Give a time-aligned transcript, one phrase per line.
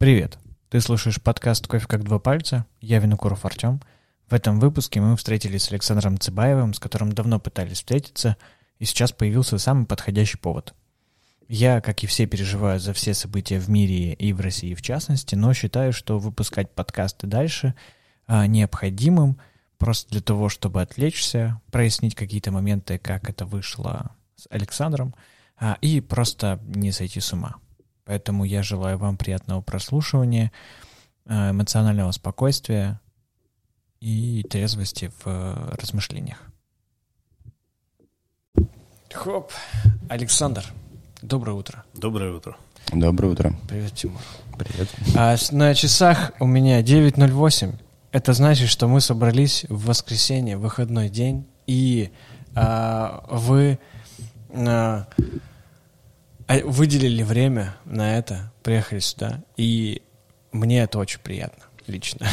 [0.00, 0.38] Привет!
[0.70, 2.64] Ты слушаешь подкаст «Кофе как два пальца».
[2.80, 3.82] Я Винокуров Артем.
[4.30, 8.38] В этом выпуске мы встретились с Александром Цыбаевым, с которым давно пытались встретиться,
[8.78, 10.72] и сейчас появился самый подходящий повод.
[11.48, 15.34] Я, как и все, переживаю за все события в мире и в России в частности,
[15.34, 17.74] но считаю, что выпускать подкасты дальше
[18.26, 19.38] а, необходимым
[19.76, 25.14] просто для того, чтобы отвлечься, прояснить какие-то моменты, как это вышло с Александром,
[25.58, 27.56] а, и просто не сойти с ума.
[28.10, 30.50] Поэтому я желаю вам приятного прослушивания,
[31.26, 33.00] э, эмоционального спокойствия
[34.00, 36.42] и трезвости в э, размышлениях.
[39.12, 39.52] Хоп,
[40.08, 40.64] Александр,
[41.22, 41.84] доброе утро.
[41.94, 42.56] Доброе утро.
[42.92, 43.54] Доброе утро.
[43.68, 44.20] Привет, Тимур.
[44.58, 44.88] Привет.
[45.16, 47.74] А, на часах у меня 9.08.
[48.10, 52.10] Это значит, что мы собрались в воскресенье, выходной день, и
[52.56, 53.78] а, вы
[54.52, 55.49] а, а
[56.64, 60.02] выделили время на это, приехали сюда, и
[60.52, 62.26] мне это очень приятно, лично.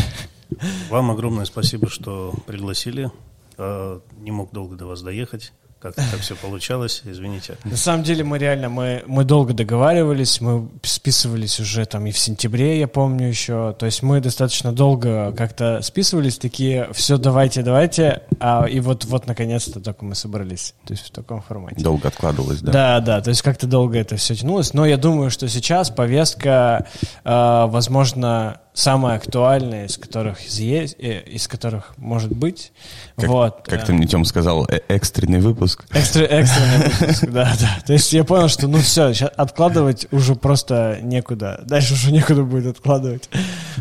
[0.89, 3.11] Вам огромное спасибо, что пригласили.
[3.57, 7.57] А, не мог долго до вас доехать как-то так все получалось, извините.
[7.63, 12.17] На самом деле мы реально, мы, мы долго договаривались, мы списывались уже там и в
[12.17, 18.23] сентябре, я помню еще, то есть мы достаточно долго как-то списывались, такие, все, давайте, давайте,
[18.39, 21.83] а, и вот, вот наконец-то только мы собрались, то есть в таком формате.
[21.83, 22.71] Долго откладывалось, да?
[22.71, 26.87] Да, да, то есть как-то долго это все тянулось, но я думаю, что сейчас повестка,
[27.23, 32.71] э, возможно, самые актуальные, из которых есть, э, из которых может быть.
[33.15, 33.61] Как, вот.
[33.65, 35.85] как ты мне, Тем, сказал, э экстренный выпуск.
[35.91, 37.79] Экстр, экстренный выпуск, да, да.
[37.87, 41.63] То есть я понял, что ну все, сейчас откладывать уже просто некуда.
[41.65, 43.29] Дальше уже некуда будет откладывать.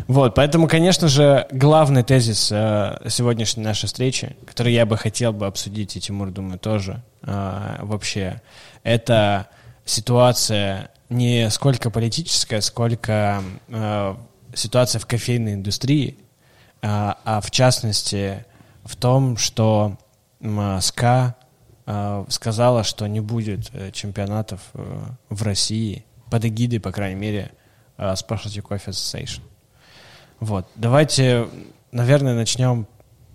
[0.07, 5.45] Вот, поэтому, конечно же, главный тезис э, сегодняшней нашей встречи, который я бы хотел бы
[5.45, 8.41] обсудить, и Тимур, думаю, тоже вообще,
[8.83, 9.47] это
[9.85, 14.15] ситуация не сколько политическая, сколько э,
[14.57, 16.17] ситуация в кофейной индустрии,
[16.81, 18.45] а, а в частности
[18.83, 19.97] в том, что
[20.41, 21.35] СКА
[21.85, 27.51] а, сказала, что не будет э, чемпионатов э, в России под эгидой, по крайней мере,
[27.97, 29.41] а, Specialty Coffee Association.
[30.41, 30.67] Вот.
[30.75, 31.47] Давайте,
[31.91, 32.87] наверное, начнем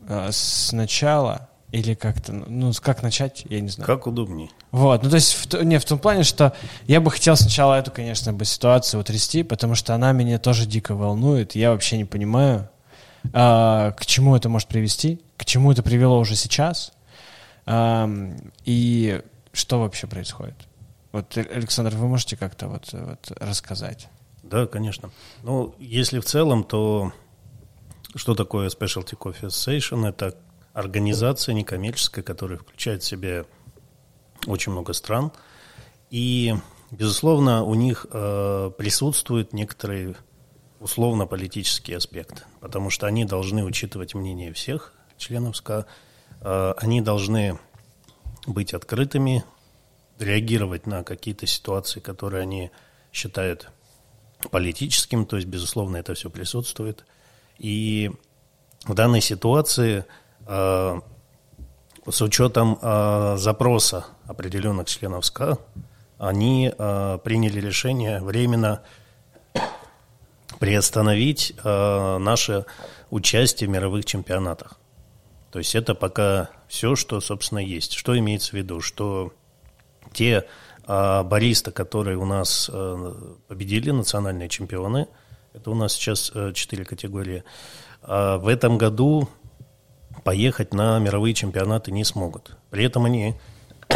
[0.07, 3.87] э, сначала или как-то, ну, как начать, я не знаю.
[3.87, 4.51] Как удобнее.
[4.73, 6.55] Вот, ну, то есть, в, не, в том плане, что
[6.87, 10.95] я бы хотел сначала эту, конечно, бы ситуацию утрясти, потому что она меня тоже дико
[10.95, 12.71] волнует, я вообще не понимаю,
[13.35, 16.93] а, к чему это может привести, к чему это привело уже сейчас,
[17.67, 18.09] а,
[18.65, 19.21] и
[19.53, 20.57] что вообще происходит.
[21.13, 24.09] Вот, Александр, вы можете как-то вот, вот рассказать?
[24.43, 25.11] Да, конечно.
[25.43, 27.13] Ну, если в целом, то
[28.15, 30.09] что такое Specialty Coffee Association?
[30.09, 30.35] Это
[30.73, 33.45] организация некоммерческая, которая включает в себя
[34.47, 35.33] очень много стран.
[36.11, 36.55] И,
[36.91, 40.17] безусловно, у них э, присутствует некоторый
[40.81, 45.87] условно-политический аспект, потому что они должны учитывать мнение всех членов СКА,
[46.41, 47.59] э, они должны
[48.47, 49.45] быть открытыми,
[50.19, 52.71] реагировать на какие-то ситуации, которые они
[53.13, 53.71] считают
[54.51, 57.05] политическим, то есть, безусловно, это все присутствует.
[57.59, 58.11] И
[58.85, 60.05] в данной ситуации–
[60.47, 61.01] Э,
[62.09, 65.59] с учетом э, запроса определенных членов СКА,
[66.19, 68.83] они э, приняли решение временно
[70.59, 72.67] приостановить наше
[73.11, 74.79] участие в мировых чемпионатах.
[75.51, 77.95] То есть это пока все, что, собственно, есть.
[77.95, 78.81] Что имеется в виду?
[78.81, 79.33] Что
[80.13, 80.47] те
[80.87, 82.71] баристы, которые у нас
[83.49, 85.09] победили, национальные чемпионы,
[85.53, 87.43] это у нас сейчас четыре категории,
[88.03, 89.29] в этом году
[90.25, 92.57] поехать на мировые чемпионаты не смогут.
[92.71, 93.35] При этом они,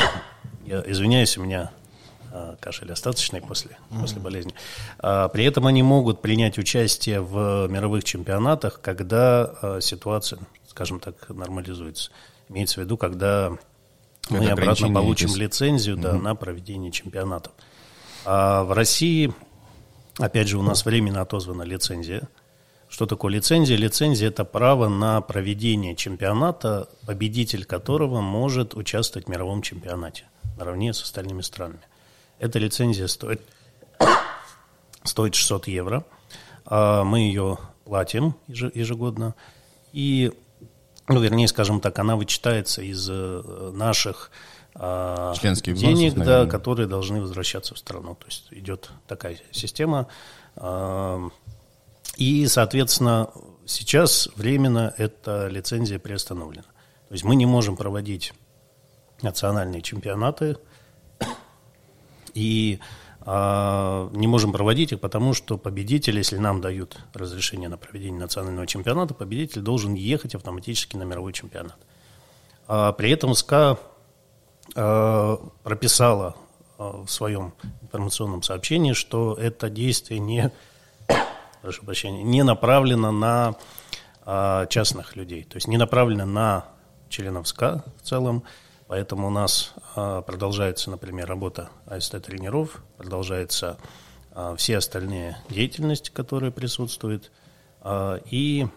[0.66, 1.70] я извиняюсь, у меня
[2.32, 4.00] а, кашель остаточный после, mm-hmm.
[4.00, 4.54] после болезни.
[4.98, 11.28] А, при этом они могут принять участие в мировых чемпионатах, когда а, ситуация, скажем так,
[11.28, 12.10] нормализуется.
[12.48, 13.53] Имеется в виду, когда
[14.25, 15.38] Это мы обратно получим есть.
[15.38, 16.03] лицензию mm-hmm.
[16.03, 17.53] да, на проведение чемпионатов.
[18.25, 19.32] А в России,
[20.19, 22.28] опять же, у нас временно отозвана лицензия–
[22.97, 23.77] что такое лицензия?
[23.77, 30.25] Лицензия– это право на проведение чемпионата, победитель которого может участвовать в мировом чемпионате
[30.57, 31.83] наравне с остальными странами.
[32.39, 33.43] Эта лицензия стоит,
[35.04, 36.07] стоит 600 евро.
[36.65, 39.34] А мы ее платим ежегодно.
[39.92, 40.33] И,
[41.07, 44.31] ну, вернее, скажем так, она вычитается из э, наших
[44.75, 48.15] а, Членских денег, взносов, да, которые должны возвращаться в страну.
[48.15, 50.09] То есть идет такая система.
[52.16, 53.30] А, и, соответственно,
[53.66, 56.63] сейчас временно эта лицензия приостановлена.
[57.09, 58.33] То есть мы не можем проводить
[59.22, 60.57] национальные чемпионаты.
[62.34, 62.80] И
[63.21, 68.66] а, не можем проводить их, потому что победитель, если нам дают разрешение на проведение национального
[68.66, 71.78] чемпионата, победитель должен ехать автоматически на мировой чемпионат.
[72.68, 73.78] А при этом СКА
[74.74, 76.36] а, прописала
[76.78, 80.53] в своем информационном сообщении, что это действие не,
[81.66, 83.57] прошу прощения, не направлено на
[84.68, 86.65] частных людей, то есть не направлено на
[87.09, 88.45] членов СКА в целом,
[88.89, 93.78] Поэтому у нас а, продолжается, например, работа АСТ-тренеров, продолжается
[94.33, 97.33] а, все остальные деятельности, которые присутствуют.
[97.80, 98.68] А, и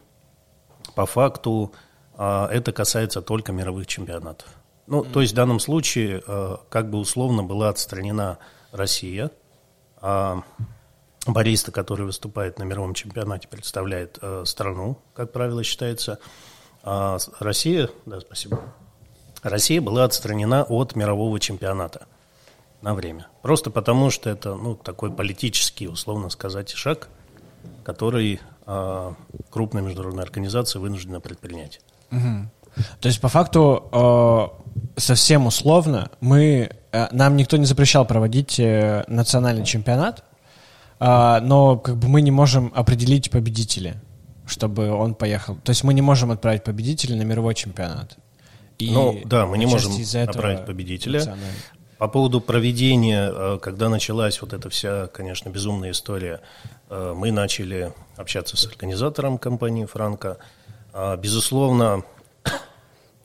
[0.96, 1.74] по факту
[2.18, 4.48] это касается только мировых чемпионатов.
[4.88, 6.22] Ну, то есть в данном случае
[6.70, 8.40] как бы условно была отстранена
[8.74, 9.32] Россия,
[11.34, 16.20] бариста, который выступает на мировом чемпионате, представляет страну, как правило, считается.
[16.84, 18.62] А Россия, да, спасибо,
[19.44, 22.08] Россия была отстранена от мирового чемпионата
[22.82, 23.28] на время.
[23.42, 27.10] Просто потому, что это ну, такой политический, условно сказать, шаг,
[27.84, 29.14] который э,
[29.50, 31.82] крупная международная организация вынуждена предпринять.
[32.12, 32.84] Угу.
[33.02, 39.04] То есть, по факту, э, совсем условно, мы, э, нам никто не запрещал проводить э,
[39.08, 40.24] национальный чемпионат,
[41.00, 44.02] э, но как бы мы не можем определить победителя,
[44.46, 45.56] чтобы он поехал.
[45.64, 48.18] То есть мы не можем отправить победителя на мировой чемпионат.
[48.80, 49.92] И ну, да, мы не можем
[50.26, 51.36] направить победителя.
[51.98, 56.40] По поводу проведения, э, когда началась вот эта вся, конечно, безумная история,
[56.90, 60.38] э, мы начали общаться с организатором компании «Франко».
[60.94, 62.04] А, безусловно,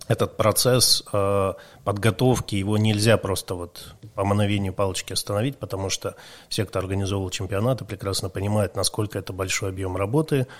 [0.08, 1.52] этот процесс э,
[1.84, 6.16] подготовки, его нельзя просто вот по мановению палочки остановить, потому что
[6.48, 10.46] все, кто организовывал чемпионаты, прекрасно понимают, насколько это большой объем работы–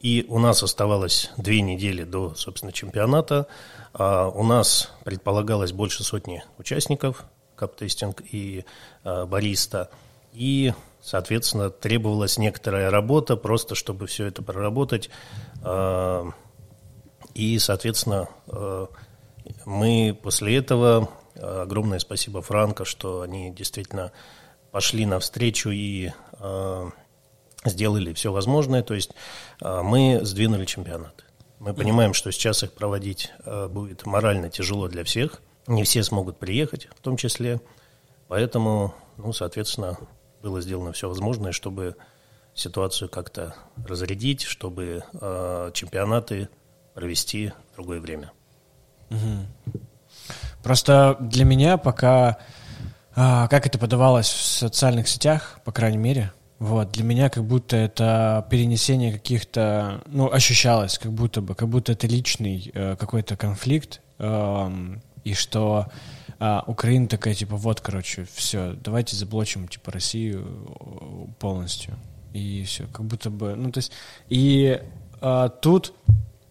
[0.00, 3.46] и у нас оставалось две недели до, собственно, чемпионата.
[3.92, 7.24] А у нас предполагалось больше сотни участников,
[7.56, 8.64] каптестинг и
[9.02, 9.90] а, бариста.
[10.32, 10.72] И,
[11.02, 15.10] соответственно, требовалась некоторая работа, просто чтобы все это проработать.
[15.62, 16.30] А,
[17.34, 18.86] и, соответственно, а,
[19.64, 24.12] мы после этого, а, огромное спасибо Франко, что они действительно
[24.70, 26.90] пошли навстречу и а,
[27.64, 28.82] сделали все возможное.
[28.82, 29.12] То есть
[29.60, 31.24] а, мы сдвинули чемпионат.
[31.58, 35.42] Мы понимаем, что сейчас их проводить а, будет морально тяжело для всех.
[35.66, 37.60] Не все смогут приехать, в том числе.
[38.28, 39.98] Поэтому, ну, соответственно,
[40.42, 41.96] было сделано все возможное, чтобы
[42.54, 43.54] ситуацию как-то
[43.86, 46.48] разрядить, чтобы э, чемпионаты
[46.94, 48.32] провести в другое время.
[49.10, 49.82] Угу.
[50.62, 52.38] Просто для меня пока,
[53.16, 57.76] э, как это подавалось в социальных сетях, по крайней мере, вот, для меня как будто
[57.76, 64.00] это перенесение каких-то, ну, ощущалось, как будто бы, как будто это личный э, какой-то конфликт,
[64.18, 65.86] э, и что
[66.40, 71.94] э, Украина такая, типа, вот, короче, все, давайте заблочим, типа, Россию э, полностью.
[72.32, 73.92] И все, как будто бы, ну, то есть,
[74.28, 74.82] и
[75.20, 75.94] э, тут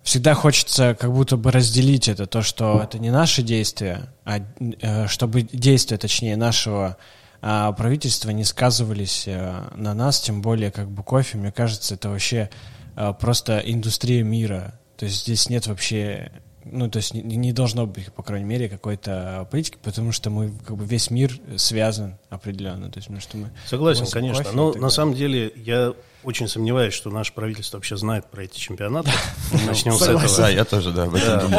[0.07, 5.06] всегда хочется как будто бы разделить это, то, что это не наши действия, а э,
[5.07, 6.95] чтобы действия, точнее, нашего
[7.42, 12.09] а правительства не сказывались э, на нас, тем более как бы кофе, мне кажется, это
[12.09, 12.50] вообще
[12.95, 14.80] э, просто индустрия мира.
[14.95, 16.31] То есть здесь нет вообще
[16.71, 20.51] ну, то есть не, не должно быть, по крайней мере, какой-то политики, потому что мы,
[20.65, 22.89] как бы, весь мир связан определенно.
[22.89, 24.43] То есть, ну, что мы Согласен, конечно.
[24.43, 25.93] Кофе, Но на самом деле я
[26.23, 29.11] очень сомневаюсь, что наше правительство вообще знает про эти чемпионаты.
[29.65, 30.37] Начнем с этого.
[30.37, 31.07] Да, я тоже, да.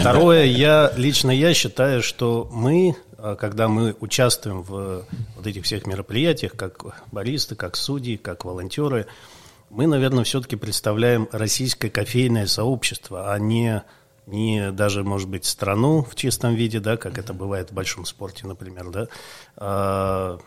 [0.01, 5.05] Второе, я лично я считаю, что мы а когда мы участвуем в
[5.37, 9.07] вот этих всех мероприятиях, как баристы, как судьи, как волонтеры,
[9.71, 13.83] мы, наверное, все-таки представляем российское кофейное сообщество, а не,
[14.29, 18.47] не даже, может быть, страну в чистом виде, да, как это бывает в большом спорте,
[18.47, 19.09] например, да.
[19.57, 20.39] А,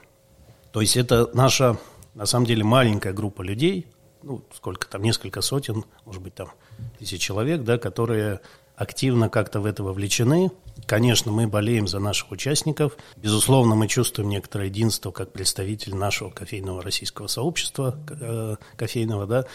[0.71, 1.77] то есть это наша,
[2.13, 3.88] на самом деле, маленькая группа людей,
[4.23, 6.51] ну, сколько там, несколько сотен, может быть, там
[7.00, 8.39] тысяч человек, да, которые
[8.75, 10.51] активно как-то в это вовлечены.
[10.85, 12.97] Конечно, мы болеем за наших участников.
[13.15, 19.45] Безусловно, мы чувствуем некоторое единство как представитель нашего кофейного российского сообщества э, кофейного, да,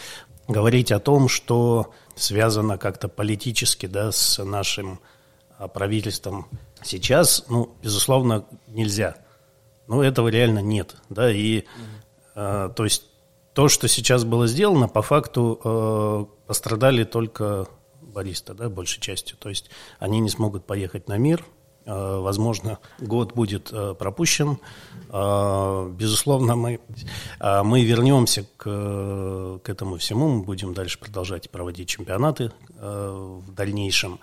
[0.49, 5.01] говорить о том, что связано как-то политически, да, с нашим
[5.59, 6.47] а, правительством
[6.83, 9.17] сейчас, ну, безусловно, нельзя.
[9.87, 11.65] Ну, этого реально нет, да, и,
[12.35, 13.05] э, то есть,
[13.55, 17.69] то, что сейчас было сделано, по факту э, пострадали только
[18.03, 19.37] бариста, да, большей частью.
[19.39, 21.45] То есть они не смогут поехать на мир,
[21.87, 24.59] возможно, год будет э, пропущен.
[25.11, 26.81] Э, безусловно, мы,
[27.41, 34.19] мы вернемся к, к этому всему, мы будем дальше продолжать проводить чемпионаты в дальнейшем.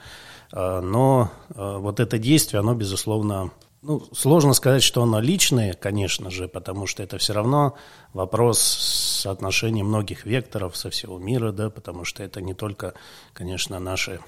[0.52, 3.50] Но вот это действие, оно, безусловно,
[3.86, 7.74] Ну, сложно сказать, что оно личное, конечно же, потому что это все равно
[8.14, 12.94] вопрос соотношения многих векторов со всего мира, да, потому что это не только,
[13.34, 14.20] конечно, наши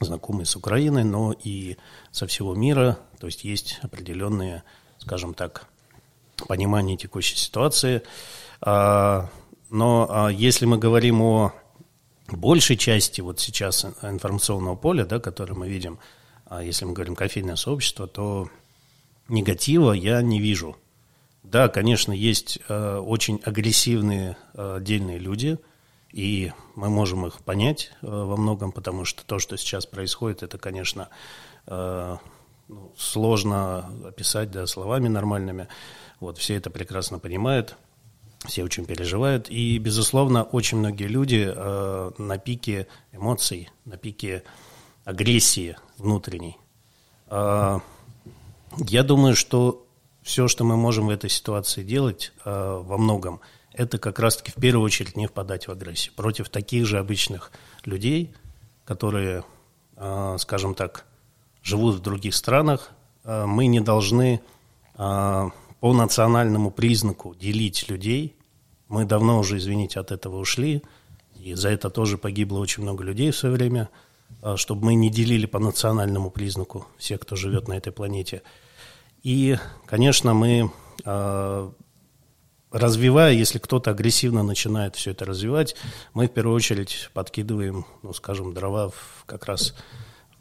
[0.00, 1.76] знакомые с Украиной, но и
[2.12, 4.62] со всего мира, то есть есть определенные,
[4.98, 5.66] скажем так,
[6.48, 8.02] понимание текущей ситуации.
[8.60, 9.30] А,
[9.70, 11.52] но а, если мы говорим о
[12.28, 15.98] большей части вот сейчас информационного поля, да, которое мы видим,
[16.46, 18.48] а если мы говорим кофейное сообщество, то
[19.28, 20.76] негатива я не вижу.
[21.42, 25.58] Да, конечно, есть э, очень агрессивные э, отдельные люди,
[26.12, 30.58] и мы можем их понять э, во многом, потому что то, что сейчас происходит, это,
[30.58, 31.08] конечно,
[31.66, 32.16] э,
[32.68, 35.68] ну, сложно описать да, словами нормальными.
[36.20, 37.76] Вот, все это прекрасно понимают,
[38.46, 39.48] все очень переживают.
[39.50, 44.42] И, безусловно, очень многие люди э, на пике эмоций, на пике
[45.04, 46.56] агрессии внутренней.
[47.28, 47.80] Э,
[48.78, 49.86] я думаю, что
[50.22, 53.40] все, что мы можем в этой ситуации делать э, во многом,
[53.76, 57.52] это как раз-таки в первую очередь не впадать в агрессию против таких же обычных
[57.84, 58.34] людей,
[58.84, 59.44] которые,
[59.96, 61.04] э, скажем так,
[61.62, 62.90] живут в других странах.
[63.24, 64.40] Э, мы не должны
[64.96, 68.34] э, по национальному признаку делить людей.
[68.88, 70.82] Мы давно уже, извините, от этого ушли,
[71.38, 73.88] и за это тоже погибло очень много людей в свое время,
[74.56, 78.42] чтобы мы не делили по национальному признаку всех, кто живет на этой планете–
[79.26, 79.56] и,
[79.86, 80.70] конечно, мы,
[81.04, 81.72] а,
[82.78, 85.76] развивая, если кто-то агрессивно начинает все это развивать,
[86.14, 89.74] мы в первую очередь подкидываем, ну, скажем, дрова в, как раз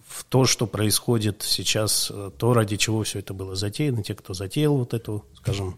[0.08, 4.78] в то, что происходит сейчас, то, ради чего все это было затеяно, те, кто затеял
[4.78, 5.78] вот эту, скажем,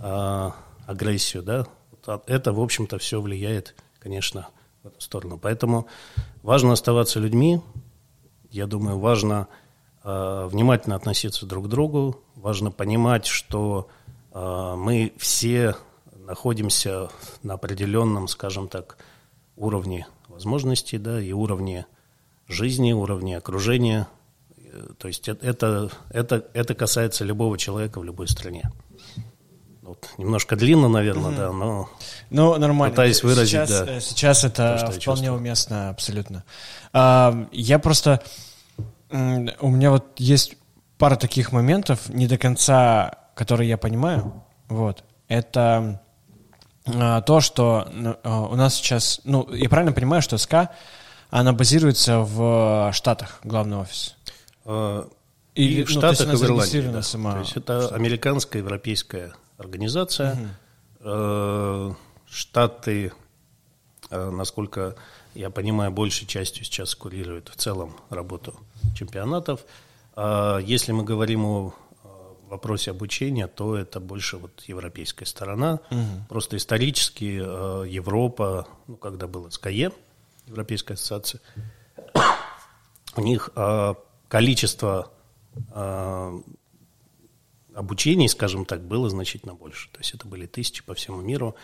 [0.00, 1.66] а, агрессию, да,
[2.26, 4.48] это, в общем-то, все влияет, конечно,
[4.82, 5.38] в эту сторону.
[5.38, 5.86] Поэтому
[6.42, 7.60] важно оставаться людьми,
[8.50, 9.48] я думаю, важно
[10.08, 12.22] Э, внимательно относиться друг к другу.
[12.36, 13.88] Важно понимать, что
[14.32, 15.74] э, мы все
[16.26, 17.08] находимся
[17.42, 18.98] на определенном, скажем так,
[19.56, 21.86] уровне возможностей, да, и уровне
[22.48, 24.08] жизни, уровне окружения.
[24.58, 28.70] Э, то есть это, это, это касается любого человека в любой стране.
[29.82, 31.36] Вот, немножко длинно, наверное, mm-hmm.
[31.36, 31.88] да, но
[32.30, 32.90] ну, нормально.
[32.90, 34.00] пытаюсь выразить, сейчас, да.
[34.00, 36.42] Сейчас это то, вполне уместно, абсолютно.
[36.92, 38.20] А, я просто
[39.10, 40.56] у меня вот есть
[40.98, 44.42] пара таких моментов, не до конца, которые я понимаю.
[44.68, 45.04] Вот.
[45.28, 46.02] Это
[46.86, 47.88] то, что
[48.22, 50.70] а, у нас сейчас, ну, я правильно понимаю, что СКА,
[51.30, 54.14] она базируется в Штатах, главный офис.
[54.64, 55.08] А,
[55.54, 56.90] и, и в ну, Штатах, и в Ирландии.
[56.92, 57.02] Да.
[57.02, 60.54] Сама то есть это американская, европейская организация.
[61.00, 61.96] Угу.
[62.28, 63.12] Штаты,
[64.10, 64.96] насколько
[65.34, 68.58] я понимаю, большей частью сейчас курируют в целом работу
[68.96, 69.60] чемпионатов.
[70.14, 71.74] А если мы говорим о
[72.48, 75.80] вопросе обучения, то это больше вот европейская сторона.
[75.90, 76.26] Угу.
[76.28, 79.92] Просто исторически э, Европа, ну, когда было СКЕ,
[80.46, 81.40] Европейская ассоциация,
[83.16, 83.94] у них э,
[84.28, 85.10] количество
[85.74, 86.40] э,
[87.74, 89.88] обучений, скажем так, было значительно больше.
[89.90, 91.54] То есть это были тысячи по всему миру.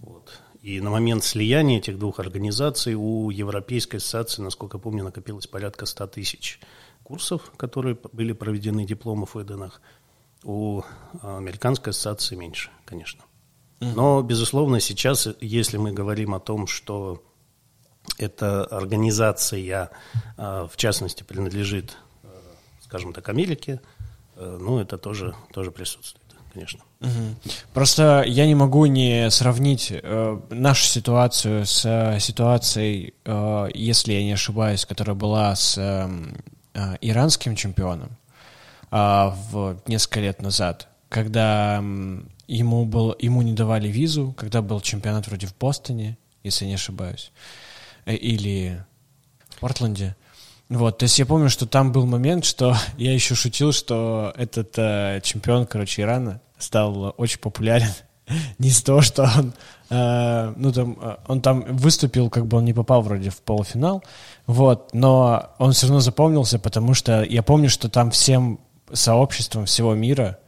[0.00, 0.40] Вот.
[0.62, 5.86] И на момент слияния этих двух организаций у Европейской ассоциации, насколько я помню, накопилось порядка
[5.86, 6.60] 100 тысяч
[7.02, 9.80] курсов, которые были проведены, дипломов выданных.
[10.44, 10.82] У
[11.22, 13.22] Американской ассоциации меньше, конечно.
[13.80, 17.22] Но, безусловно, сейчас, если мы говорим о том, что
[18.18, 19.90] эта организация,
[20.36, 22.28] а, в частности, принадлежит, э,
[22.80, 23.80] скажем так, Америке,
[24.36, 26.22] ну, это тоже, тоже присутствует
[26.52, 26.80] конечно.
[27.00, 27.52] Угу.
[27.72, 34.22] Просто я не могу не сравнить э, нашу ситуацию с э, ситуацией, э, если я
[34.22, 36.08] не ошибаюсь, которая была с э,
[36.74, 38.10] э, иранским чемпионом
[38.92, 41.82] э, в несколько лет назад, когда
[42.46, 47.32] ему, был, ему не давали визу, когда был чемпионат вроде в Бостоне, если не ошибаюсь,
[48.04, 48.84] э, или
[49.48, 50.14] в Портленде.
[50.68, 54.74] Вот, то есть я помню, что там был момент, что я еще шутил, что этот
[54.76, 57.90] э, чемпион, короче, Ирана стал очень популярен.
[58.58, 59.52] Не из-за того, что он,
[59.90, 64.02] э, ну, там, э, он там выступил, как бы он не попал вроде в полуфинал,
[64.46, 68.60] вот, но он все равно запомнился, потому что я помню, что там всем
[68.92, 70.38] сообществом всего мира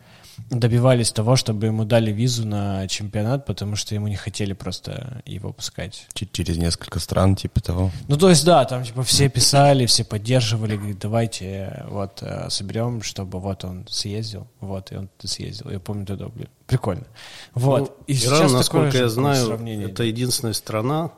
[0.51, 5.53] добивались того, чтобы ему дали визу на чемпионат, потому что ему не хотели просто его
[5.53, 6.07] пускать.
[6.15, 7.91] Через несколько стран, типа того.
[8.09, 13.03] Ну, то есть, да, там, типа, все писали, все поддерживали, говорит, давайте, вот, э, соберем,
[13.03, 15.71] чтобы вот он съездил, вот, и он съездил.
[15.71, 17.07] Я помню тогда, блин, прикольно.
[17.55, 17.81] Вот.
[17.81, 19.59] Ну, и Иран, насколько я знаю,
[19.89, 21.13] это единственная страна,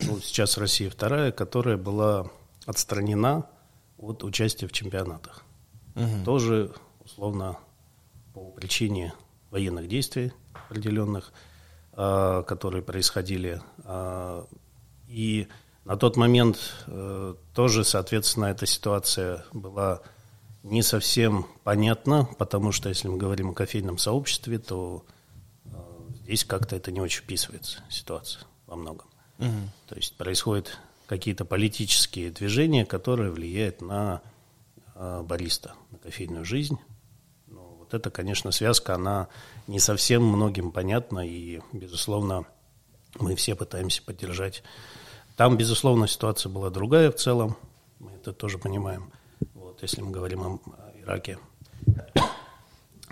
[0.00, 2.26] ну, сейчас Россия вторая, которая была
[2.66, 3.44] отстранена
[3.98, 5.43] от участия в чемпионатах.
[5.94, 6.24] Угу.
[6.24, 6.72] Тоже
[7.04, 7.58] условно
[8.32, 9.14] по причине
[9.50, 11.32] военных действий определенных,
[11.92, 13.62] э, которые происходили.
[13.84, 14.44] Э,
[15.06, 15.46] и
[15.84, 20.00] на тот момент э, тоже, соответственно, эта ситуация была
[20.62, 25.04] не совсем понятна, потому что если мы говорим о кофейном сообществе, то
[26.22, 29.06] здесь как-то это не очень вписывается, ситуация во многом.
[29.38, 29.70] Угу.
[29.88, 34.22] То есть происходят какие-то политические движения, которые влияют на
[34.94, 36.78] бариста, на кофейную жизнь.
[37.46, 39.28] Но вот эта, конечно, связка, она
[39.66, 42.44] не совсем многим понятна, и, безусловно,
[43.18, 44.62] мы все пытаемся поддержать.
[45.36, 47.56] Там, безусловно, ситуация была другая в целом,
[47.98, 49.10] мы это тоже понимаем,
[49.54, 50.60] вот, если мы говорим о
[51.00, 51.38] Ираке.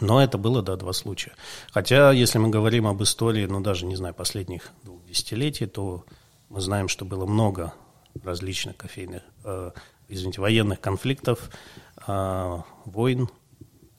[0.00, 1.32] Но это было, да, два случая.
[1.70, 6.04] Хотя, если мы говорим об истории, ну, даже, не знаю, последних двух десятилетий, то
[6.48, 7.72] мы знаем, что было много
[8.24, 9.70] различных кофейных, э,
[10.12, 11.50] извините, военных конфликтов,
[12.06, 13.28] э, войн,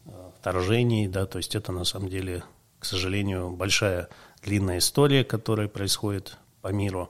[0.05, 2.43] э, вторжений, да, то есть это на самом деле,
[2.79, 4.10] к сожалению, большая
[4.43, 7.10] длинная история, которая происходит по миру,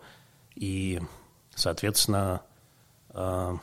[0.56, 1.02] и,
[1.54, 2.42] соответственно,
[3.10, 3.58] э,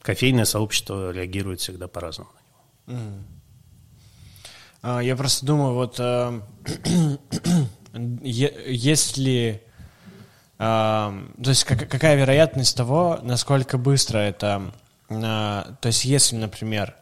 [0.00, 2.30] кофейное сообщество реагирует всегда по-разному
[2.86, 3.12] на него.
[5.00, 6.00] Я просто думаю, вот
[7.94, 9.62] если
[10.62, 14.72] то есть как, какая вероятность того, насколько быстро это...
[15.08, 16.94] то есть если, например,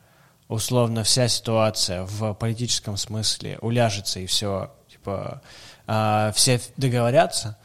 [0.49, 5.43] условно вся ситуация в политическом смысле уляжется и все, типа,
[5.87, 7.57] а, все договорятся,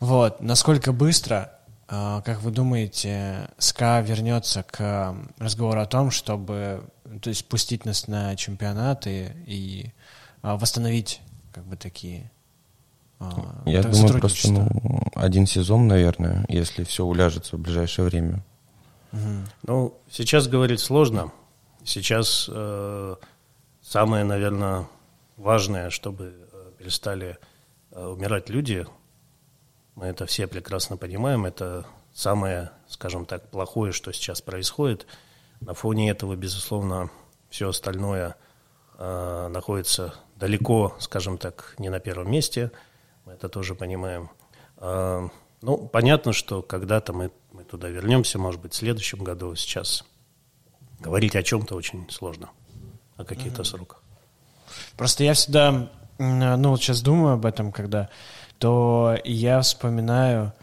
[0.00, 1.52] вот, насколько быстро,
[1.88, 6.84] а, как вы думаете, СКА вернется к разговору о том, чтобы,
[7.22, 9.92] то есть, пустить нас на чемпионаты и
[10.42, 11.20] а, восстановить,
[11.52, 12.30] как бы, такие
[13.20, 18.44] а, Я думаю, просто ну, один сезон, наверное, если все уляжется в ближайшее время.
[19.12, 19.20] Угу.
[19.64, 21.32] Ну, сейчас говорить сложно.
[21.84, 23.16] Сейчас э,
[23.82, 24.86] самое, наверное,
[25.36, 27.38] важное, чтобы э, перестали
[27.90, 28.86] э, умирать люди.
[29.94, 31.46] Мы это все прекрасно понимаем.
[31.46, 35.06] Это самое, скажем так, плохое, что сейчас происходит.
[35.60, 37.10] На фоне этого, безусловно,
[37.50, 38.36] все остальное
[38.96, 42.70] э, находится далеко, скажем так, не на первом месте–
[43.28, 44.30] мы это тоже понимаем.
[44.78, 45.28] А,
[45.60, 49.54] ну, понятно, что когда-то мы, мы туда вернемся, может быть, в следующем году.
[49.54, 50.02] Сейчас
[50.98, 52.48] говорить о чем-то очень сложно,
[53.18, 53.66] о каких-то mm-hmm.
[53.66, 54.02] сроках.
[54.96, 58.08] Просто я всегда, ну, вот сейчас думаю об этом, когда,
[58.58, 60.54] то я вспоминаю,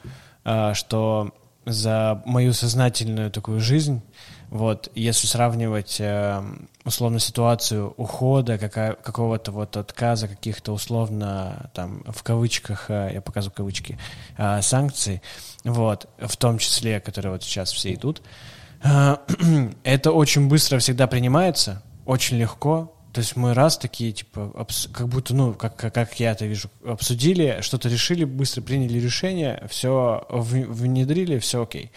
[0.43, 4.01] а, что за мою сознательную такую жизнь
[4.49, 6.43] вот, если сравнивать э,
[6.83, 13.55] условно ситуацию ухода, какая, какого-то вот отказа, каких-то условно там в кавычках, э, я показываю
[13.55, 13.97] кавычки,
[14.37, 15.21] э, санкций,
[15.63, 18.21] вот, в том числе, которые вот сейчас все идут,
[18.83, 19.17] э,
[19.83, 25.33] это очень быстро всегда принимается, очень легко, то есть мы раз такие, типа, как будто,
[25.33, 31.63] ну, как, как я это вижу, обсудили, что-то решили, быстро приняли решение, все внедрили, все
[31.63, 31.93] окей.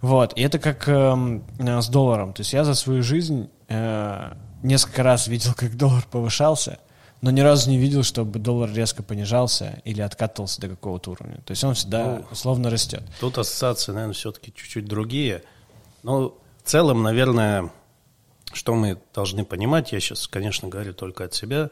[0.00, 2.32] Вот, и это как э, с долларом.
[2.32, 4.32] То есть я за свою жизнь э,
[4.62, 6.78] несколько раз видел, как доллар повышался,
[7.20, 11.42] но ни разу не видел, чтобы доллар резко понижался или откатывался до какого-то уровня.
[11.44, 13.02] То есть он всегда ну, условно растет.
[13.20, 15.42] Тут ассоциации, наверное, все-таки чуть-чуть другие.
[16.02, 17.70] Но в целом, наверное,
[18.52, 21.70] что мы должны понимать, я сейчас, конечно, говорю только от себя,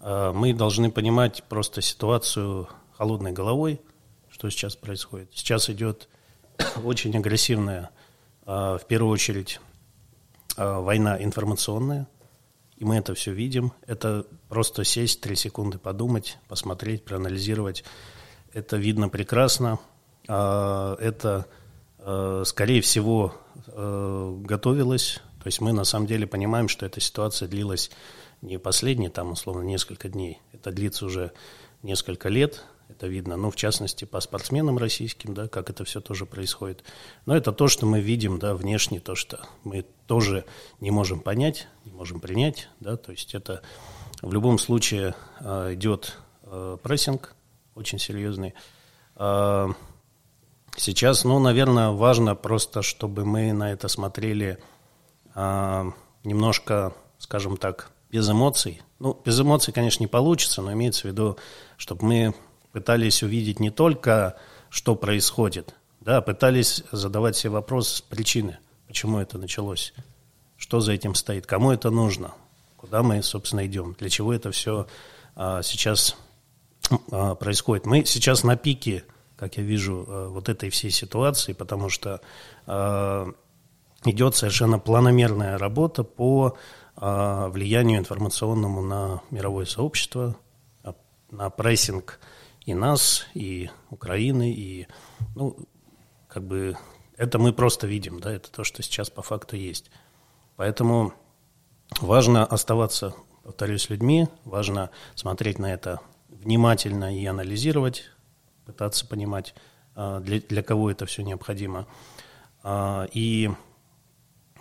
[0.00, 3.80] э, мы должны понимать просто ситуацию холодной головой,
[4.30, 5.30] что сейчас происходит.
[5.34, 6.08] Сейчас идет
[6.84, 7.90] очень агрессивная,
[8.46, 9.60] а, в первую очередь,
[10.56, 12.06] а, война информационная,
[12.76, 13.72] и мы это все видим.
[13.86, 17.84] Это просто сесть, три секунды подумать, посмотреть, проанализировать.
[18.52, 19.78] Это видно прекрасно.
[20.28, 21.46] А, это,
[22.44, 23.34] скорее всего,
[23.66, 25.20] готовилось.
[25.40, 27.90] То есть мы на самом деле понимаем, что эта ситуация длилась
[28.42, 30.40] не последние, там, условно, несколько дней.
[30.52, 31.32] Это длится уже
[31.82, 32.64] несколько лет
[32.96, 36.84] это видно, ну, в частности, по спортсменам российским, да, как это все тоже происходит.
[37.26, 40.44] Но это то, что мы видим, да, внешне, то, что мы тоже
[40.80, 43.62] не можем понять, не можем принять, да, то есть это
[44.22, 47.34] в любом случае э, идет э, прессинг
[47.74, 48.54] очень серьезный.
[49.16, 49.68] Э,
[50.76, 54.58] сейчас, ну, наверное, важно просто, чтобы мы на это смотрели
[55.34, 55.90] э,
[56.22, 58.82] немножко, скажем так, без эмоций.
[59.00, 61.36] Ну, без эмоций, конечно, не получится, но имеется в виду,
[61.76, 62.34] чтобы мы
[62.74, 64.36] пытались увидеть не только,
[64.68, 68.58] что происходит, да, пытались задавать себе вопрос причины,
[68.88, 69.94] почему это началось,
[70.56, 72.34] что за этим стоит, кому это нужно,
[72.76, 74.88] куда мы, собственно, идем, для чего это все
[75.36, 76.16] а, сейчас
[77.12, 77.86] а, происходит.
[77.86, 79.04] Мы сейчас на пике,
[79.36, 82.20] как я вижу, а, вот этой всей ситуации, потому что
[82.66, 83.32] а,
[84.04, 86.56] идет совершенно планомерная работа по
[86.96, 90.34] а, влиянию информационному на мировое сообщество,
[90.82, 90.94] а,
[91.30, 92.18] на прессинг
[92.64, 94.86] и нас, и Украины, и,
[95.34, 95.56] ну,
[96.28, 96.76] как бы,
[97.16, 99.90] это мы просто видим, да, это то, что сейчас по факту есть.
[100.56, 101.12] Поэтому
[102.00, 108.10] важно оставаться, повторюсь, людьми, важно смотреть на это внимательно и анализировать,
[108.64, 109.54] пытаться понимать,
[109.94, 111.86] а, для, для кого это все необходимо.
[113.12, 113.50] И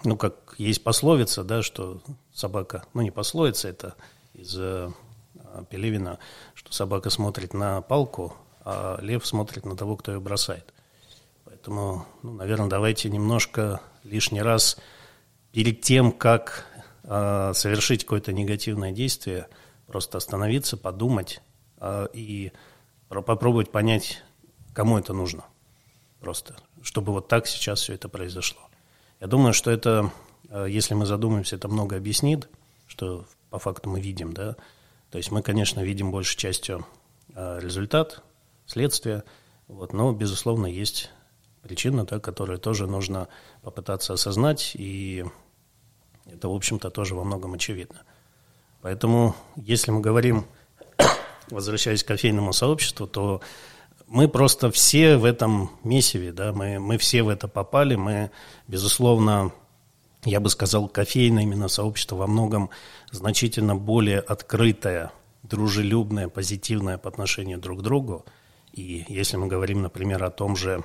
[0.04, 2.02] ну, как есть пословица, да, что
[2.34, 3.96] собака, ну, не пословица, это
[4.34, 4.92] из э,
[5.70, 6.20] Пелевина,
[6.54, 10.74] что собака смотрит на палку, а лев смотрит на того, кто ее бросает.
[11.46, 14.78] Поэтому, ну, наверное, давайте немножко лишний раз
[15.52, 16.66] перед тем, как
[17.04, 19.48] э, совершить какое-то негативное действие,
[19.88, 21.42] просто остановиться, подумать
[21.78, 22.52] э, и
[23.08, 24.24] попробовать понять,
[24.74, 25.46] кому это нужно.
[26.20, 28.62] Просто, чтобы вот так сейчас все это произошло.
[29.20, 30.12] Я думаю, что это,
[30.50, 32.50] э, если мы задумаемся, это много объяснит,
[32.88, 34.56] что по факту мы видим, да.
[35.14, 36.88] То есть мы, конечно, видим большей частью
[37.36, 38.24] э, результат,
[38.66, 39.24] следствие,
[39.68, 41.12] вот, но, безусловно, есть
[41.62, 43.28] причина, да, которую тоже нужно
[43.62, 45.24] попытаться осознать, и
[46.26, 48.02] это, в общем-то, тоже во многом очевидно.
[48.82, 50.48] Поэтому, если мы говорим,
[51.52, 53.40] возвращаясь к кофейному сообществу, то
[54.08, 58.32] мы просто все в этом месиве, да, мы, мы все в это попали, мы,
[58.68, 59.52] безусловно,
[60.26, 62.70] я бы сказал, кофейное именно сообщество во многом
[63.12, 65.12] значительно более открытое,
[65.44, 68.26] дружелюбное, позитивное по отношению друг к другу.
[68.72, 70.84] И если мы говорим, например, о том же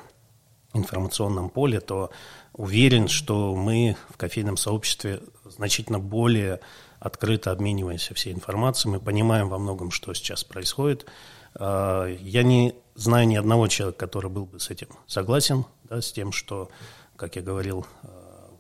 [0.75, 2.11] информационном поле, то
[2.53, 6.61] уверен, что мы в кофейном сообществе значительно более
[7.01, 11.07] открыто обмениваемся всей информацией, мы понимаем во многом, что сейчас происходит.
[11.55, 16.13] А, я не знаю ни одного человека, который был бы с этим согласен, да, с
[16.13, 16.71] тем, что,
[17.17, 18.18] как я говорил, а,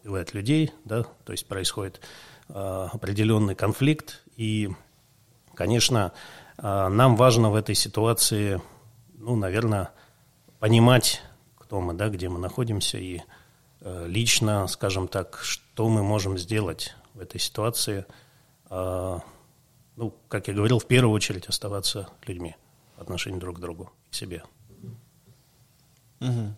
[0.08, 2.00] убивает людей, да, то есть происходит
[2.48, 4.24] а, определенный конфликт.
[4.36, 4.70] И,
[5.54, 6.12] конечно,
[6.56, 8.62] нам важно в этой ситуации,
[9.14, 9.90] ну, наверное,
[10.58, 11.22] понимать,
[11.56, 13.20] кто мы, да, где мы находимся, и
[13.80, 18.06] лично, скажем так, что мы можем сделать в этой ситуации.
[18.70, 22.56] Ну, как я говорил, в первую очередь оставаться людьми
[22.96, 23.04] по
[23.38, 24.42] друг к другу, к себе.
[26.20, 26.56] Угу.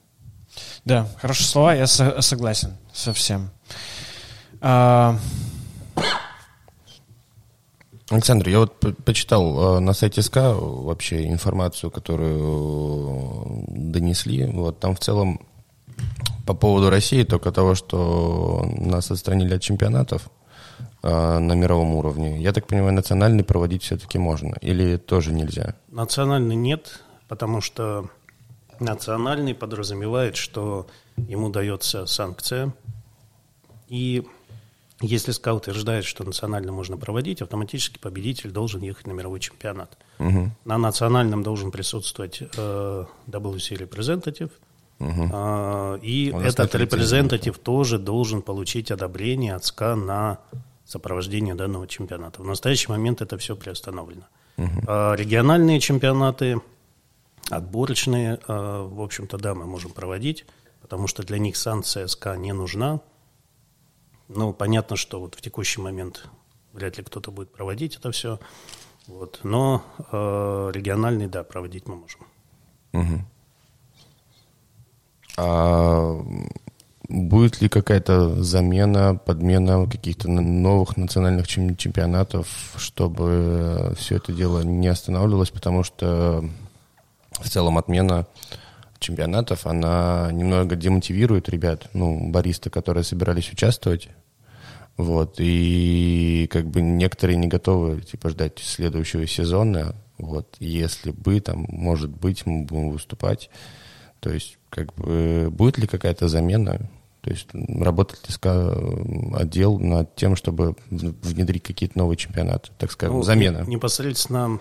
[0.84, 3.50] Да, хорошие слова, я со- согласен со всем.
[4.60, 5.16] А...
[8.10, 14.46] Александр, я вот по почитал э, на сайте СКА вообще информацию, которую донесли.
[14.46, 15.40] Вот там в целом
[16.44, 20.28] по поводу России только того, что нас отстранили от чемпионатов,
[21.02, 22.38] Э, на мировом уровне.
[22.42, 25.74] Я так понимаю, национальный проводить все-таки можно или тоже нельзя?
[25.88, 28.10] Национальный нет, потому что
[28.80, 32.74] национальный подразумевает, что ему дается санкция,
[33.88, 34.26] и
[35.02, 39.96] если СКА утверждает, что национально можно проводить, автоматически победитель должен ехать на мировой чемпионат.
[40.18, 40.50] Угу.
[40.64, 44.50] На национальном должен присутствовать э, WC representative,
[44.98, 45.30] угу.
[45.32, 50.38] э, и этот репрезентатив тоже должен получить одобрение от СКА на
[50.84, 52.42] сопровождения данного чемпионата.
[52.42, 54.24] В настоящий момент это все приостановлено.
[54.58, 54.82] Угу.
[54.86, 56.60] А региональные чемпионаты,
[57.48, 60.46] отборочные, а, в общем-то, да, мы можем проводить,
[60.80, 63.00] потому что для них санкция СК не нужна.
[64.28, 66.28] Ну, понятно, что вот в текущий момент
[66.72, 68.38] вряд ли кто-то будет проводить это все.
[69.06, 69.40] Вот.
[69.42, 72.20] Но э, региональный, да, проводить мы можем.
[72.92, 73.24] Угу.
[75.36, 76.24] А
[77.10, 85.50] Будет ли какая-то замена, подмена каких-то новых национальных чемпионатов, чтобы все это дело не останавливалось,
[85.50, 86.44] потому что
[87.42, 88.26] в целом отмена
[88.98, 94.08] чемпионатов, она немного демотивирует ребят, ну, баристы, которые собирались участвовать,
[94.96, 101.64] вот, и как бы некоторые не готовы, типа, ждать следующего сезона, вот, если бы, там,
[101.68, 103.50] может быть, мы будем выступать,
[104.20, 106.90] то есть, как бы, будет ли какая-то замена,
[107.22, 108.34] то есть работает ли
[109.34, 113.64] отдел над тем, чтобы внедрить какие-то новые чемпионаты, так скажем, ну, замена?
[113.66, 114.60] Непосредственно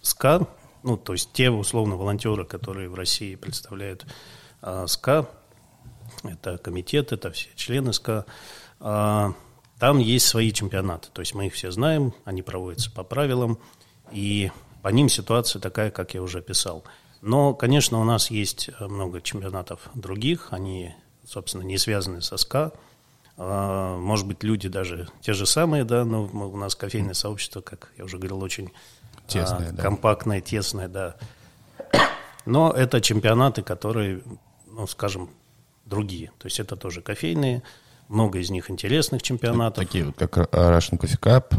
[0.00, 0.46] SCA,
[0.88, 4.06] ну, то есть те, условно, волонтеры, которые в России представляют
[4.62, 5.28] а, SCA,
[6.22, 8.24] это комитет, это все члены SCA,
[8.80, 9.34] а,
[9.78, 13.58] там есть свои чемпионаты, то есть мы их все знаем, они проводятся по правилам,
[14.10, 14.50] и
[14.82, 16.84] по ним ситуация такая, как я уже писал.
[17.20, 20.94] Но, конечно, у нас есть много чемпионатов других, они
[21.28, 22.72] собственно, не связанные со СКА.
[23.36, 28.04] Может быть, люди даже те же самые, да, но у нас кофейное сообщество, как я
[28.04, 28.72] уже говорил, очень
[29.28, 29.82] тесное, а, да.
[29.82, 31.14] компактное, тесное, да.
[32.46, 34.22] Но это чемпионаты, которые,
[34.66, 35.30] ну, скажем,
[35.84, 36.32] другие.
[36.38, 37.62] То есть это тоже кофейные,
[38.08, 39.84] много из них интересных чемпионатов.
[39.84, 41.54] Такие вот, как Russian Coffee Cup,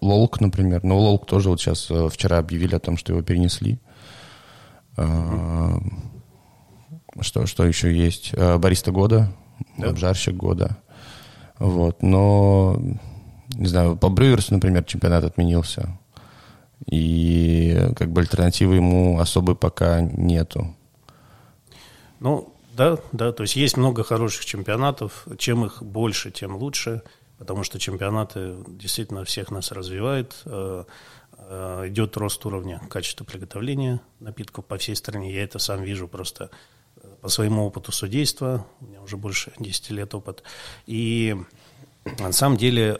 [0.00, 0.84] Лолк, например.
[0.84, 3.78] Но Лолк тоже вот сейчас вчера объявили о том, что его перенесли.
[4.96, 5.92] Mm-hmm.
[7.20, 8.34] Что, что еще есть?
[8.34, 9.32] Бариста года,
[9.76, 9.88] да.
[9.88, 10.76] обжарщик года.
[11.58, 12.76] Вот, но,
[13.54, 15.98] не знаю, по Брюверсу, например, чемпионат отменился.
[16.86, 20.74] И как бы альтернативы ему особой пока нету.
[22.20, 25.26] Ну, да, да, то есть есть много хороших чемпионатов.
[25.36, 27.02] Чем их больше, тем лучше,
[27.38, 30.42] потому что чемпионаты действительно всех нас развивают.
[30.44, 30.84] Э,
[31.38, 35.32] э, идет рост уровня качества приготовления напитков по всей стране.
[35.32, 36.50] Я это сам вижу просто
[37.20, 40.42] по своему опыту судейства, у меня уже больше 10 лет опыт.
[40.86, 41.36] И
[42.18, 42.96] на самом деле,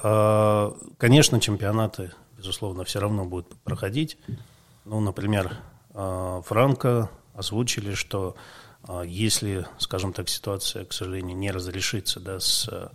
[0.98, 4.16] конечно, чемпионаты, безусловно, все равно будут проходить.
[4.84, 5.56] Ну, например,
[5.92, 8.36] а, Франко озвучили, что
[8.84, 12.90] а, если, скажем так, ситуация, к сожалению, не разрешится да, с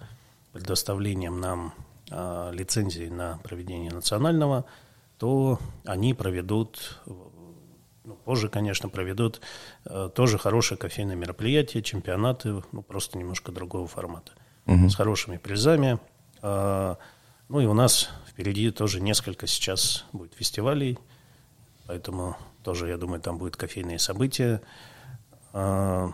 [0.52, 1.74] предоставлением нам
[2.10, 4.66] лицензии на проведение национального,
[5.18, 7.02] то они проведут
[8.04, 9.42] ну, позже, конечно, проведут
[9.86, 14.34] э, тоже хорошее кофейное мероприятие, чемпионаты, ну, просто немножко другого формата,
[14.66, 14.90] угу.
[14.90, 16.00] с хорошими призами.
[16.42, 16.96] Э,
[17.50, 20.98] ну и у нас впереди тоже несколько сейчас будет фестивалей,
[21.88, 24.62] поэтому тоже, я думаю, там будут кофейные события.
[25.54, 26.10] Э,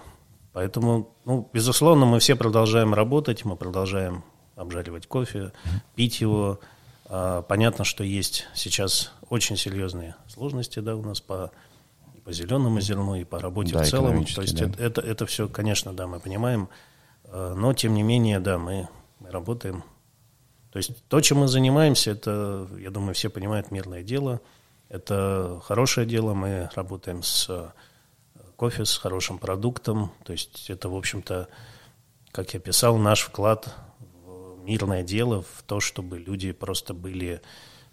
[0.53, 4.23] поэтому, ну, безусловно, мы все продолжаем работать, мы продолжаем
[4.55, 5.53] обжаривать кофе,
[5.95, 6.60] пить его.
[7.05, 11.51] Э, понятно, что есть сейчас очень серьезные сложности да, у нас по
[12.29, 14.23] по зеленому зерну, и по работе да, в целом.
[14.23, 14.65] То есть да.
[14.65, 16.69] это, это, это все, конечно, да, мы понимаем,
[17.23, 18.88] э, но тем не менее, да, мы,
[19.19, 19.84] мы работаем.
[20.71, 24.39] То есть то, чем мы занимаемся, это, я думаю, все понимают, мирное дело.
[24.88, 27.69] Это хорошее дело, мы работаем с э,
[28.55, 30.12] кофе, с хорошим продуктом.
[30.23, 31.47] То есть это, в общем-то,
[32.32, 33.73] как я писал, наш вклад
[34.25, 37.41] в мирное дело, в то, чтобы люди просто были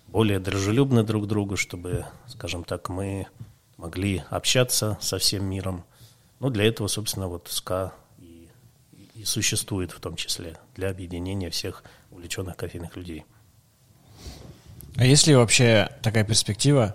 [0.07, 3.27] более дружелюбны друг к другу, чтобы, скажем так, мы
[3.77, 5.85] могли общаться со всем миром.
[6.41, 8.49] Ну, для этого, собственно, вот СКА и,
[9.15, 13.25] и существует в том числе, для объединения всех увлеченных кофейных людей.
[14.97, 16.95] А есть ли вообще такая перспектива,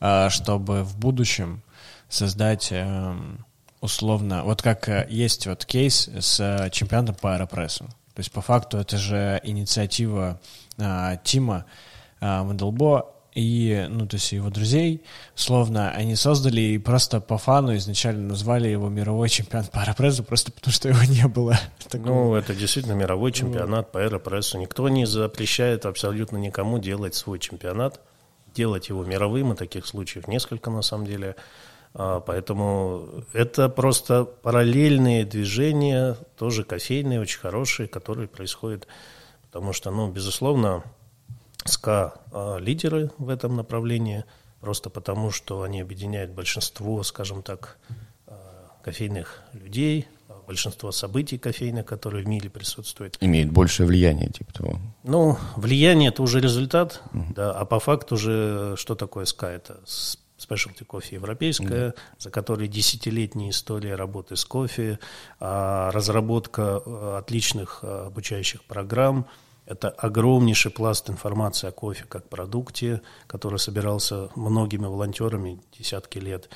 [0.00, 1.62] а, чтобы в будущем
[2.08, 3.44] создать эм,
[3.82, 7.84] условно, вот как э, есть вот кейс с э, чемпионатом по аэропрессу.
[8.14, 10.40] То есть по факту это же инициатива
[10.78, 11.64] а, Тима
[12.20, 12.44] а,
[13.34, 15.02] и, ну, то есть его друзей,
[15.34, 20.52] словно они создали и просто по фану изначально назвали его мировой чемпион по аэропрессу, просто
[20.52, 21.58] потому что его не было.
[21.94, 24.58] Ну, это действительно мировой чемпионат по аэропрессу.
[24.58, 28.00] Никто не запрещает абсолютно никому делать свой чемпионат,
[28.54, 31.36] делать его мировым, и таких случаев несколько на самом деле.
[31.94, 38.86] А, поэтому это просто параллельные движения, тоже кофейные, очень хорошие, которые происходят.
[39.42, 40.82] Потому что, ну, безусловно,
[41.64, 44.24] СКА а, лидеры в этом направлении,
[44.60, 47.78] просто потому что они объединяют большинство, скажем так,
[48.26, 53.16] а, кофейных людей, а, большинство событий кофейных, которые в мире присутствуют.
[53.20, 54.78] Имеет большее влияние, типа того.
[55.04, 57.34] Ну, влияние это уже результат, uh-huh.
[57.34, 59.48] да, а по факту уже что такое СКА?
[59.48, 59.80] Это
[60.36, 61.98] спешлти кофе европейская, uh-huh.
[62.18, 64.98] за которой десятилетняя история работы с кофе,
[65.38, 69.26] разработка отличных обучающих программ–
[69.66, 76.48] это огромнейший пласт информации о кофе как продукте, который собирался многими волонтерами десятки лет.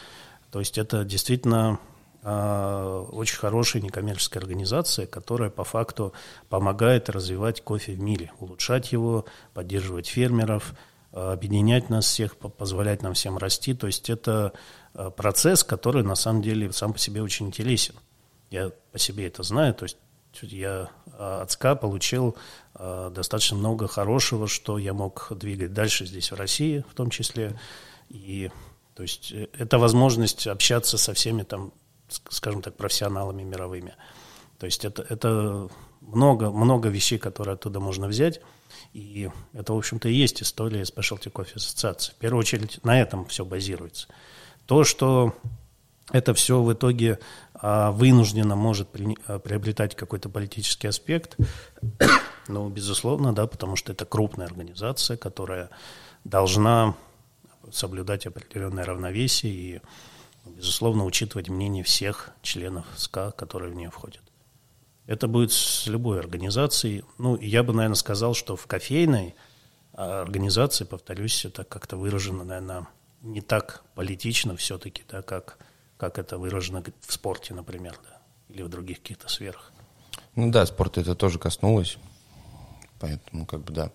[0.51, 1.79] То есть это действительно
[2.23, 6.12] э, очень хорошая некоммерческая организация, которая по факту
[6.49, 10.75] помогает развивать кофе в мире, улучшать его, поддерживать фермеров,
[11.12, 13.75] э, объединять нас всех, позволять нам всем расти.
[13.75, 14.53] То есть это
[14.95, 17.95] э, процесс, который на самом деле сам по себе очень интересен.
[18.51, 19.97] Я по себе это знаю, то есть
[20.42, 22.37] я от СКА получил
[22.79, 27.59] Э, достаточно много хорошего, что я мог двигать дальше здесь, в России в том числе.
[28.09, 28.51] И
[28.94, 31.72] то есть э, это возможность общаться со всеми там,
[32.29, 33.94] скажем так, профессионалами мировыми.
[34.59, 35.68] То есть это, это
[36.01, 38.40] много, много вещей, которые оттуда можно взять.
[38.92, 42.12] И это, в общем-то, и есть история Specialty Coffee Ассоциации.
[42.12, 44.09] В первую очередь на этом все базируется.
[44.66, 45.35] То, что
[46.12, 48.88] это все в итоге а, вынужденно может
[49.27, 51.37] а, приобретать какой-то политический аспект.
[52.49, 55.69] Ну, безусловно, да, потому что это крупная организация, которая
[56.23, 56.95] должна
[57.73, 59.81] соблюдать определенное равновесие и,
[60.45, 64.23] безусловно, учитывать мнение всех членов СКА, которые в нее входят.
[65.07, 67.05] Это будет с любой организацией.
[67.19, 69.35] Ну, я бы, наверное, сказал, что в кофейной
[69.92, 72.87] а, организации, повторюсь, это как-то выражено, наверное,
[73.23, 75.59] не так политично все-таки, да, как
[75.96, 77.98] как это выражено в спорте, например.
[78.02, 78.16] Да.
[78.48, 79.72] или в других каких-то сферах.
[80.35, 81.98] Ну да, спорт это тоже коснулось.
[82.98, 83.90] Поэтому, как бы, да.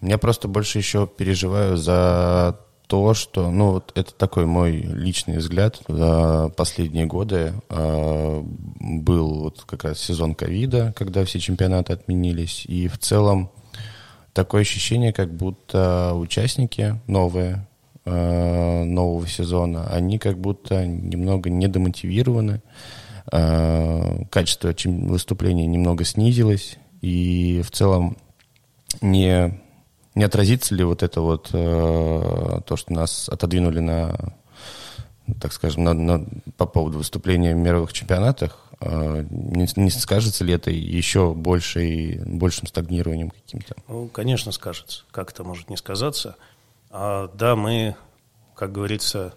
[0.00, 5.80] Я просто больше еще переживаю за то, что, ну, вот это такой мой личный взгляд.
[5.88, 8.42] За последние годы э,
[8.80, 12.64] был вот как раз сезон ковида, когда все чемпионаты отменились.
[12.66, 13.50] И в целом
[14.32, 17.66] такое ощущение, как будто участники новые,
[18.06, 22.62] нового сезона, они как будто немного недомотивированы.
[23.32, 26.78] Э, качество выступления немного снизилось.
[27.00, 28.16] И в целом
[29.00, 29.60] не,
[30.14, 34.34] не отразится ли вот это вот э, то, что нас отодвинули на,
[35.40, 40.54] так скажем, на, на, по поводу выступления в мировых чемпионатах, э, не, не скажется ли
[40.54, 43.74] это еще большей, большим стагнированием каким-то?
[43.88, 45.04] Ну, конечно, скажется.
[45.10, 46.36] Как это может не сказаться?
[46.98, 47.94] А, да, мы,
[48.54, 49.34] как говорится,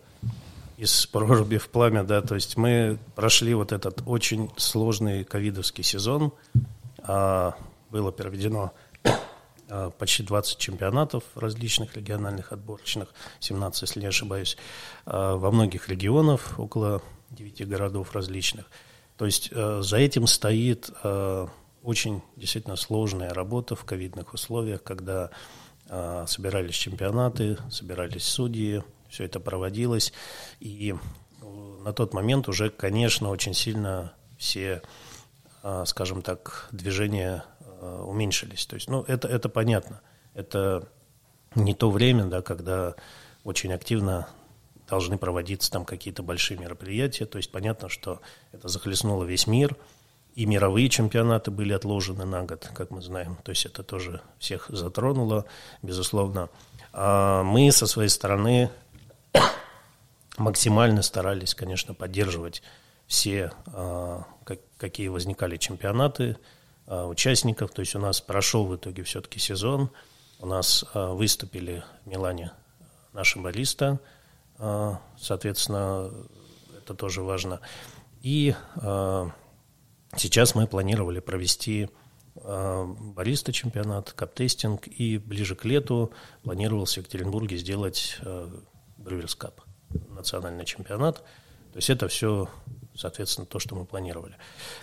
[0.77, 6.31] из проруби в пламя, да, то есть мы прошли вот этот очень сложный ковидовский сезон,
[6.99, 7.55] а,
[7.89, 8.71] было проведено
[9.67, 13.09] а, почти 20 чемпионатов различных региональных отборочных,
[13.41, 14.55] 17, если не ошибаюсь,
[15.05, 18.67] а, во многих регионах, около 9 городов различных.
[19.17, 20.89] То есть а, за этим стоит
[21.83, 25.29] очень действительно сложная работа в ковидных условиях, когда
[26.27, 30.13] собирались чемпионаты, собирались судьи, все это проводилось.
[30.59, 30.95] И
[31.83, 34.83] на тот момент уже, конечно, очень сильно все,
[35.85, 37.43] скажем так, движения
[37.81, 38.65] Э, уменьшились.
[38.65, 40.01] То есть, ну, это, это понятно.
[40.33, 40.89] Это
[41.55, 42.95] не то время, да, когда
[43.45, 44.27] очень активно
[44.89, 47.25] должны проводиться там какие-то большие мероприятия.
[47.25, 48.19] То есть понятно, что
[48.51, 49.77] это захлестнуло весь мир,
[50.39, 53.35] и мировые чемпионаты были отложены на год, как мы знаем.
[53.43, 55.43] То есть это тоже всех затронуло,
[55.81, 56.47] безусловно.
[56.93, 58.69] А мы со своей стороны
[60.37, 62.63] максимально старались, конечно, поддерживать
[63.05, 64.23] все, а,
[64.77, 66.37] какие возникали чемпионаты,
[66.87, 67.71] а, участников.
[67.71, 69.89] То есть у нас прошел в итоге все-таки сезон.
[70.39, 72.53] У нас а, выступили в Милане
[73.11, 73.99] наши бариста.
[74.57, 76.09] А, соответственно,
[76.77, 77.59] это тоже важно.
[78.21, 78.55] И
[80.15, 81.89] сейчас мы планировали провести
[82.35, 86.11] бариста чемпионат, каптестинг, и ближе к лету
[86.43, 88.17] планировался в Екатеринбурге сделать
[88.97, 89.61] Брюверс Кап,
[90.09, 91.17] национальный чемпионат.
[91.17, 92.47] То есть это все
[92.99, 94.35] соответственно, то, что мы планировали.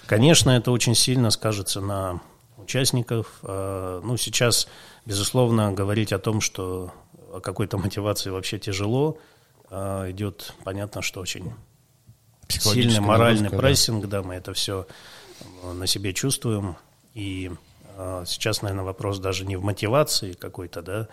[0.07, 2.21] Конечно, это очень сильно скажется на
[2.57, 3.39] участников.
[3.43, 4.69] А, ну, сейчас,
[5.05, 6.93] безусловно, говорить о том, что
[7.33, 9.19] о какой-то мотивации вообще тяжело.
[9.69, 11.53] Идет, понятно, что очень
[12.49, 14.23] сильный моральный нагрузка, прессинг, да.
[14.23, 14.87] да, мы это все
[15.63, 16.77] на себе чувствуем.
[17.15, 17.51] И
[17.97, 21.09] а, сейчас, наверное, вопрос даже не в мотивации какой-то, да,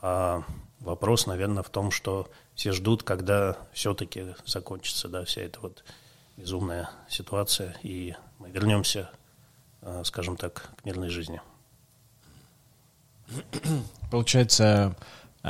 [0.00, 0.42] а
[0.80, 5.84] вопрос, наверное, в том, что все ждут, когда все-таки закончится, да, вся эта вот
[6.36, 9.10] безумная ситуация, и мы вернемся,
[9.82, 11.40] э, скажем так, к мирной жизни.
[14.10, 14.96] Получается,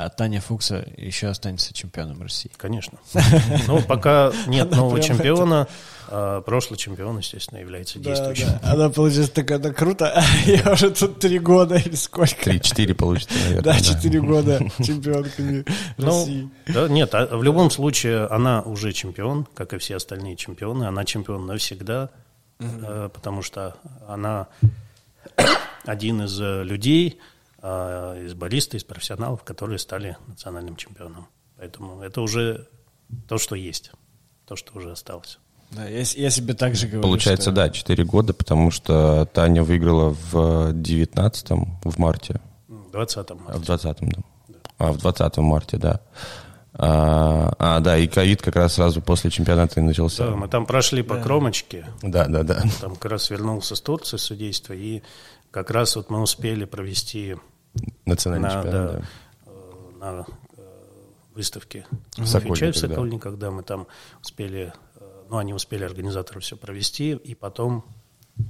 [0.04, 2.50] а Таня Фукса еще останется чемпионом России.
[2.56, 2.98] Конечно.
[3.66, 5.66] Ну, пока нет нового чемпиона,
[6.08, 8.48] а прошлый чемпион, естественно, является действующим.
[8.62, 12.44] Она, получается, такая, да круто, я уже тут три года или сколько.
[12.44, 13.62] Три-четыре получится, наверное.
[13.62, 15.64] Да, четыре года чемпионками
[15.98, 16.48] ну, России.
[16.68, 20.84] Да, нет, а в любом случае она уже чемпион, как и все остальные чемпионы.
[20.84, 22.11] Она чемпион навсегда,
[22.61, 24.46] э, потому что она
[25.84, 27.18] один из э, людей,
[27.60, 31.26] из бариста, из профессионалов, которые стали национальным чемпионом.
[31.56, 32.68] Поэтому это уже
[33.26, 33.90] то, что есть,
[34.46, 35.38] то, что уже осталось.
[35.70, 37.02] Да, я, я себе так же говорю.
[37.02, 37.52] Получается, что...
[37.52, 42.40] да, 4 года, потому что Таня выиграла в 19-м, в марте.
[42.68, 43.40] В 20-м.
[43.48, 44.22] А, в 20-м, да.
[44.48, 44.58] да.
[44.78, 46.00] А, в 20-м марте, да.
[46.72, 50.26] А, а, да, и ковид как раз сразу после чемпионата и начался.
[50.26, 51.22] Да, мы там прошли по да.
[51.22, 51.86] кромочке.
[52.02, 52.62] Да, да, да.
[52.80, 55.02] Там как раз вернулся с Турции судейства, и
[55.50, 57.37] как раз вот мы успели провести
[58.04, 59.06] национальный на, чемпионат, да, да.
[59.46, 60.62] Э, на э,
[61.34, 61.87] выставке
[62.24, 63.46] Сокольниках, в Сокольниках, да.
[63.46, 63.87] да, мы там
[64.22, 67.84] успели, э, ну, они успели организаторы все провести, и потом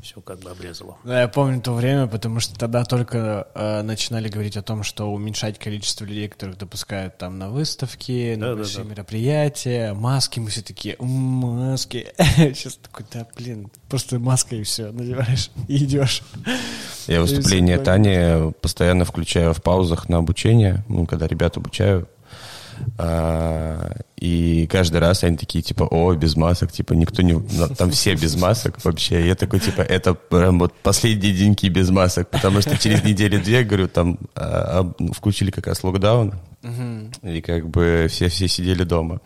[0.02, 0.96] все как бы обрезало.
[1.04, 5.12] Да, я помню то время, потому что тогда только э, начинали говорить о том, что
[5.12, 8.90] уменьшать количество людей, которых допускают там на выставки, да, на большие да, да.
[8.90, 12.08] мероприятия, маски, мы все такие, маски.
[12.18, 16.22] Сейчас такой, да, блин, просто маска и все, надеваешь и идешь.
[17.06, 22.08] Я выступление Тани постоянно включаю в паузах на обучение, ну, когда ребят обучаю,
[24.16, 27.40] и каждый раз они такие, типа, о, без масок, типа, никто не...
[27.76, 29.26] Там все без масок вообще.
[29.26, 33.88] Я такой, типа, это прям вот последние деньги без масок, потому что через неделю-две, говорю,
[33.88, 36.34] там а, включили как раз локдаун,
[37.22, 39.20] и как бы все-все сидели дома.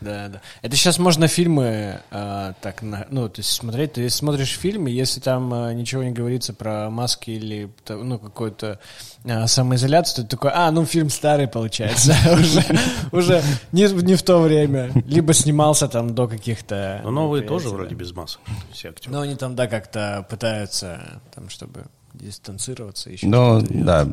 [0.00, 0.40] Да, да.
[0.62, 3.94] Это сейчас можно фильмы а, так, на, ну, то есть смотреть.
[3.94, 8.78] Ты смотришь фильмы, если там а, ничего не говорится про маски или ну какой-то
[9.24, 12.64] а, самоизоляцию, то ты такой, а, ну фильм старый получается, уже,
[13.12, 13.42] уже
[13.72, 14.90] не, не в то время.
[15.06, 17.00] Либо снимался там до каких-то...
[17.04, 18.40] Но новые тоже вроде без масок,
[18.72, 19.12] все актеры.
[19.12, 23.26] Но они там, да, как-то пытаются, там, чтобы дистанцироваться еще.
[23.26, 24.06] Ну, да,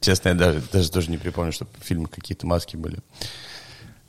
[0.00, 2.98] честно, я даже, даже тоже не припомню, чтобы в фильмах какие-то маски были.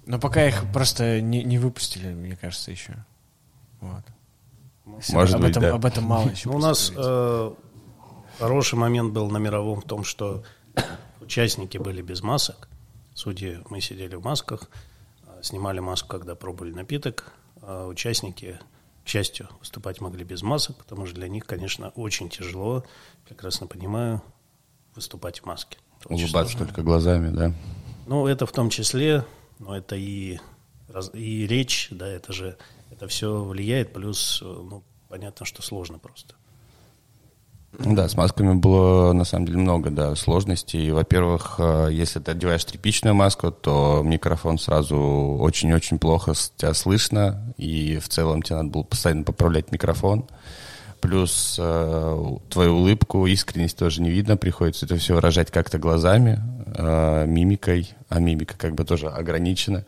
[0.10, 2.96] Но пока их просто не, не выпустили, мне кажется, еще.
[3.80, 4.04] Вот.
[4.84, 5.76] Может об быть, этом, да.
[5.76, 6.50] об этом мало еще.
[6.50, 7.52] Ну, у нас э,
[8.40, 10.44] хороший момент был на мировом в том, что
[11.22, 12.70] участники были без масок.
[13.14, 14.72] Судьи, мы сидели в масках,
[15.28, 17.32] э, снимали маску, когда пробовали напиток.
[17.62, 18.60] А участники,
[19.06, 22.84] к счастью, выступать могли без масок, потому что для них, конечно, очень тяжело,
[23.28, 24.24] прекрасно понимаю,
[24.96, 25.78] выступать в маске.
[26.06, 27.54] Улыбаться только глазами, да.
[28.08, 29.24] Ну, это в том числе,
[29.60, 30.40] но это и,
[31.14, 32.58] и речь, да, это же,
[32.92, 36.36] это все влияет, плюс, ну, понятно, что сложно просто.
[37.78, 40.90] Да, с масками было на самом деле много, да, сложностей.
[40.92, 44.98] Во-первых, э, если ты одеваешь тряпичную маску, то микрофон сразу
[45.40, 50.28] очень-очень плохо тебя слышно, и в целом тебе надо было постоянно поправлять микрофон.
[51.02, 56.40] Плюс э, твою улыбку, искренность тоже не видно, приходится это все выражать как-то глазами,
[56.76, 59.86] э, мимикой, а мимика как бы тоже ограничена.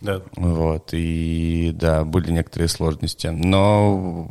[0.00, 0.22] Да.
[0.36, 3.28] Вот, и да, были некоторые сложности.
[3.28, 4.30] Но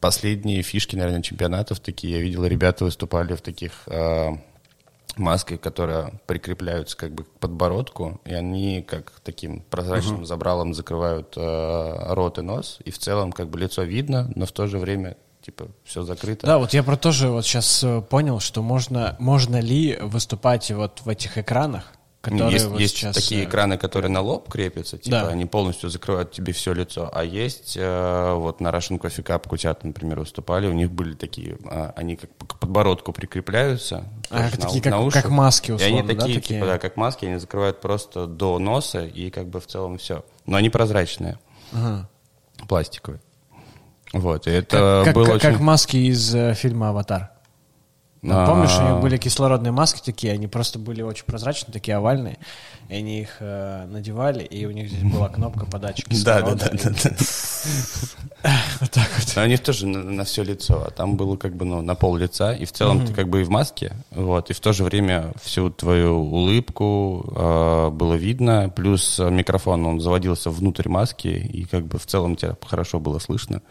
[0.00, 4.30] последние фишки, наверное, чемпионатов такие, я видел, ребята выступали в таких э,
[5.18, 12.14] масках, которые прикрепляются как бы к подбородку, и они как таким прозрачным забралом закрывают э,
[12.14, 15.16] рот и нос, и в целом как бы лицо видно, но в то же время
[15.42, 16.46] типа все закрыто.
[16.46, 21.08] Да, вот я про тоже вот сейчас понял, что можно, можно ли выступать вот в
[21.08, 21.92] этих экранах,
[22.30, 23.14] которые есть вот есть сейчас...
[23.16, 25.28] такие э, экраны, которые на лоб крепятся, типа Да.
[25.28, 27.10] они полностью закрывают тебе все лицо.
[27.12, 31.56] А есть э, вот на Russian Coffee Cup Кутят, например, выступали, у них были такие,
[31.66, 34.04] а, они как к подбородку прикрепляются.
[34.30, 35.22] А, такие на, как- на уши.
[35.22, 36.58] как маски, И они условно, да, такие, такие?
[36.60, 40.24] типа, да, как маски, они закрывают просто до носа и как бы в целом все.
[40.46, 41.38] Но они прозрачные,
[41.72, 42.08] ага.
[42.68, 43.20] пластиковые.
[44.12, 45.50] Вот, и это Как, было как- очень...
[45.52, 47.30] как маски из э, фильма «Аватар».
[48.26, 48.44] Ну.
[48.44, 52.38] Помнишь, у них были кислородные маски такие, они просто были очень прозрачные, такие овальные,
[52.88, 56.70] и они их э, надевали, и у них здесь была кнопка подачи Да, да, кислорода.
[56.72, 57.10] да, да, да.
[58.80, 59.32] Вот так вот.
[59.36, 62.16] Но у них тоже на, все лицо, а там было как бы ну, на пол
[62.16, 64.82] лица, и в целом ты как бы и в маске, вот, и в то же
[64.82, 71.86] время всю твою улыбку э, было видно, плюс микрофон, он заводился внутрь маски, и как
[71.86, 73.62] бы в целом тебя хорошо было слышно.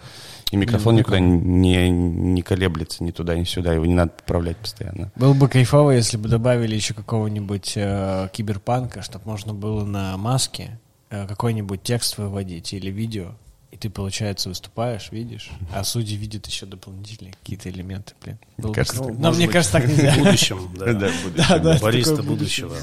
[0.51, 5.11] И микрофон никуда не, не колеблется ни туда, ни сюда, его не надо поправлять постоянно.
[5.15, 10.79] Было бы кайфово, если бы добавили еще какого-нибудь э, киберпанка, чтобы можно было на маске
[11.09, 13.31] э, какой-нибудь текст выводить или видео,
[13.75, 18.39] и ты, получается, выступаешь, видишь, а судьи видят еще дополнительные какие-то элементы, блин.
[18.57, 20.13] Было бы кажется, так Но мне быть, кажется, так нельзя.
[20.13, 20.93] В будущем, да.
[20.93, 22.21] Да, Да, да, будущее.
[22.23, 22.75] будущего.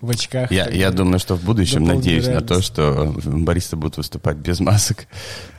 [0.00, 0.50] В очках.
[0.50, 0.96] Я, я бы.
[0.96, 5.06] думаю, что в будущем надеюсь на то, что баристы будут выступать без масок.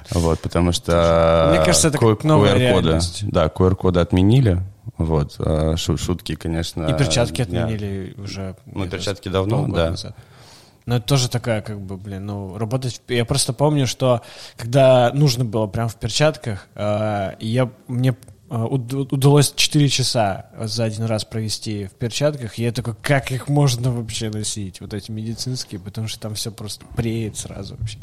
[0.10, 3.30] Вот, потому что Мне кажется, это как новая QR-коды, реальность.
[3.30, 4.64] да, QR-коды отменили.
[4.98, 6.86] Вот, а шу- шутки, конечно.
[6.88, 8.56] И перчатки отменили уже.
[8.66, 9.92] Ну, перчатки давно, да.
[9.92, 10.16] назад.
[10.88, 13.02] Но это тоже такая, как бы, блин, ну, работать...
[13.10, 14.22] Я просто помню, что
[14.56, 18.16] когда нужно было прям в перчатках, э, я, мне
[18.50, 23.50] э, уд- удалось 4 часа за один раз провести в перчатках, я такой, как их
[23.50, 28.00] можно вообще носить, вот эти медицинские, потому что там все просто преет сразу вообще.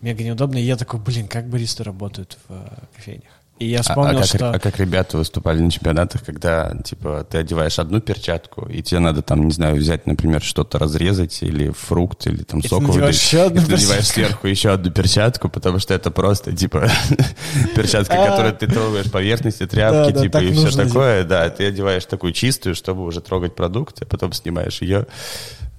[0.00, 3.43] Мега неудобно, и я такой, блин, как баристы работают в э, кофейнях.
[3.60, 4.50] И я А- вспомнил, а, как, что...
[4.50, 9.22] а как ребята выступали на чемпионатах, когда, типа, ты одеваешь одну перчатку, и тебе надо
[9.22, 13.42] там, не знаю, взять, например, что-то разрезать, или фрукт, или там И сок выдавить, еще
[13.42, 16.88] одну и ты надеваешь сверху еще одну перчатку, потому что это просто, типа,
[17.76, 18.30] перчатка, А.
[18.30, 23.04] которую ты трогаешь поверхности, тряпки, типа, и все такое, да, ты одеваешь такую чистую, чтобы
[23.04, 25.06] уже трогать продукт, а потом снимаешь ее,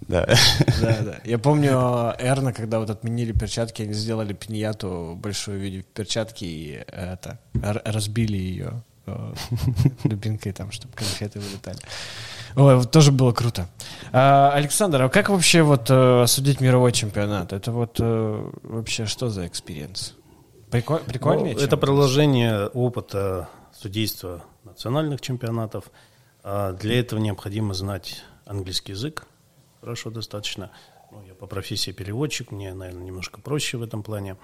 [0.02, 0.28] да.
[0.82, 1.20] Да, да.
[1.24, 1.72] Я помню
[2.20, 7.40] Эрна, когда вот отменили перчатки, они сделали пиньяту большую в виде перчатки и э, это
[7.54, 9.34] разбили ее э,
[10.04, 11.80] дубинкой там, чтобы конфеты вылетали.
[12.56, 13.68] Ой, вот тоже было круто.
[14.14, 17.52] А, Александр, а как вообще вот э, судить мировой чемпионат?
[17.52, 20.16] Это вот э, вообще что за experience?
[20.72, 21.56] Приколь, прикольнее?
[21.56, 25.86] Ну, это продолжение опыта судейства национальных чемпионатов.
[26.44, 29.26] А Для этого необходимо знать английский язык
[29.86, 30.72] хорошо достаточно.
[31.12, 34.36] Ну, я по профессии переводчик, мне, наверное, немножко проще в этом плане.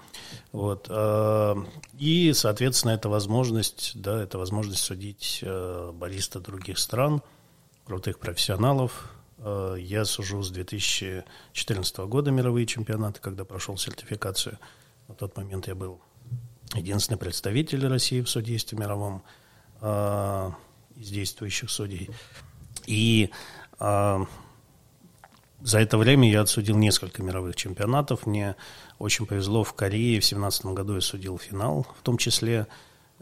[0.52, 0.86] Вот.
[0.88, 1.56] а,
[1.98, 7.22] И, соответственно, это возможность, да, это возможность судить э, бариста других стран,
[7.84, 9.12] крутых профессионалов,
[9.42, 14.58] Э, я сужу с 2014 года мировые чемпионаты, когда прошел сертификацию.
[15.08, 16.00] На тот момент я был
[16.74, 19.22] единственный представитель России в судействе мировом
[19.80, 20.50] э,
[20.96, 22.10] из действующих судей.
[22.86, 23.30] И
[23.80, 24.24] э,
[25.64, 28.26] за это время я отсудил несколько мировых чемпионатов.
[28.26, 28.56] Мне
[28.98, 30.20] очень повезло в Корее.
[30.20, 32.66] В 2017 году я судил финал, в том числе.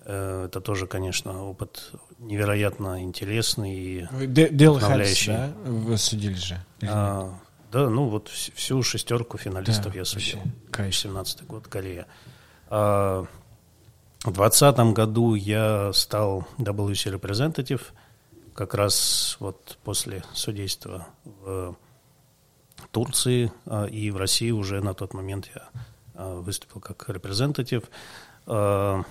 [0.05, 5.33] Э, это тоже, конечно, опыт невероятно интересный и Дел вдохновляющий.
[5.33, 5.53] да?
[5.65, 6.65] Вы судили же?
[6.83, 7.35] А,
[7.73, 10.39] да, ну вот всю шестерку финалистов да, я судил.
[10.73, 12.07] 2017 год, Корея.
[12.69, 13.27] А,
[14.21, 17.83] в 2020 году я стал WC Representative,
[18.55, 21.77] как раз вот после судейства в
[22.91, 25.69] Турции а, и в России уже на тот момент я
[26.15, 27.85] а, выступил как репрезентатив.
[28.47, 29.03] А,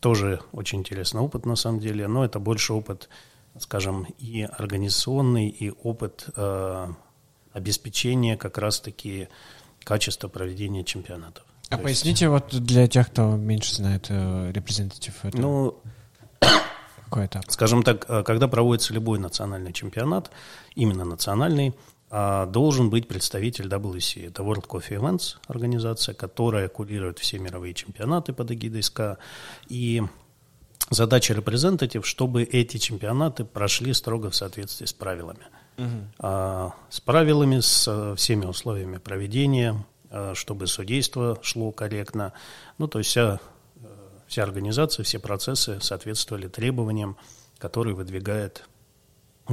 [0.00, 3.08] тоже очень интересный опыт на самом деле, но это больше опыт,
[3.58, 6.26] скажем, и организационный, и опыт
[7.52, 9.28] обеспечения как раз-таки
[9.84, 11.44] качества проведения чемпионатов.
[11.68, 12.52] А То поясните есть...
[12.52, 15.24] вот для тех, кто меньше знает э, репрезентатив.
[15.24, 15.36] Это...
[15.38, 15.82] Ну,
[17.04, 17.44] какой этап?
[17.48, 20.30] Скажем так, когда проводится любой национальный чемпионат,
[20.74, 21.74] именно национальный,
[22.10, 24.28] должен быть представитель WC.
[24.28, 29.18] Это World Coffee Events, организация, которая курирует все мировые чемпионаты под эгидой СКА.
[29.68, 30.02] И
[30.90, 35.46] задача репрезентатив, чтобы эти чемпионаты прошли строго в соответствии с правилами.
[35.78, 35.86] Угу.
[36.18, 42.32] А, с правилами, с всеми условиями проведения, а, чтобы судейство шло корректно.
[42.78, 43.40] Ну, то есть вся,
[44.26, 47.16] вся организация, все процессы соответствовали требованиям,
[47.58, 48.68] которые выдвигает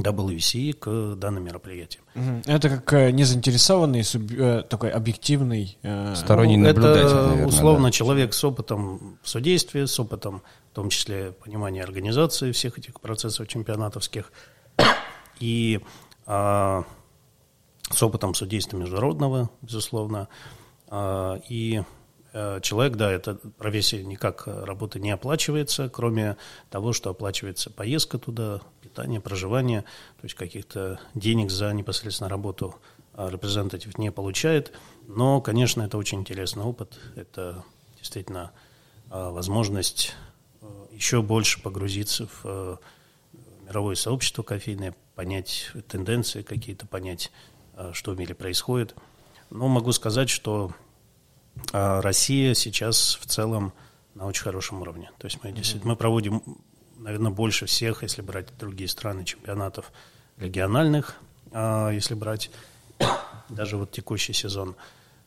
[0.00, 2.04] WC к данным мероприятиям.
[2.46, 5.78] Это как э, незаинтересованный, э, такой объективный...
[5.82, 7.90] Э, Сторонний ну, наблюдатель, Это, наверное, условно, да.
[7.90, 10.42] человек с опытом в судействе, с опытом,
[10.72, 14.32] в том числе, понимания организации всех этих процессов чемпионатовских,
[15.40, 15.80] и
[16.26, 16.84] а,
[17.90, 20.28] с опытом судейства международного, безусловно,
[20.88, 21.97] а, и Э,
[22.60, 26.36] человек, да, это профессия никак э, работа не оплачивается, кроме
[26.70, 32.76] того, что оплачивается поездка туда, питание, проживание, то есть каких-то денег за непосредственно работу
[33.14, 34.72] а репрезентатив не получает.
[35.06, 37.64] Но, конечно, это очень интересный опыт, это
[37.96, 38.52] действительно
[39.10, 40.14] э, возможность
[40.92, 42.80] еще больше погрузиться в
[43.66, 47.30] мировое сообщество кофейное, понять тенденции какие-то, понять,
[47.92, 48.96] что в мире происходит.
[49.50, 50.72] Но могу сказать, что
[51.72, 53.72] а Россия сейчас в целом
[54.14, 55.10] на очень хорошем уровне.
[55.18, 56.42] То есть мы, действительно, мы проводим,
[56.96, 59.92] наверное, больше всех, если брать другие страны, чемпионатов
[60.36, 61.16] региональных,
[61.52, 62.50] а если брать
[63.48, 64.76] даже вот текущий сезон.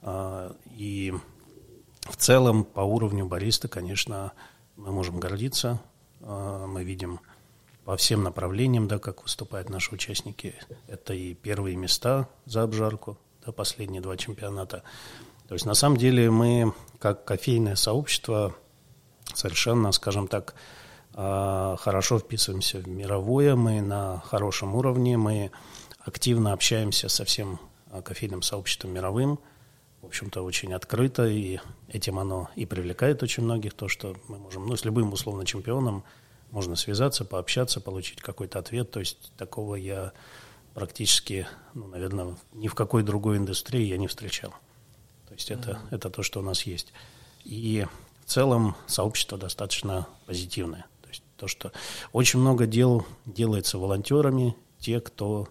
[0.01, 1.13] А, и
[2.01, 4.33] в целом по уровню бариста, конечно,
[4.75, 5.79] мы можем гордиться.
[6.21, 7.19] А, мы видим
[7.85, 10.55] по всем направлениям, да, как выступают наши участники.
[10.87, 14.83] Это и первые места за обжарку, да, последние два чемпионата.
[15.51, 18.55] То есть на самом деле мы, как кофейное сообщество,
[19.33, 20.55] совершенно, скажем так,
[21.13, 25.51] а, хорошо вписываемся в мировое, мы на хорошем уровне, мы
[25.99, 27.59] активно общаемся со всем
[27.91, 29.39] а, кофейным сообществом мировым,
[30.01, 34.65] в общем-то, очень открыто, и этим оно и привлекает очень многих, то, что мы можем,
[34.65, 36.05] ну, с любым условно чемпионом
[36.51, 40.13] можно связаться, пообщаться, получить какой-то ответ, то есть такого я
[40.73, 44.53] практически, ну, наверное, ни в какой другой индустрии я не встречал.
[45.31, 45.87] То есть это, mm-hmm.
[45.91, 46.91] это то, что у нас есть.
[47.45, 47.87] И
[48.25, 50.85] в целом сообщество достаточно позитивное.
[51.01, 51.71] То есть то, что
[52.11, 55.47] очень много дел делается волонтерами, те, кто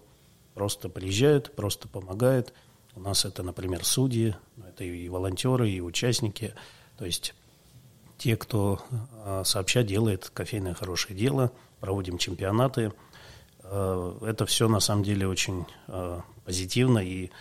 [0.53, 2.53] просто приезжают, просто помогают.
[2.93, 6.53] У нас это, например, судьи, это и волонтеры, и участники.
[6.99, 7.33] То есть
[8.19, 8.83] те, кто
[9.25, 12.93] а, сообща делает кофейное хорошее дело, проводим чемпионаты.
[13.63, 17.31] А, это все на самом деле очень а, позитивно и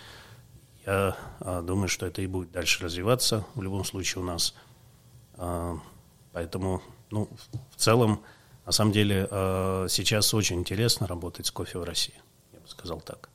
[0.87, 4.55] я а, думаю, что это и будет дальше развиваться в любом случае у нас.
[5.35, 5.77] А,
[6.33, 7.29] поэтому, ну,
[7.71, 8.23] в целом,
[8.67, 12.15] на самом деле, а, сейчас очень интересно работать с кофе в России.
[12.53, 13.29] Я бы сказал так.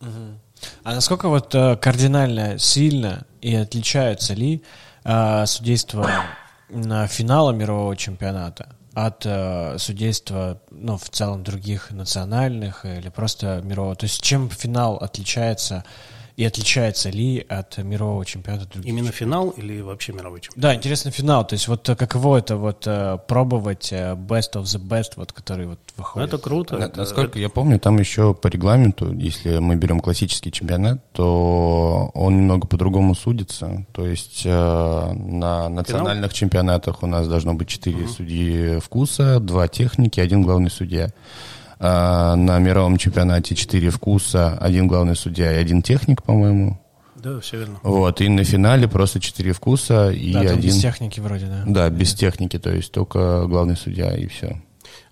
[0.00, 4.64] А насколько вот э, кардинально сильно и отличаются ли
[5.46, 6.10] судейства
[6.68, 13.94] на финала мирового чемпионата от э, судейства, ну, в целом других национальных или просто мирового?
[13.94, 15.84] То есть чем финал отличается
[16.36, 18.88] и отличается ли от мирового чемпионата других?
[18.88, 20.62] Именно финал или вообще мировой чемпионат?
[20.62, 21.46] Да, интересно финал.
[21.46, 25.32] То есть вот э, каково это вот э, пробовать э, best of the best, вот
[25.32, 26.28] который вот выходит?
[26.28, 26.78] Это круто.
[26.78, 32.36] На, насколько я помню, там еще по регламенту, если мы берем классический чемпионат, то он
[32.36, 33.84] немного по-другому судится.
[33.92, 36.42] То есть на национальных финал?
[36.42, 38.08] чемпионатах у нас должно быть четыре угу.
[38.08, 41.12] судьи вкуса, два техники, один главный судья.
[41.84, 46.80] А, на мировом чемпионате четыре вкуса, один главный судья и один техник, по-моему.
[47.16, 47.80] Да, все верно.
[47.82, 50.70] Вот, и на финале просто четыре вкуса и Да, там один...
[50.70, 51.64] без техники вроде, да.
[51.66, 54.62] Да, без техники, то есть только главный судья и все.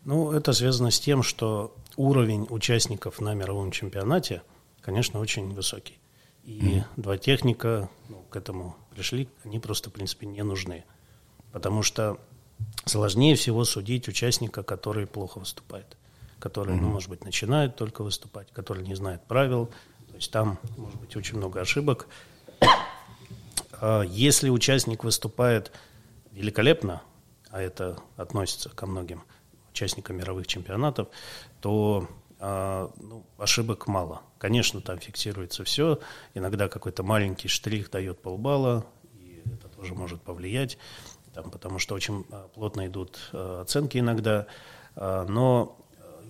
[0.05, 4.43] Ну, это связано с тем, что уровень участников на мировом чемпионате,
[4.81, 5.99] конечно, очень высокий.
[6.45, 10.85] И два техника ну, к этому пришли, они просто, в принципе, не нужны.
[11.51, 12.19] Потому что
[12.85, 15.97] сложнее всего судить участника, который плохо выступает,
[16.41, 19.67] который, ну, может быть, начинает только выступать, который не знает правил.
[20.09, 22.09] То есть там может быть очень много ошибок.
[23.73, 25.73] А Если участник выступает
[26.33, 27.03] великолепно,
[27.51, 29.23] а это относится ко многим
[29.71, 31.09] участникам мировых чемпионатов,
[31.61, 34.23] то а, ну, ошибок мало.
[34.39, 36.01] Конечно, там фиксируется все.
[36.35, 40.79] Иногда какой-то маленький штрих дает полбалла, и это тоже может повлиять,
[41.35, 44.47] там, потому что очень а, плотно идут а, оценки иногда.
[44.97, 45.80] А, Но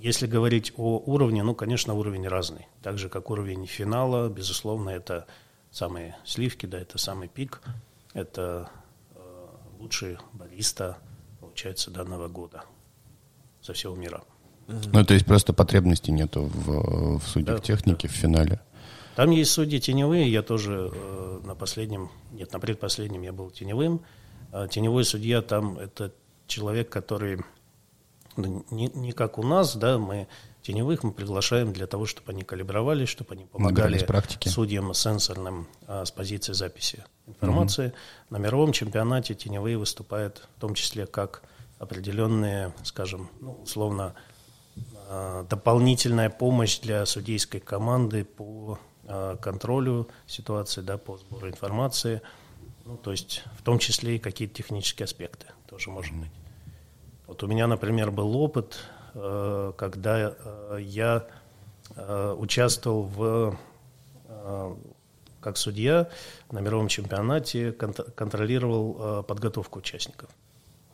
[0.01, 2.67] если говорить о уровне, ну, конечно, уровень разный.
[2.83, 5.27] Так же, как уровень финала, безусловно, это
[5.71, 7.61] самые сливки, да, это самый пик,
[8.15, 8.71] это
[9.15, 9.47] э,
[9.79, 10.99] лучший бариста,
[11.41, 12.65] получается, данного года
[13.61, 14.23] со всего мира.
[14.67, 18.61] Ну, то есть просто потребности нету в, в судьях Да, техники в финале.
[19.17, 24.01] Там есть судьи теневые, я тоже э, на последнем, нет, на предпоследнем я был теневым.
[24.53, 26.13] А теневой судья там это
[26.47, 27.41] человек, который
[28.37, 30.29] не, не как у нас, да, мы
[30.63, 34.49] теневых мы приглашаем для того, чтобы они калибровались, чтобы они помогали практики.
[34.49, 37.93] судьям сенсорным а, с позиции записи информации.
[38.29, 41.43] На мировом чемпионате теневые выступают в том числе как
[41.79, 44.15] определенные, скажем, ну, условно,
[45.09, 52.21] а, дополнительная помощь для судейской команды по а, контролю ситуации, да, по сбору информации,
[52.85, 56.31] ну, то есть в том числе и какие-то технические аспекты тоже может быть.
[57.31, 58.79] Вот у меня, например, был опыт,
[59.15, 61.29] э, когда э, я
[61.95, 63.57] э, участвовал в,
[65.41, 66.09] как судья
[66.51, 70.29] на мировом чемпионате, кон- контролировал подготовку участников.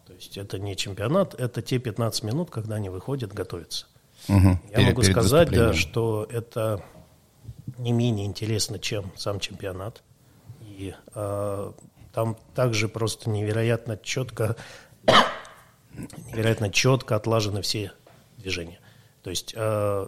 [0.06, 3.86] То есть это не чемпионат, это те 15 минут, когда они выходят, готовятся.
[4.28, 4.60] Мгм.
[4.68, 6.82] Я Перед- могу перед сказать, да, что это
[7.78, 10.02] не менее интересно, чем сам чемпионат.
[10.60, 11.72] И э,
[12.12, 14.56] там также просто невероятно четко,
[16.28, 17.92] невероятно четко отлажены все
[18.38, 18.80] движения.
[19.22, 20.06] То есть э,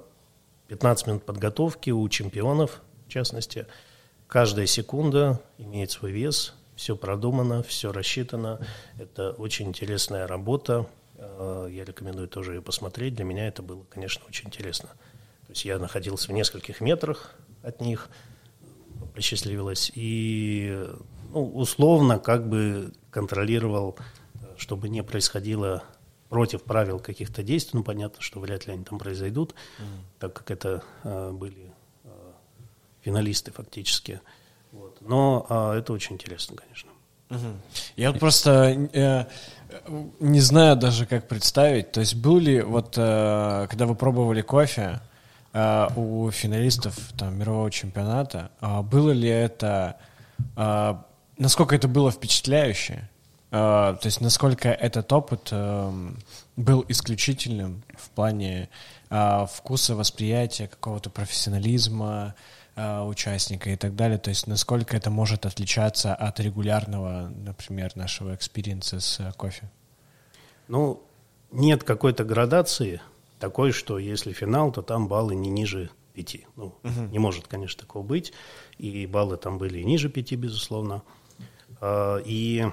[0.68, 3.66] 15 минут подготовки у чемпионов, в частности,
[4.26, 8.64] каждая секунда имеет свой вес, все продумано, все рассчитано.
[8.98, 10.86] Это очень интересная работа.
[11.16, 13.14] Э, Я рекомендую тоже ее посмотреть.
[13.16, 14.90] Для меня это было, конечно, очень интересно.
[15.46, 18.08] То есть я находился в нескольких метрах от них,
[19.14, 20.86] посчастливилось, и
[21.32, 24.02] ну, условно как бы контролировал, э,
[24.58, 25.84] чтобы не происходило
[26.28, 27.78] против правил каких-то действий.
[27.78, 29.54] Ну, понятно, что вряд ли они там произойдут,
[30.18, 31.72] так как это э, были
[32.04, 32.08] э,
[33.00, 34.20] финалисты фактически.
[34.72, 34.98] Вот.
[35.00, 36.90] Но а, это очень интересно, конечно.
[37.96, 39.26] Я вот просто э,
[40.18, 41.92] не знаю даже, как представить.
[41.92, 45.00] То есть был ли, вот э, когда вы пробовали кофе
[45.52, 49.96] э, у финалистов там, мирового чемпионата, э, было ли это,
[50.56, 50.94] э,
[51.36, 53.08] насколько это было впечатляюще?
[53.50, 55.92] Э, то есть насколько этот опыт э,
[56.56, 58.68] был исключительным в плане
[59.10, 62.34] э, вкуса, восприятия, какого-то профессионализма,
[62.76, 64.18] э, участника и так далее.
[64.18, 69.70] То есть насколько это может отличаться от регулярного, например, нашего experience'а с кофе.
[70.68, 71.02] Ну,
[71.50, 73.00] нет какой-то градации
[73.38, 76.46] такой, что если финал, то там баллы не ниже пяти.
[76.56, 76.74] Ну,
[77.12, 78.32] не может, конечно, такого быть.
[78.76, 81.02] И баллы там были и ниже пяти, безусловно.
[81.80, 82.66] А, И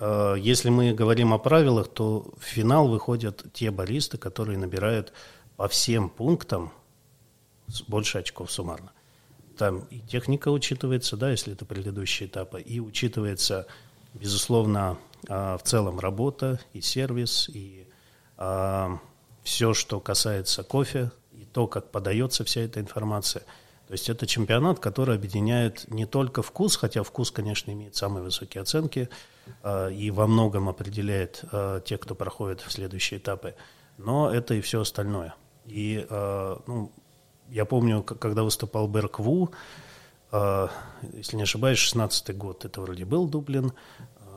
[0.00, 5.12] если мы говорим о правилах, то в финал выходят те баллисты, которые набирают
[5.56, 6.72] по всем пунктам
[7.88, 8.92] больше очков суммарно.
[9.56, 13.66] Там и техника учитывается, да, если это предыдущие этапы, и учитывается,
[14.14, 17.86] безусловно, а, в целом работа и сервис, и
[19.42, 23.44] все, что касается кофе, и то, как подается вся эта информация.
[23.92, 28.62] То есть это чемпионат, который объединяет не только вкус, хотя вкус, конечно, имеет самые высокие
[28.62, 29.10] оценки
[29.62, 33.54] а, и во многом определяет а, тех, кто проходит в следующие этапы,
[33.98, 35.34] но это и все остальное.
[35.66, 36.90] И а, ну,
[37.50, 39.50] я помню, когда выступал Берк Ву,
[40.30, 40.70] а,
[41.12, 43.74] если не ошибаюсь, 16 год, это вроде был Дублин.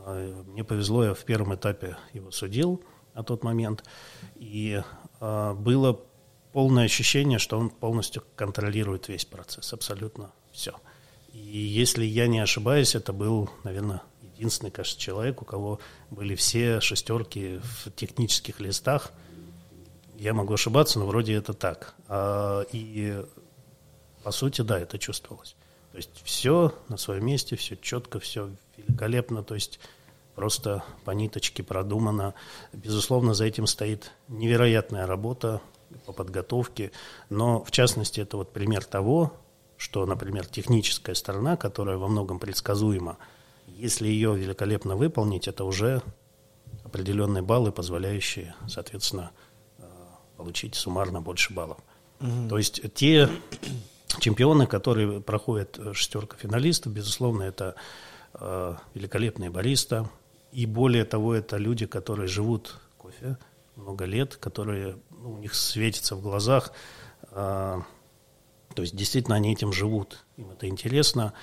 [0.06, 2.84] А, Мне повезло, я в первом этапе его судил
[3.14, 3.86] на тот момент.
[4.36, 4.84] И
[5.22, 6.02] а, было
[6.56, 10.74] полное ощущение, что он полностью контролирует весь процесс, абсолютно все.
[11.34, 15.82] И если я не ошибаюсь, это был, наверное, единственный, кажется, человек, у кого
[16.12, 19.12] были все шестерки в технических листах,
[20.18, 21.94] я могу ошибаться, но вроде это так.
[22.08, 23.22] А, и
[24.24, 25.58] по сути, да, это чувствовалось.
[25.92, 29.82] То есть все на своем месте, все четко, все великолепно, то есть
[30.36, 32.34] просто по ниточке продумано.
[32.72, 35.60] Безусловно, за этим стоит невероятная работа
[36.06, 36.92] по подготовке,
[37.30, 39.34] но в частности это вот пример того,
[39.78, 43.18] что, например, техническая сторона, которая во многом предсказуема,
[43.68, 46.02] если ее великолепно выполнить, это уже
[46.84, 49.32] определенные баллы, позволяющие, соответственно,
[49.80, 49.84] э,
[50.38, 51.78] получить суммарно больше баллов.
[52.22, 52.50] Угу.
[52.50, 53.30] То есть те
[54.20, 57.76] чемпионы, которые проходят э, шестерка финалистов, безусловно, это
[58.34, 60.10] э, великолепные бариста.
[60.52, 63.38] И более того, это люди, которые живут кофе
[63.76, 66.72] много лет, которые ну, у них светится в глазах.
[67.32, 67.82] Э,
[68.76, 71.34] то есть действительно они этим живут, им это интересно.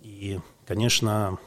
[0.00, 1.38] И, конечно,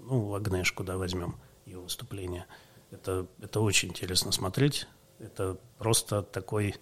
[0.00, 2.46] ну, Агнешку, да, возьмем ее выступление.
[2.90, 4.88] Это, это очень интересно смотреть.
[5.20, 6.74] Это просто такой,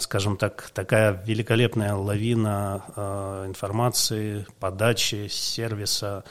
[0.00, 6.24] скажем так, такая великолепная лавина э, информации, подачи, сервиса,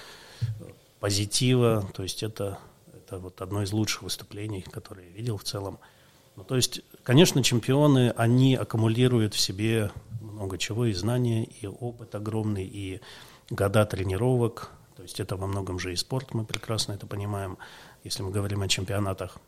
[0.99, 1.89] позитива.
[1.91, 2.59] То есть это,
[2.93, 5.79] это вот одно из лучших выступлений, которые я видел в целом.
[6.39, 9.89] Ну, то есть, конечно, чемпионы, они аккумулируют в себе
[10.21, 13.01] много чего, и знания, и опыт огромный, и
[13.49, 14.69] года тренировок.
[14.95, 17.57] То есть это во многом же и спорт, мы прекрасно это понимаем,
[18.03, 19.39] если мы говорим о чемпионатах.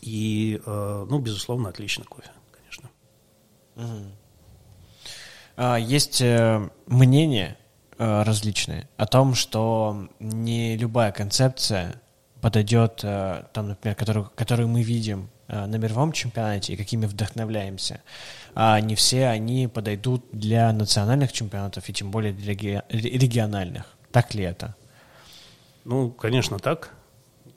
[0.00, 2.88] И, э, ну, безусловно, отлично кофе, конечно.
[5.56, 7.58] А, есть э, мнение
[7.98, 12.00] э, различные о том, что не любая концепция
[12.40, 18.00] подойдет, там, например, которую, которую мы видим на мировом чемпионате и какими вдохновляемся,
[18.54, 23.84] а не все они подойдут для национальных чемпионатов и тем более для региональных.
[24.12, 24.74] Так ли это?
[25.84, 26.92] Ну, конечно, так.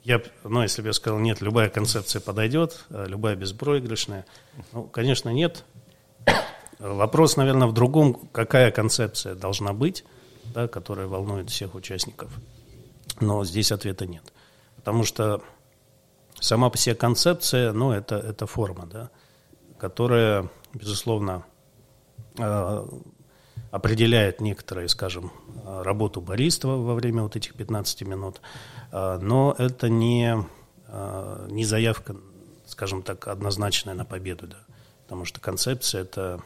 [0.02, 4.26] Я, ну, если бы я сказал, нет, любая концепция подойдет, э, любая безпроигрышная.
[4.72, 5.64] Ну, конечно, нет.
[6.78, 10.04] Вопрос, наверное, в другом, какая концепция должна быть,
[10.52, 12.30] да, которая волнует всех участников.
[13.20, 14.24] Но здесь ответа нет.
[14.76, 15.42] Потому что
[16.44, 19.10] сама по себе концепция, ну, это, это форма, да,
[19.78, 21.44] которая, безусловно,
[22.38, 22.86] э,
[23.70, 25.32] определяет некоторые, скажем,
[25.64, 28.40] работу бариста во время вот этих 15 минут,
[28.92, 30.44] э, но это не,
[30.88, 32.14] э, не заявка,
[32.66, 34.58] скажем так, однозначная на победу, да,
[35.04, 36.42] потому что концепция это,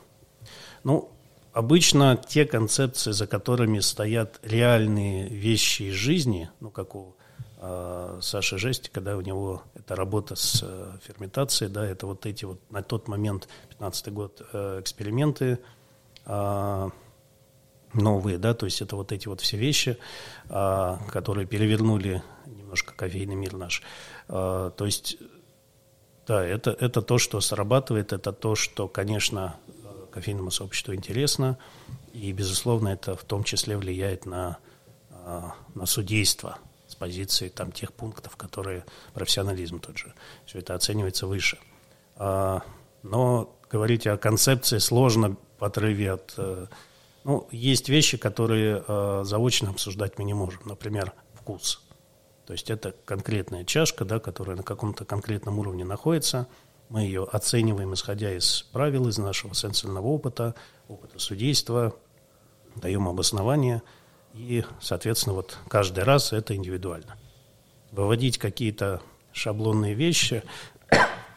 [0.85, 1.11] ну,
[1.53, 7.18] обычно те концепции, за которыми стоят реальные вещи из жизни, ну, как у
[7.61, 12.61] Саши Жести, когда у него эта работа с э, ферментацией, да, это вот эти вот
[12.71, 15.59] на тот момент, 15 год, э, эксперименты
[16.25, 16.91] э,
[17.95, 19.99] новые, да, то есть это вот эти вот все вещи,
[20.49, 23.83] э, которые перевернули немножко кофейный мир наш.
[24.29, 25.17] То есть,
[26.27, 29.57] да, это, это то, что срабатывает, это то, что, конечно,
[30.13, 31.59] кофейному сообществу интересно,
[32.13, 34.59] и, безусловно, это в том числе влияет на,
[35.75, 36.59] на судейство
[36.99, 38.85] позиции там, тех пунктов, которые
[39.15, 40.13] профессионализм тот же.
[40.45, 41.59] Все это оценивается выше.
[42.17, 42.63] А,
[43.03, 46.35] но говорить о концепции сложно в отрыве от...
[46.37, 46.67] Э,
[47.25, 50.63] ну, есть вещи, которые э, заочно обсуждать мы не можем.
[50.65, 51.83] Например, вкус.
[52.47, 56.49] То есть это конкретная чашка, да, которая на каком-то конкретном уровне находится.
[56.89, 60.55] Мы ее оцениваем, исходя из правил, из нашего сенсорного опыта,
[60.89, 61.95] опыта судейства,
[62.77, 63.83] даем обоснование–
[64.35, 67.17] и, соответственно, вот каждый раз это индивидуально.
[67.93, 69.01] Выводить какие-то
[69.33, 70.43] шаблонные вещи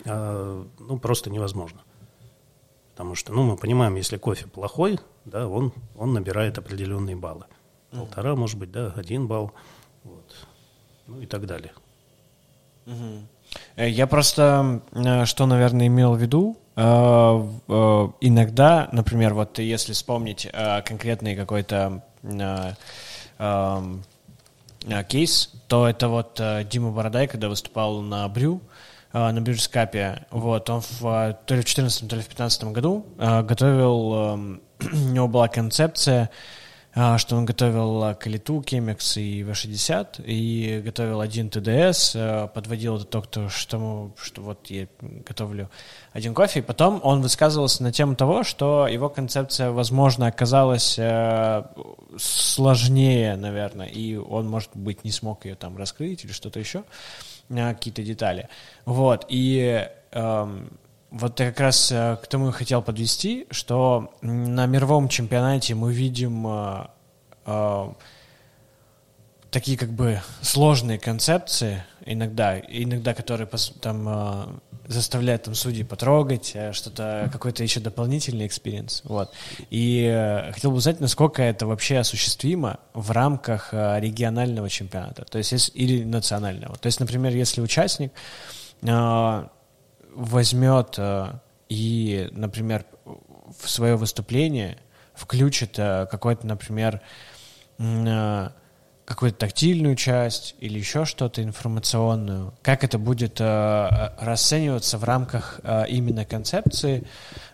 [0.06, 1.82] э, ну, просто невозможно.
[2.92, 7.46] Потому что, ну, мы понимаем, если кофе плохой, да, он, он набирает определенные баллы.
[7.92, 9.52] Полтора, может быть, да, один балл,
[10.04, 10.48] вот,
[11.08, 11.74] ну и так далее.
[12.86, 16.58] Э, я просто, э, что, наверное, имел в виду,
[18.22, 20.48] иногда, например, вот если вспомнить
[20.86, 22.11] конкретный какой-то Э, э,
[25.08, 28.62] кейс, то это вот э, Дима Бородай, когда выступал на Брю,
[29.14, 34.14] на Брюскапе, вот, он в, то ли в 2014, то ли в 2015 году готовил,
[34.16, 36.30] эм, у него была концепция
[36.94, 43.06] что он готовил а, Калиту, Кемекс и В60, и готовил один ТДС, а, подводил это
[43.06, 45.70] только что, что вот я готовлю
[46.12, 51.00] один кофе, и потом он высказывался на тему того, что его концепция, возможно, оказалась
[52.18, 56.84] сложнее, наверное, и он, может быть, не смог ее там раскрыть или что-то еще,
[57.48, 58.50] какие-то детали.
[58.86, 60.70] Вот, и эм,
[61.12, 66.48] вот как раз э, к тому и хотел подвести, что на мировом чемпионате мы видим
[66.48, 66.88] э,
[67.46, 67.94] э,
[69.52, 73.50] такие как бы сложные концепции иногда, иногда которые
[73.82, 74.46] там э,
[74.88, 79.34] заставляют там судей потрогать, э, что-то, какой-то еще дополнительный experience, вот.
[79.70, 85.38] И э, хотел бы узнать, насколько это вообще осуществимо в рамках э, регионального чемпионата, то
[85.38, 86.78] есть если, или национального.
[86.78, 88.14] То есть, например, если участник
[88.82, 89.48] э,
[90.14, 91.34] возьмет э,
[91.70, 94.78] и, например, в свое выступление
[95.14, 97.02] включит э, какой-то, например,
[97.80, 98.50] э,
[99.06, 105.60] какую-то тактильную часть или еще что-то информационную, как это будет э, расцениваться в рамках
[105.90, 107.06] именно концепции,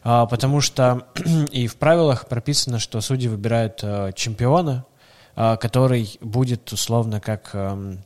[0.04, 1.08] э, потому что
[1.52, 3.84] и в правилах прописано, что судьи выбирают
[4.16, 4.86] чемпиона,
[5.38, 7.98] который будет условно как э,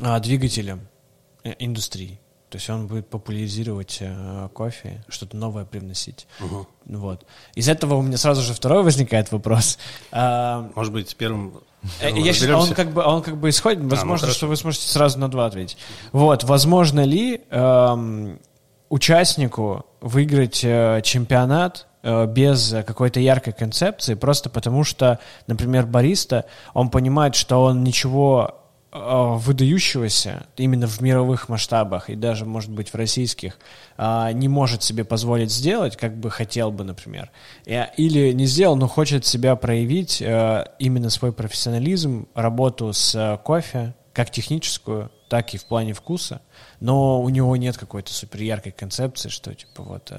[0.00, 0.88] э, двигателем
[1.44, 2.18] индустрии.
[2.50, 6.26] То есть он будет популяризировать э, кофе, что-то новое привносить.
[6.40, 6.66] Угу.
[6.86, 7.24] Вот.
[7.54, 9.78] Из этого у меня сразу же второй возникает вопрос.
[10.12, 11.62] А, Может быть, с первым
[12.00, 13.82] Э, я считаю, он как бы он как бы исходит.
[13.84, 15.78] Возможно, а, ну, что вы сможете сразу на два ответить.
[16.12, 18.38] Вот, возможно ли эм,
[18.88, 26.44] участнику выиграть э, чемпионат э, без какой-то яркой концепции, просто потому что, например, бариста,
[26.74, 28.59] он понимает, что он ничего Э,
[28.92, 33.56] выдающегося именно в мировых масштабах и даже, может быть, в российских
[33.96, 37.30] а, не может себе позволить сделать, как бы хотел бы, например.
[37.66, 43.94] Или не сделал, но хочет себя проявить э, именно свой профессионализм, работу с э, кофе,
[44.12, 46.42] как техническую, так и в плане вкуса,
[46.80, 50.12] но у него нет какой-то супер яркой концепции, что типа вот...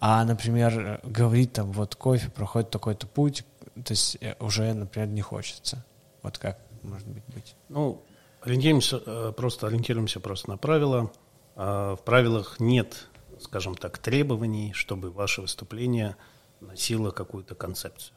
[0.00, 3.44] А, например, говорит там, вот кофе проходит такой-то путь,
[3.76, 5.84] то есть уже, например, не хочется.
[6.24, 7.56] Вот как может быть, быть?
[7.68, 8.04] Ну,
[8.40, 11.12] ориентируемся, э, просто ориентируемся просто на правила.
[11.54, 13.08] А в правилах нет,
[13.40, 16.16] скажем так, требований, чтобы ваше выступление
[16.60, 18.16] носило какую-то концепцию.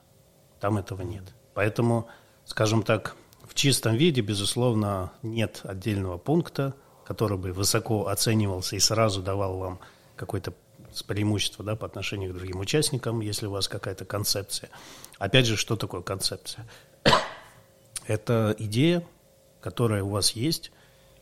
[0.60, 1.24] Там этого нет.
[1.54, 2.08] Поэтому,
[2.46, 3.16] скажем так,
[3.48, 9.80] в чистом виде, безусловно, нет отдельного пункта, который бы высоко оценивался и сразу давал вам
[10.16, 10.54] какое-то
[11.08, 14.70] преимущество да, по отношению к другим участникам, если у вас какая-то концепция.
[15.20, 16.66] Опять же, что такое концепция?
[18.08, 19.06] Это идея,
[19.62, 20.72] которая у вас есть,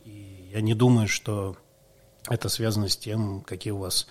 [0.04, 1.56] и я не думаю, что
[2.28, 4.06] это связано с тем, какие у вас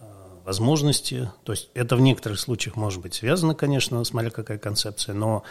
[0.00, 0.04] э,
[0.44, 1.30] возможности.
[1.44, 5.42] То есть это в некоторых случаях может быть связано, конечно, смотря какая концепция, но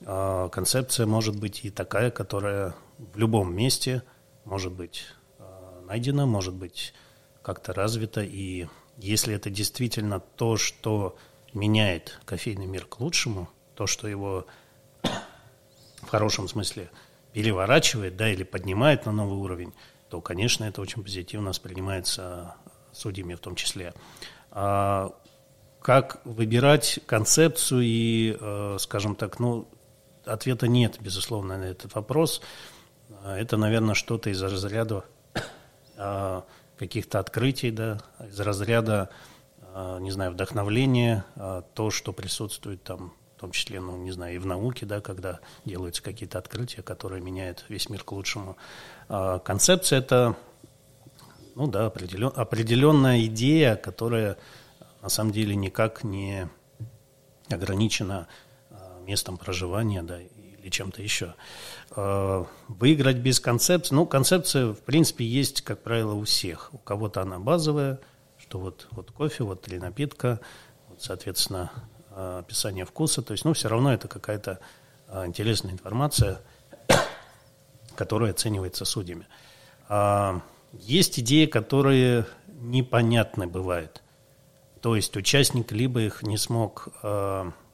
[0.00, 4.02] э, концепция может быть и такая, которая в любом месте
[4.44, 5.04] может быть
[5.38, 5.44] э,
[5.86, 6.94] найдена, может быть
[7.42, 8.22] как-то развита.
[8.22, 8.66] И
[8.96, 11.16] если это действительно то, что
[11.52, 14.46] меняет кофейный мир к лучшему, то, что его
[16.04, 16.90] в хорошем смысле
[17.32, 19.72] переворачивает, да, или поднимает на новый уровень,
[20.08, 22.54] то, конечно, это очень позитивно воспринимается
[22.92, 23.94] судьями в том числе.
[24.50, 25.12] А
[25.80, 29.68] как выбирать концепцию и, э, скажем так, ну,
[30.24, 32.40] ответа нет, безусловно, на этот вопрос.
[33.24, 35.04] Это, наверное, что-то из разряда
[35.96, 36.44] а,
[36.78, 39.10] каких-то открытий, да, из разряда,
[39.72, 44.36] а, не знаю, вдохновления, а, то, что присутствует там в том числе, ну, не знаю,
[44.36, 48.56] и в науке, да, когда делаются какие-то открытия, которые меняют весь мир к лучшему.
[49.08, 50.36] А концепция– это,
[51.54, 54.36] ну да, определен, определенная идея, которая
[55.02, 56.48] на самом деле никак не
[57.50, 58.28] ограничена
[58.70, 61.34] а, местом проживания, да, или чем-то еще.
[61.90, 66.72] А, выиграть без концепции, ну, концепция, в принципе, есть, как правило, у всех.
[66.72, 68.00] У кого-то она базовая,
[68.38, 70.40] что вот, вот кофе, вот три напитка,
[70.88, 71.72] вот, соответственно,
[72.14, 73.22] описание вкуса.
[73.22, 74.60] То есть, ну, все равно это какая-то
[75.08, 76.40] э, интересная информация,
[77.96, 79.26] которая оценивается судьями.
[79.88, 80.40] А,
[80.72, 84.02] есть идеи, которые непонятны бывают.
[84.80, 86.88] То есть участник либо их не смог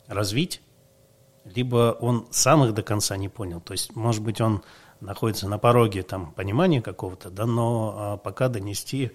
[0.07, 0.62] развить,
[1.45, 3.61] либо он сам их до конца не понял.
[3.61, 4.62] То есть, может быть, он
[5.01, 9.11] находится на пороге там, понимания какого-то, да, но пока донести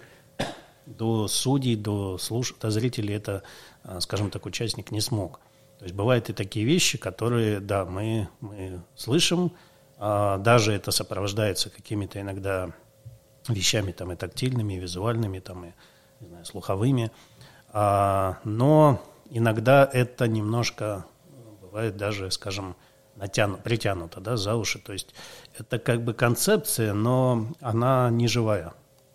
[0.86, 2.54] до судей, до, слуш...
[2.60, 3.42] до зрителей это
[3.86, 5.40] а, скажем так, участник не смог.
[5.78, 9.52] То есть бывают и такие вещи, которые, да, мы, мы слышим,
[9.98, 12.70] а даже это сопровождается какими-то иногда
[13.48, 15.72] вещами там и тактильными, и визуальными, там и
[16.20, 17.12] не знаю, слуховыми,
[17.72, 21.04] а, но иногда это немножко
[21.60, 22.74] бывает даже, скажем,
[23.14, 24.78] натяну, притянуто да, за уши.
[24.78, 25.14] То есть
[25.58, 28.72] это как бы концепция, но она не живая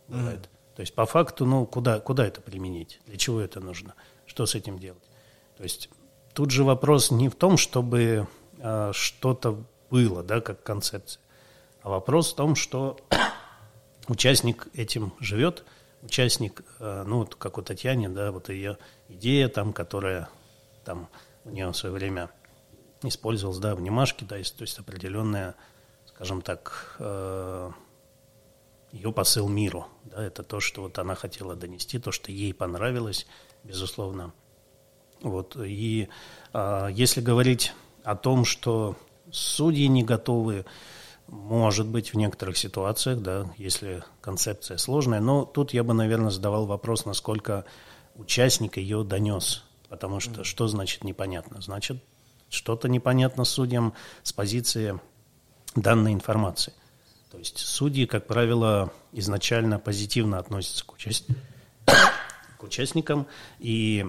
[0.07, 0.39] бывает.
[0.39, 0.50] Mm.
[0.75, 3.01] То есть по факту, ну, куда, куда это применить?
[3.05, 3.93] Для чего это нужно?
[4.25, 5.03] Что с этим делать?
[5.57, 5.89] То есть
[6.33, 11.21] тут же вопрос не в том, чтобы э, что-то было, да, как концепция,
[11.83, 12.97] а вопрос в том, что
[14.07, 15.65] участник этим живет,
[16.01, 18.77] участник, э, ну, вот как у Татьяны, да, вот ее
[19.09, 20.29] идея там, которая
[20.85, 21.09] там
[21.43, 22.29] у нее в свое время
[23.03, 25.55] использовалась, да, в Немашке, да, есть, то есть определенная,
[26.07, 27.71] скажем так, э,
[28.91, 29.87] ее посыл миру.
[30.03, 33.27] Да, это то, что вот она хотела донести, то, что ей понравилось,
[33.63, 34.33] безусловно.
[35.21, 36.09] Вот, и
[36.53, 37.73] э, если говорить
[38.03, 38.95] о том, что
[39.31, 40.65] судьи не готовы,
[41.27, 46.65] может быть, в некоторых ситуациях, да, если концепция сложная, но тут я бы, наверное, задавал
[46.65, 47.65] вопрос, насколько
[48.15, 51.61] участник ее донес, потому что что значит непонятно?
[51.61, 52.03] Значит,
[52.49, 54.99] что-то непонятно судьям с позиции
[55.75, 56.73] данной информации.
[57.31, 61.25] То есть судьи, как правило, изначально позитивно относятся к, участ...
[62.57, 63.25] к участникам.
[63.59, 64.05] И,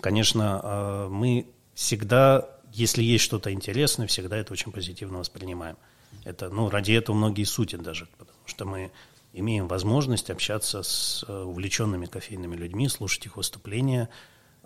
[0.00, 5.76] конечно, э, мы всегда, если есть что-то интересное, всегда это очень позитивно воспринимаем.
[6.24, 8.92] Это, ну, ради этого многие судят даже, потому что мы
[9.34, 14.08] имеем возможность общаться с э, увлеченными кофейными людьми, слушать их выступления,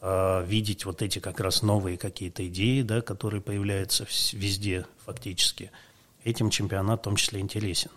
[0.00, 5.72] э, видеть вот эти как раз новые какие-то идеи, да, которые появляются везде фактически–
[6.26, 7.90] этим чемпионат в том числе интересен.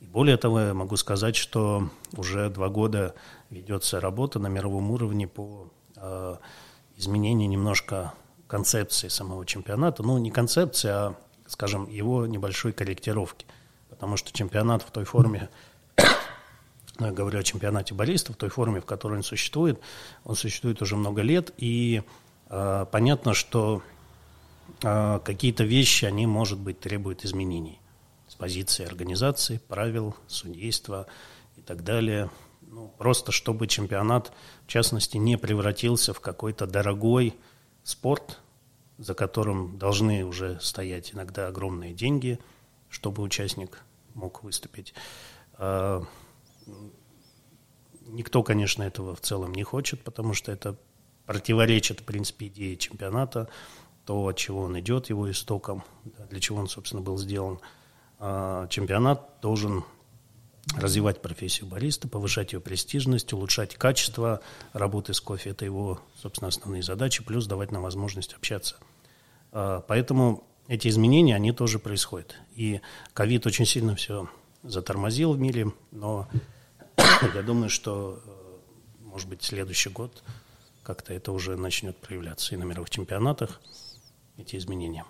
[0.00, 3.14] И более того, я могу сказать, что уже два года
[3.50, 6.36] ведется работа на мировом уровне по э,
[6.96, 8.14] изменению немножко
[8.46, 10.02] концепции самого чемпионата.
[10.02, 11.14] Ну, не концепции, а,
[11.46, 13.46] скажем, его небольшой корректировки.
[13.90, 15.50] Потому что чемпионат в той форме,
[16.98, 19.78] я говорю о чемпионате баристов, в той форме, в которой он существует,
[20.24, 22.02] он существует уже много лет, и
[22.48, 23.82] э, понятно, что
[24.80, 27.80] какие-то вещи, они, может быть, требуют изменений
[28.28, 31.06] с позиции организации, правил, судейства
[31.56, 32.30] и так далее.
[32.62, 34.32] Ну, просто чтобы чемпионат,
[34.66, 37.34] в частности, не превратился в какой-то дорогой
[37.84, 38.40] спорт,
[38.98, 42.38] за которым должны уже стоять иногда огромные деньги,
[42.88, 43.82] чтобы участник
[44.14, 44.94] мог выступить.
[45.54, 46.02] А,
[48.06, 50.76] никто, конечно, этого в целом не хочет, потому что это
[51.26, 53.48] противоречит, в принципе, идее чемпионата
[54.06, 55.82] то, от чего он идет, его истоком,
[56.30, 57.60] для чего он, собственно, был сделан.
[58.18, 59.84] А чемпионат должен
[60.76, 64.40] развивать профессию бариста, повышать ее престижность, улучшать качество
[64.72, 65.50] работы с кофе.
[65.50, 68.76] Это его, собственно, основные задачи, плюс давать нам возможность общаться.
[69.52, 72.34] А, поэтому эти изменения, они тоже происходят.
[72.54, 72.80] И
[73.12, 74.28] ковид очень сильно все
[74.62, 76.28] затормозил в мире, но
[77.34, 80.22] я думаю, что, э, может быть, следующий год
[80.82, 83.60] как-то это уже начнет проявляться и на мировых чемпионатах
[84.38, 85.04] эти изменения.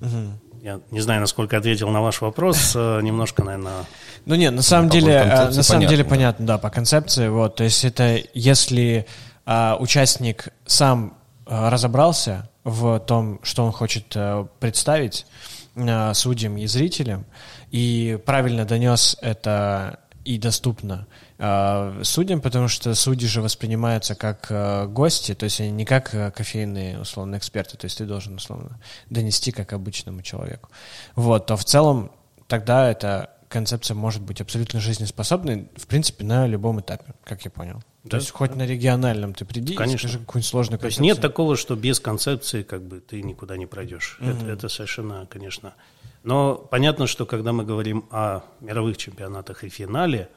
[0.00, 0.62] Угу.
[0.62, 3.84] Я не знаю, насколько ответил на ваш вопрос, э, немножко, наверное.
[4.26, 7.64] Ну нет, на самом деле, э, на самом деле понятно, да, по концепции, вот, то
[7.64, 9.06] есть это если
[9.50, 15.24] а, участник сам а, разобрался в том, что он хочет а, представить
[15.74, 17.24] а, судьям и зрителям,
[17.70, 21.06] и правильно донес это и доступно
[21.38, 26.32] судьям, потому что судьи же воспринимаются как э, гости, то есть они не как э,
[26.32, 30.68] кофейные, условно, эксперты, то есть ты должен, условно, донести как обычному человеку.
[31.14, 32.10] Вот, то в целом
[32.48, 37.82] тогда эта концепция может быть абсолютно жизнеспособной, в принципе, на любом этапе, как я понял.
[38.04, 38.38] Да, то есть да.
[38.38, 40.08] хоть на региональном ты приди, Конечно.
[40.08, 41.04] скажи какую-нибудь сложную концепцию.
[41.04, 44.18] То есть нет такого, что без концепции как бы ты никуда не пройдешь.
[44.20, 44.42] Mm-hmm.
[44.42, 45.74] Это, это совершенно, конечно.
[46.24, 50.28] Но понятно, что когда мы говорим о мировых чемпионатах и финале,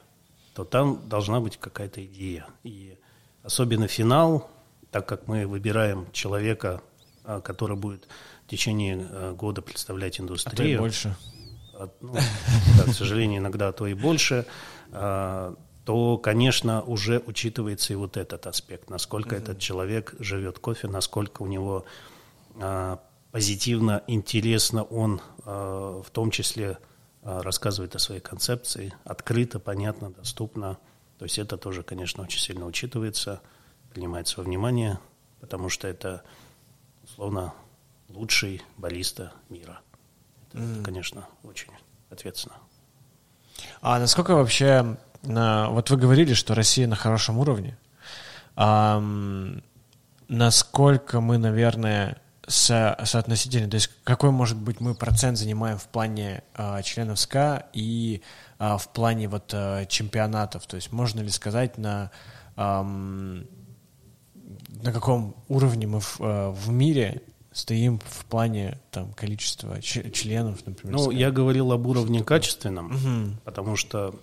[0.54, 2.46] то там должна быть какая-то идея.
[2.62, 2.98] И
[3.42, 4.50] особенно финал,
[4.90, 6.82] так как мы выбираем человека,
[7.24, 8.08] а, который будет
[8.46, 10.54] в течение э, года представлять индустрию.
[10.54, 11.16] А то и больше.
[12.00, 12.14] Ну,
[12.76, 14.46] да, к сожалению, иногда а то и больше
[14.92, 19.42] а, то, конечно, уже учитывается и вот этот аспект, насколько mm-hmm.
[19.42, 21.84] этот человек живет кофе, насколько у него
[23.32, 26.78] позитивно, интересно он э, в том числе
[27.22, 30.78] рассказывает о своей концепции, открыто, понятно, доступно.
[31.18, 33.40] То есть это тоже, конечно, очень сильно учитывается,
[33.92, 34.98] принимается во внимание,
[35.40, 36.22] потому что это,
[37.04, 37.54] условно,
[38.08, 39.80] лучший баллиста мира.
[40.48, 40.82] Это, mm.
[40.82, 41.70] конечно, очень
[42.10, 42.56] ответственно.
[43.80, 47.78] А насколько вообще, вот вы говорили, что Россия на хорошем уровне,
[48.56, 49.02] а,
[50.28, 56.42] насколько мы, наверное, со, соотносительно, то есть какой, может быть, мы процент занимаем в плане
[56.54, 58.22] э, членов СКА и
[58.58, 62.10] э, в плане вот э, чемпионатов, то есть можно ли сказать на
[62.56, 63.46] эм,
[64.82, 67.22] на каком уровне мы в, э, в мире
[67.52, 70.96] стоим в плане там количества членов, например.
[70.96, 71.12] Ну, СКА?
[71.12, 73.36] я говорил об уровне качественном, угу.
[73.44, 74.14] потому что,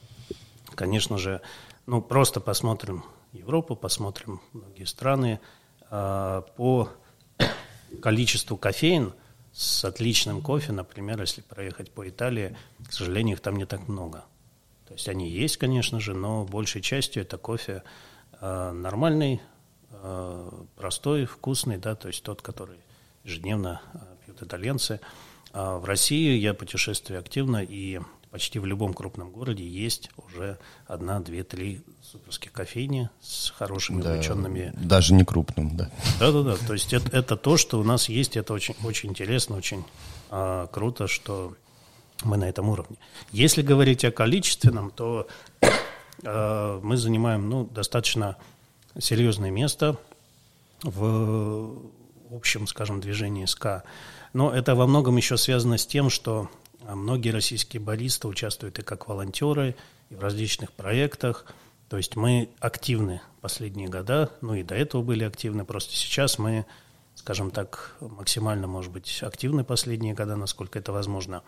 [0.76, 1.42] конечно же,
[1.86, 5.40] ну просто посмотрим Европу, посмотрим многие страны
[5.90, 6.90] э, по
[8.02, 9.14] количеству кофеин
[9.52, 12.56] с отличным кофе, например, если проехать по Италии,
[12.88, 14.26] к сожалению, их там не так много.
[14.88, 17.84] То есть они есть, конечно же, но большей частью это кофе
[18.40, 19.42] э, нормальный,
[19.92, 22.78] э, простой, вкусный, да, то есть тот, который
[23.24, 25.00] ежедневно э, пьют итальянцы.
[25.52, 28.00] А в России я путешествую активно, и
[28.32, 34.12] почти в любом крупном городе есть уже одна, две, три суперских кофейни с хорошими Да,
[34.12, 34.74] увлеченными.
[34.78, 35.92] Даже не крупным, да.
[36.20, 39.84] Да-да-да, то есть это, это то, что у нас есть, это очень, очень интересно, очень
[40.30, 41.56] а, круто, что
[42.24, 42.98] мы на этом уровне.
[43.32, 45.28] Если говорить о количественном, то
[46.24, 48.38] а, мы занимаем ну, достаточно
[49.00, 49.98] серьезное место
[50.84, 53.84] в общем, скажем, движении СК.
[54.34, 56.50] Но это во многом еще связано с тем, что
[56.90, 59.76] а, многие российские баристы участвуют и как волонтеры,
[60.10, 61.46] и в различных проектах.
[61.88, 66.66] То есть мы активны последние года, ну и до этого были активны, просто сейчас мы,
[67.14, 71.44] скажем так, максимально, может быть, активны последние года, насколько это возможно.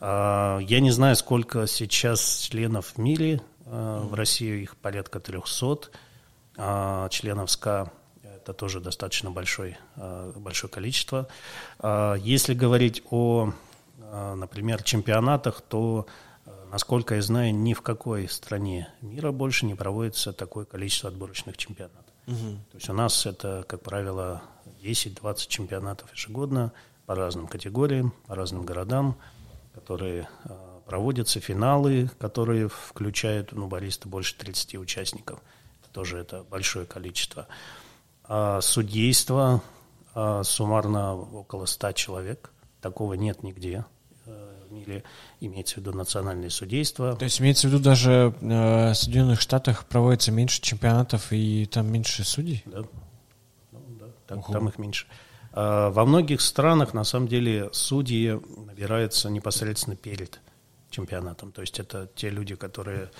[0.00, 5.90] А, Я не знаю, сколько сейчас членов в мире, а, в России их порядка 300,
[6.58, 7.90] а, членов СКА
[8.22, 11.26] это тоже достаточно большой, а, большое количество.
[12.18, 13.54] Если говорить о,
[14.36, 16.06] например, чемпионатах, то,
[16.46, 21.56] а, насколько я знаю, ни в какой стране мира больше не проводится такое количество отборочных
[21.56, 22.14] чемпионатов.
[22.70, 24.42] То есть у нас это, как правило,
[24.82, 26.72] 10-20 чемпионатов ежегодно
[27.06, 29.16] по разным категориям, по разным городам,
[29.74, 35.40] которые а, проводятся, финалы, которые включают, ну, баристы больше 30 участников.
[35.82, 37.46] Это тоже это большое количество.
[38.22, 39.60] А судейство
[40.14, 42.52] а, суммарно около 100 человек.
[42.80, 43.84] Такого нет нигде
[44.74, 45.04] в мире.
[45.40, 47.16] Имеется в виду национальное судейство.
[47.16, 51.90] То есть имеется в виду даже э, в Соединенных Штатах проводится меньше чемпионатов и там
[51.90, 52.62] меньше судей?
[52.66, 52.82] Да.
[53.72, 55.06] Ну, да, там, там их меньше.
[55.52, 60.40] А, Во многих странах, на самом деле, судьи набираются непосредственно перед
[60.90, 61.52] чемпионатом.
[61.52, 63.10] То есть это те люди, которые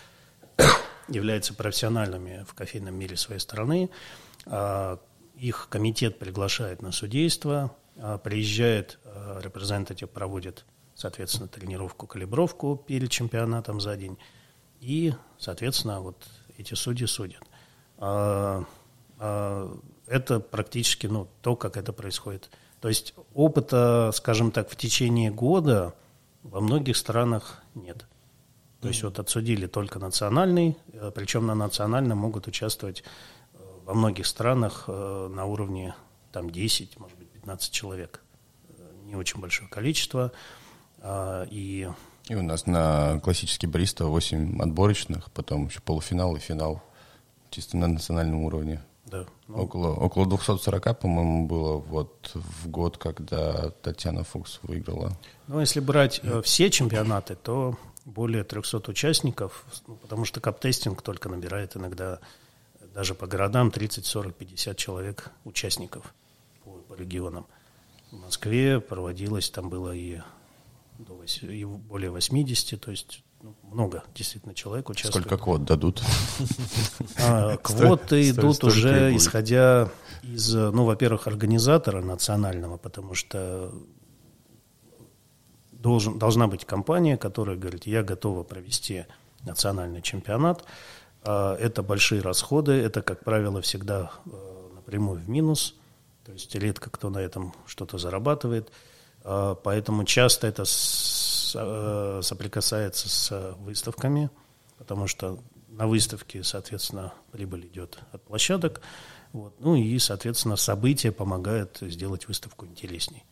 [1.08, 3.90] являются профессиональными в кофейном мире своей страны.
[4.46, 4.98] А,
[5.36, 10.64] Их комитет приглашает на судейство, а, приезжает а, репрезентатив, проводит,
[10.94, 14.18] соответственно, тренировку, калибровку перед чемпионатом за день.
[14.80, 16.26] И, соответственно, вот
[16.58, 17.42] эти судьи судят.
[17.98, 18.64] А,
[19.18, 19.76] а,
[20.06, 22.50] Это практически ну, то, как это происходит.
[22.80, 25.94] То есть опыта, скажем так, в течение года
[26.42, 28.06] во многих странах нет.
[28.84, 33.02] То есть вот отсудили только национальный, э, причем на национальном могут участвовать
[33.54, 35.94] э, во многих странах э, на уровне
[36.32, 38.20] там 10, может быть, 15 человек.
[39.04, 40.32] Не очень большое количество.
[41.06, 41.86] А, И
[42.28, 46.82] И у нас на классический бариста 8 отборочных, потом еще полуфинал и финал
[47.50, 48.82] чисто на национальном уровне.
[49.04, 55.12] да, ну, Около, около 240, по-моему, было вот в год, когда Татьяна Фукс выиграла.
[55.46, 57.76] Ну, если брать э, все чемпионаты, то
[58.06, 62.18] более 300 участников, ну, потому что каптестинг только набирает иногда
[62.94, 66.14] даже по городам 30, 40, 50 человек участников
[66.64, 67.46] по, по регионам.
[68.10, 70.20] В Москве проводилось, там было и,
[70.98, 75.26] до вось- и более 80, то есть ну, много действительно человек участвует.
[75.26, 76.02] Сколько квот дадут?
[77.20, 79.90] А, Квоты идут уже исходя
[80.22, 83.72] из, ну, во-первых, организатора национального, потому что
[85.72, 89.04] должен, должна быть компания, которая говорит, я готова провести
[89.42, 90.64] национальный чемпионат.
[91.22, 95.74] А, Это большие расходы, это, как правило, всегда э, напрямую в минус,
[96.24, 98.72] то есть редко кто на этом что-то зарабатывает.
[99.24, 104.30] А, Поэтому часто это э, соприкасается с выставками,
[104.78, 108.80] потому что на выставке, соответственно, прибыль идет от площадок.
[109.32, 109.54] Вот.
[109.58, 113.24] Ну и, соответственно, события помогают сделать выставку интересней.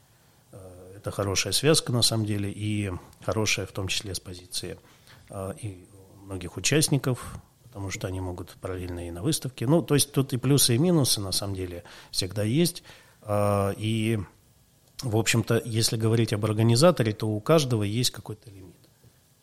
[0.51, 2.91] Э, Это хорошая связка, на самом деле, и
[3.25, 4.79] хорошая в том числе с позиции
[5.31, 5.87] э, и
[6.23, 7.35] многих участников,
[7.65, 9.67] потому что они могут параллельно и на выставке.
[9.67, 12.83] Ну, то есть тут и плюсы, и минусы, на самом деле, всегда есть.
[13.23, 14.19] А, И,
[15.03, 18.77] в общем-то, если говорить об организаторе, то у каждого есть какой-то лимит.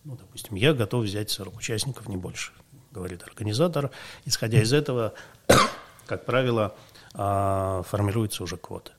[0.05, 2.53] Ну, допустим, я готов взять 40 участников, не больше,
[2.91, 3.91] говорит организатор.
[4.25, 5.13] Исходя из этого,
[6.07, 6.75] как правило,
[7.13, 8.93] а, формируются уже квоты.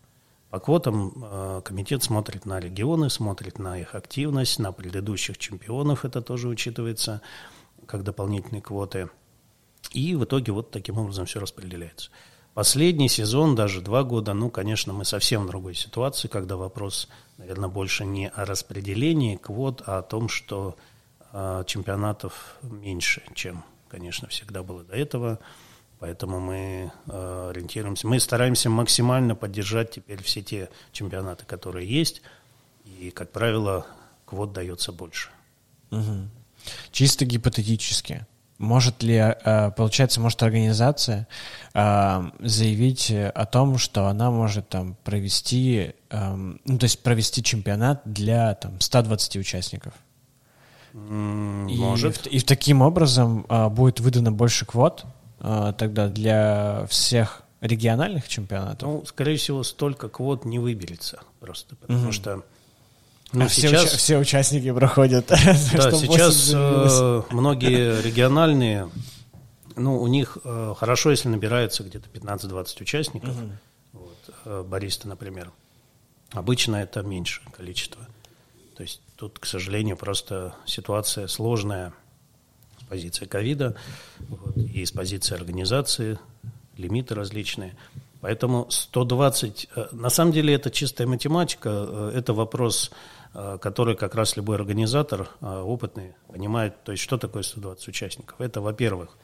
[0.50, 6.20] По квотам а, комитет смотрит на регионы, смотрит на их активность, на предыдущих чемпионов, это
[6.20, 7.22] тоже учитывается
[7.86, 9.08] как дополнительные квоты.
[9.92, 12.10] И в итоге вот таким образом все распределяется.
[12.54, 17.08] Последний сезон, даже два года, ну, конечно, мы совсем в другой ситуации, когда вопрос,
[17.38, 20.76] наверное, больше не о распределении квот, а о том, что
[21.32, 25.38] а, чемпионатов меньше, чем, конечно, всегда было до этого.
[26.00, 32.20] Поэтому мы а, ориентируемся, мы стараемся максимально поддержать теперь все те чемпионаты, которые есть.
[32.84, 33.86] И, как правило,
[34.24, 35.30] квот дается больше.
[35.90, 36.30] Мгм.
[36.90, 38.26] Чисто гипотетически.
[38.60, 41.26] Может ли, э, получается, может организация
[41.72, 48.02] э, заявить о том, что она может там провести, эм, ну, то есть провести чемпионат
[48.04, 49.94] для там 120 участников?
[50.92, 52.26] Может.
[52.26, 55.04] И, и таким образом будет выдано больше квот
[55.38, 58.88] тогда для всех региональных чемпионатов?
[58.88, 62.42] Ну, скорее всего, столько квот не выберется просто, потому mm что
[63.32, 63.86] ну, а сейчас...
[63.86, 65.26] все, все участники проходят.
[65.30, 65.36] Да,
[65.92, 68.90] сейчас э, многие региональные,
[69.76, 73.30] ну, у них э, хорошо, если набирается где-то 15-20 участников.
[73.30, 73.50] Угу.
[73.92, 75.52] Вот, э, например.
[76.32, 78.06] Обычно это меньше количество.
[78.76, 81.92] То есть тут, к сожалению, просто ситуация сложная
[82.80, 83.76] с позиции ковида
[84.28, 86.18] вот, и с позиции организации,
[86.76, 87.76] лимиты различные.
[88.20, 92.90] Поэтому 120, э, на самом деле это чистая математика, это вопрос
[93.32, 98.40] который как раз любой организатор э, опытный понимает, то есть что такое 120 участников.
[98.40, 99.16] Это, во-первых,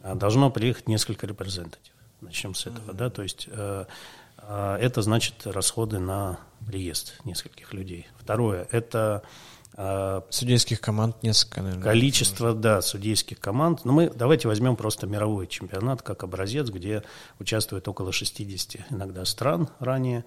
[0.00, 1.92] э, должно приехать несколько репрезентатив.
[2.20, 2.94] Начнем с этого, mm-hmm.
[2.94, 3.48] да, то есть
[4.46, 8.06] это значит расходы на приезд нескольких людей.
[8.18, 9.22] Второе, это
[10.30, 11.82] Судейских команд несколько, наверное.
[11.82, 13.84] Количество, да, судейских команд.
[13.84, 17.02] Но мы давайте возьмем просто мировой чемпионат как образец, где
[17.40, 20.24] участвует около 60 иногда стран ранее.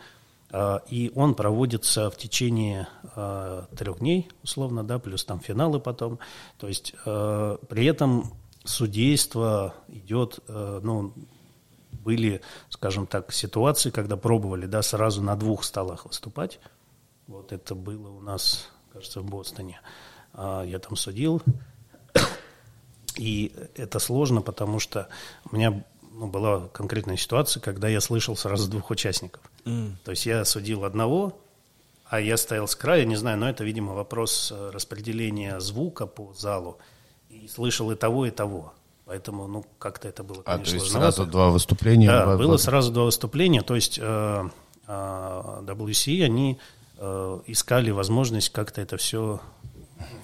[0.50, 6.20] А, и он проводится в течение а, трех дней, условно, да, плюс там финалы потом.
[6.58, 8.34] То есть а, при этом
[8.64, 11.14] судейство идет, ну,
[11.92, 16.60] были, скажем так, ситуации, когда пробовали, да, сразу на двух столах выступать.
[17.28, 19.80] Вот это было у нас, кажется, в Бостоне.
[20.34, 21.42] Я там судил.
[23.18, 25.08] И это сложно, потому что
[25.50, 29.42] у меня ну, была конкретная ситуация, когда я слышал сразу двух участников.
[29.68, 29.96] Mm.
[30.04, 31.38] То есть я судил одного,
[32.06, 36.34] а я стоял с края, не знаю, но это, видимо, вопрос э, распределения звука по
[36.34, 36.78] залу.
[37.30, 38.74] И слышал и того, и того.
[39.06, 42.08] Поэтому, ну, как-то это было, конечно, А, то есть сразу два выступления?
[42.08, 42.58] Да, было два...
[42.58, 43.62] сразу два выступления.
[43.62, 44.50] То есть э,
[44.88, 46.60] э, WC, они
[46.98, 49.40] э, искали возможность как-то это все,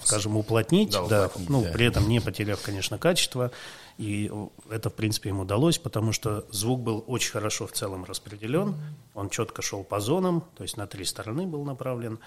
[0.02, 1.70] скажем, уплотнить, да, да, уплотнить ну, да.
[1.70, 3.50] при этом не потеряв, конечно, качество.
[3.96, 4.30] И
[4.70, 8.74] это, в принципе, им удалось, потому что звук был очень хорошо в целом распределен.
[9.14, 12.18] Он четко шел по зонам, то есть на три стороны был направлен.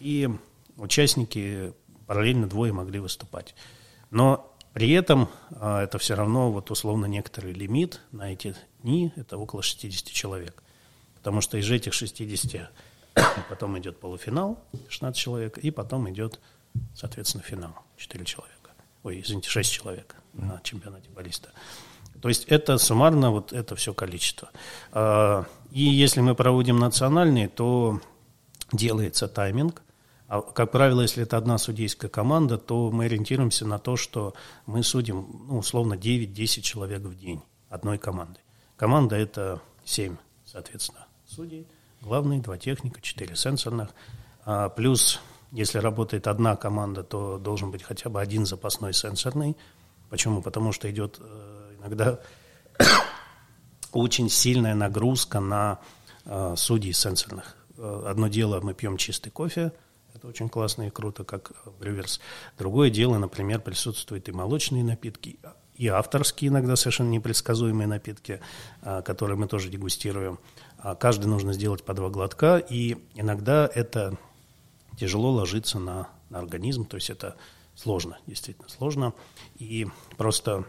[0.00, 0.28] И
[0.76, 1.72] участники
[2.06, 3.54] параллельно двое могли выступать.
[4.10, 9.38] Но при этом а, это все равно вот условно некоторый лимит на эти дни, это
[9.38, 10.62] около 60 человек.
[11.16, 12.68] Потому что из этих 60
[13.48, 14.58] потом идет полуфинал,
[14.88, 16.40] 16 человек, и потом идет,
[16.94, 18.61] соответственно, финал, 4 человека
[19.02, 21.50] ой, извините, 6 человек на чемпионате баллиста.
[22.20, 24.50] То есть это суммарно вот это все количество.
[24.92, 28.00] А, и если мы проводим национальные, то
[28.70, 29.82] делается тайминг.
[30.28, 34.34] А, как правило, если это одна судейская команда, то мы ориентируемся на то, что
[34.66, 38.38] мы судим, ну, условно, 9-10 человек в день одной команды.
[38.76, 41.66] Команда– это 7, соответственно, судей.
[42.00, 43.90] Главные, два техника, 4 сенсорных.
[44.44, 45.20] А, плюс
[45.52, 49.56] если работает одна команда, то должен быть хотя бы один запасной сенсорный.
[50.08, 50.40] Почему?
[50.40, 52.18] Потому что идет э, иногда
[53.92, 55.78] очень сильная нагрузка на
[56.24, 57.56] э, судей сенсорных.
[57.76, 59.72] Э, одно дело, мы пьем чистый кофе,
[60.14, 62.20] это очень классно и круто, как брюверс.
[62.56, 65.38] Другое дело, например, присутствуют и молочные напитки,
[65.76, 68.40] и авторские иногда совершенно непредсказуемые напитки,
[68.82, 70.38] которые мы тоже дегустируем.
[70.78, 74.18] А каждый нужно сделать по два глотка, и иногда это
[75.02, 77.34] тяжело ложится на, на организм, то есть это
[77.74, 79.14] сложно, действительно сложно.
[79.58, 80.64] И просто,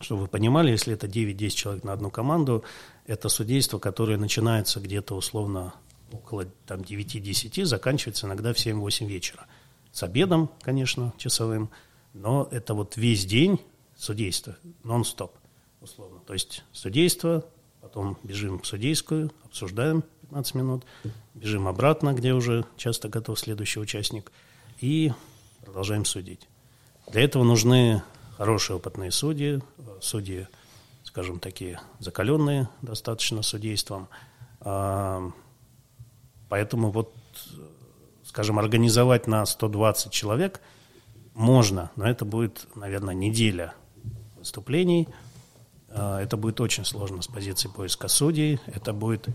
[0.00, 2.64] чтобы вы понимали, если это 9-10 человек на одну команду,
[3.06, 5.74] это судейство, которое начинается где-то условно
[6.10, 9.46] около там, 9-10, заканчивается иногда в 7-8 вечера.
[9.92, 11.68] С обедом, конечно, часовым,
[12.14, 13.60] но это вот весь день
[13.98, 15.36] судейства, нон-стоп,
[15.82, 16.20] условно.
[16.26, 17.44] То есть судейство,
[17.82, 20.84] потом бежим в судейскую, обсуждаем 15 минут,
[21.34, 24.32] бежим обратно, где уже часто готов следующий участник,
[24.80, 25.12] и
[25.62, 26.48] продолжаем судить.
[27.10, 28.02] Для этого нужны
[28.38, 29.60] хорошие опытные судьи,
[30.00, 30.48] судьи,
[31.04, 34.08] скажем, такие закаленные достаточно судейством.
[34.60, 35.30] А,
[36.48, 37.12] поэтому вот,
[38.24, 40.62] скажем, организовать на 120 человек
[41.34, 43.74] можно, но это будет, наверное, неделя
[44.38, 45.08] выступлений–
[45.94, 48.60] это будет очень сложно с позиции поиска судей.
[48.66, 49.26] Это будет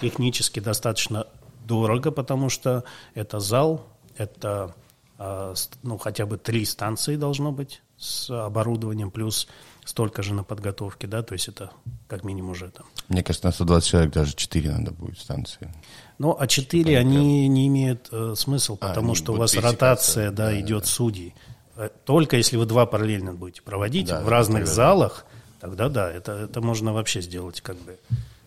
[0.00, 1.26] технически достаточно
[1.64, 2.84] дорого, потому что
[3.14, 3.86] это зал,
[4.16, 4.74] это
[5.18, 9.48] а, ну, хотя бы три станции должно быть с оборудованием, плюс
[9.84, 11.70] столько же на подготовке, да, то есть это
[12.08, 12.84] как минимум уже там.
[13.08, 15.72] Мне кажется, на 120 человек даже 4 надо будет станции.
[16.18, 20.50] Ну, а 4 они не имеют э, смысл, а, потому что у вас ротация, да,
[20.50, 20.88] да, идет да.
[20.88, 21.34] судей.
[21.76, 25.24] э, только если вы два параллельно будете проводить Да, в разных залах,
[25.66, 27.98] тогда да, это, это можно вообще сделать как бы.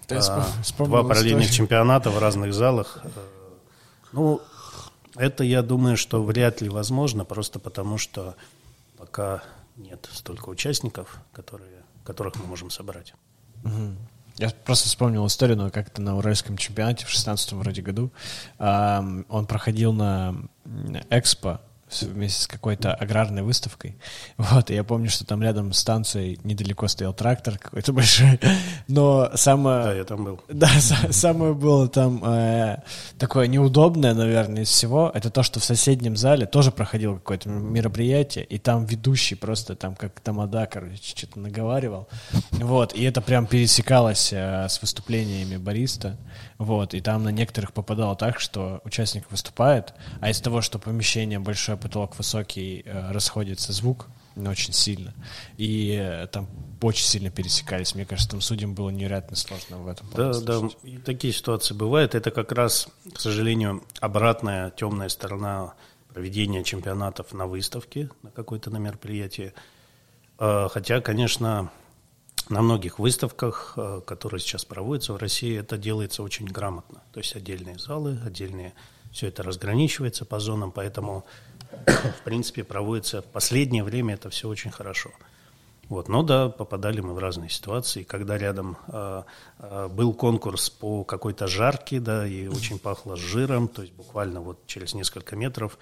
[0.10, 0.48] А,
[0.78, 1.68] два параллельных историю.
[1.68, 3.00] чемпионата в разных залах.
[3.04, 3.10] э,
[4.14, 4.42] Ну,
[5.16, 8.36] это, я думаю, что вряд ли возможно, просто потому что
[8.98, 9.44] пока
[9.76, 13.14] нет столько участников, которые, которых мы можем собрать.
[14.38, 18.10] Я просто вспомнил историю, но как-то на Уральском чемпионате в 16 вроде году
[18.58, 20.36] ам, он проходил на
[21.10, 21.60] Экспо
[22.02, 23.96] вместе с какой-то аграрной выставкой.
[24.38, 28.40] Вот, и я помню, что там рядом с станцией недалеко стоял трактор какой-то большой.
[28.88, 29.84] Но самое...
[29.84, 30.40] Да, я там был.
[30.50, 32.78] Да, са- самое было там э,
[33.18, 38.46] такое неудобное, наверное, из всего, это то, что в соседнем зале тоже проходило какое-то мероприятие,
[38.46, 42.08] и там ведущий просто там как тамада, короче, что-то наговаривал.
[42.52, 46.18] Вот, и это прям пересекалось э, с выступлениями бариста.
[46.60, 51.40] Вот, и там на некоторых попадало так, что участник выступает, а из того, что помещение
[51.40, 55.14] большое, потолок высокий, э, расходится звук, ну, очень сильно.
[55.56, 56.50] И э, там
[56.82, 57.96] очень сильно пересекались.
[57.96, 62.14] Мне кажется, там судьям было невероятно сложно в этом Да, да, и такие ситуации бывают.
[62.14, 65.76] Это как раз, к сожалению, обратная темная сторона
[66.14, 69.54] проведения чемпионатов на выставке, на какой-то на мероприятии.
[70.38, 71.72] А, Хотя, конечно,
[72.50, 77.02] на многих выставках, а, которые сейчас проводятся в России, это делается очень грамотно.
[77.14, 78.74] То есть отдельные залы, отдельные,
[79.12, 81.26] все это разграничивается по зонам, поэтому,
[81.86, 85.12] в принципе, проводится в последнее время это все очень хорошо.
[85.90, 88.04] Вот, но да, попадали мы в разные ситуации.
[88.04, 89.24] Когда рядом э,
[89.58, 94.60] э, был конкурс по какой-то жарке, да, и очень пахло жиром, то есть буквально вот
[94.68, 95.80] через несколько метров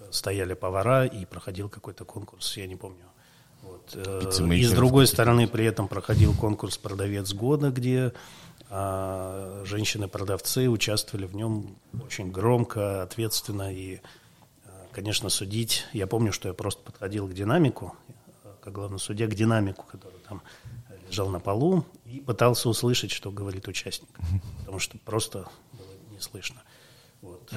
[0.00, 3.11] э, стояли повара и проходил какой-то конкурс, я не помню.
[3.94, 8.12] Вот, э, и с другой стороны при этом проходил конкурс «Продавец года», где
[8.74, 14.00] а, женщины-продавцы участвовали в нем очень громко, ответственно и,
[14.64, 15.84] а, конечно, судить.
[15.92, 17.94] Я помню, что я просто подходил к динамику,
[18.44, 20.40] а, как главный судья, к динамику, который там
[21.06, 24.08] лежал на полу, и пытался услышать, что говорит участник,
[24.60, 26.62] потому что просто было не слышно.
[27.20, 27.52] Вот.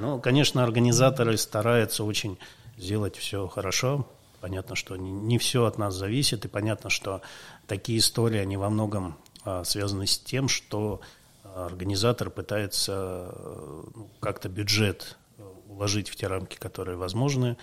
[0.00, 2.38] Ну, конечно, организаторы стараются очень
[2.76, 4.04] сделать все хорошо.
[4.44, 7.22] Понятно, что не, все от нас зависит, и понятно, что
[7.66, 11.00] такие истории, они во многом а, связаны с тем, что
[11.44, 17.56] а, организатор пытается э, ну, как-то бюджет э, уложить в те рамки, которые возможны.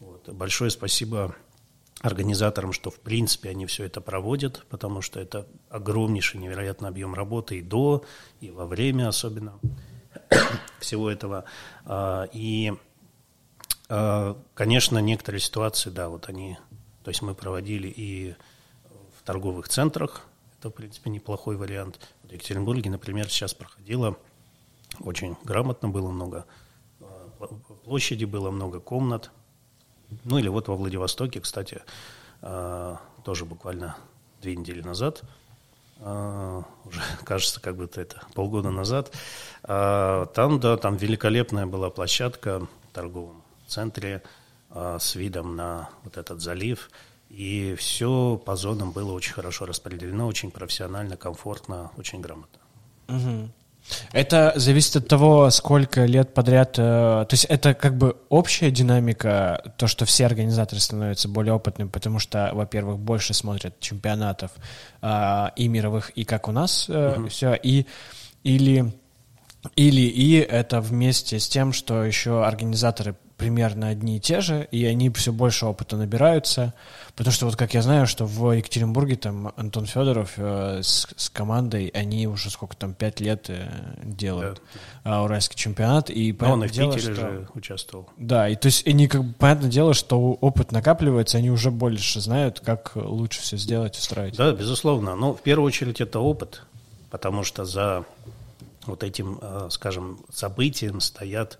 [0.00, 0.26] Вот.
[0.30, 1.36] Большое спасибо
[2.00, 7.58] организаторам, что в принципе они все это проводят, потому что это огромнейший, невероятный объем работы
[7.58, 8.06] и до,
[8.40, 9.58] и во время особенно
[10.80, 11.44] всего этого.
[11.84, 12.72] А, И,
[14.54, 16.56] конечно, некоторые ситуации, да, вот они,
[17.04, 18.34] то есть мы проводили и
[19.18, 20.26] в торговых центрах,
[20.58, 21.98] это, в принципе, неплохой вариант.
[22.22, 24.16] В Екатеринбурге, например, сейчас проходило
[25.00, 26.46] очень грамотно, было много
[27.00, 29.30] а, пл- площади, было много комнат.
[30.24, 31.82] Ну или вот во Владивостоке, кстати,
[32.40, 33.96] а, тоже буквально
[34.40, 35.22] две недели назад,
[36.00, 39.12] а, уже кажется, как будто это полгода назад,
[39.64, 42.92] а, там, да, там великолепная была площадка в
[43.72, 44.22] центре
[44.70, 46.90] а, с видом на вот этот залив.
[47.28, 52.58] И все по зонам было очень хорошо распределено, очень профессионально, комфортно, очень грамотно.
[54.12, 56.78] Это зависит от того, сколько лет подряд...
[56.78, 61.88] э, то есть это как бы общая динамика, то, что все организаторы становятся более опытными,
[61.88, 64.52] потому что, во-первых, больше смотрят чемпионатов
[65.00, 66.88] э, и мировых, и как у нас
[67.28, 67.86] все, и
[68.44, 68.92] или,
[69.76, 74.84] или и это вместе с тем, что еще организаторы примерно одни и те же, и
[74.84, 76.74] они все больше опыта набираются,
[77.16, 81.28] потому что вот как я знаю, что в Екатеринбурге там Антон Федоров э, с, с
[81.28, 83.68] командой, они уже сколько там, пять лет э,
[84.04, 84.62] делают
[85.02, 88.08] а, уральский чемпионат, и Но он и в дело, Питере что- же участвовал.
[88.16, 92.20] Да, и то есть они как бы, понятное дело, что опыт накапливается, они уже больше
[92.20, 94.36] знают, как лучше все сделать, устроить.
[94.36, 95.16] Да, безусловно.
[95.16, 96.62] Но в первую очередь это опыт,
[97.10, 98.04] потому что за
[98.86, 101.58] вот этим, э, скажем, событием стоят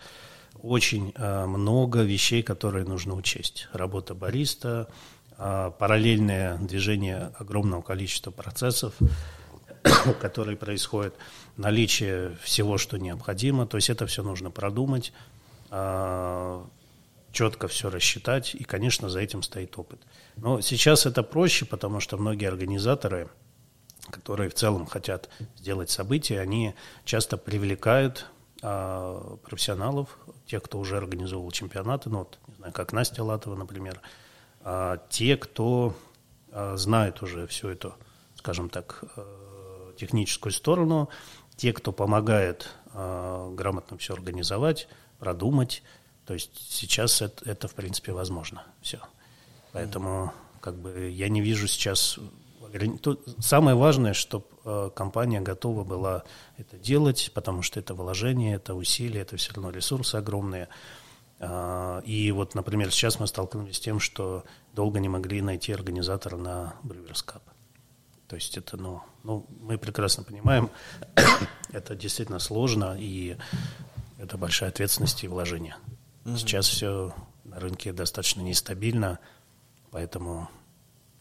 [0.62, 3.68] очень э, много вещей, которые нужно учесть.
[3.72, 4.88] Работа бариста,
[5.36, 8.94] э, параллельное движение огромного количества процессов,
[10.20, 11.14] которые происходят,
[11.56, 13.66] наличие всего, что необходимо.
[13.66, 15.12] То есть это все нужно продумать,
[15.70, 16.64] э,
[17.32, 20.00] четко все рассчитать, и, конечно, за этим стоит опыт.
[20.36, 23.28] Но сейчас это проще, потому что многие организаторы,
[24.10, 26.74] которые в целом хотят сделать события, они
[27.04, 28.26] часто привлекают
[28.62, 30.16] а, профессионалов,
[30.46, 34.00] тех, кто уже организовывал чемпионаты, ну, вот, не знаю, как Настя Латова, например,
[34.60, 35.94] а, те, кто
[36.52, 37.94] а, знает уже всю эту,
[38.36, 41.08] скажем так, э, техническую сторону,
[41.56, 45.82] те, кто помогает а, грамотно все организовать, продумать,
[46.24, 48.64] То есть сейчас это, это в принципе, возможно.
[48.80, 48.98] Все.
[49.72, 52.18] Поэтому как бы я не вижу сейчас...
[53.38, 56.24] Самое важное, чтобы э, компания готова была
[56.56, 60.68] это делать, потому что это вложение, это усилия, это все равно ресурсы огромные.
[61.38, 66.36] А, и вот, например, сейчас мы столкнулись с тем, что долго не могли найти организатора
[66.36, 67.42] на Brewers Cup.
[68.28, 70.70] То есть это, ну, ну, мы прекрасно понимаем,
[71.72, 73.36] это действительно сложно, и
[74.18, 75.76] это большая ответственность и вложение.
[76.24, 77.12] Сейчас все
[77.44, 79.18] на рынке достаточно нестабильно,
[79.90, 80.48] поэтому,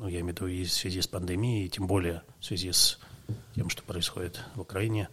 [0.02, 2.72] ну, я имею в виду и в связи с пандемией, и тем более в связи
[2.72, 2.98] с
[3.56, 5.10] тем, что происходит в Украине.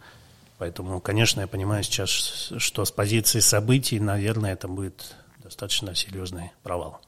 [0.57, 7.01] Поэтому, конечно, я понимаю сейчас, что с позиции событий, наверное, это будет достаточно серьезный провал.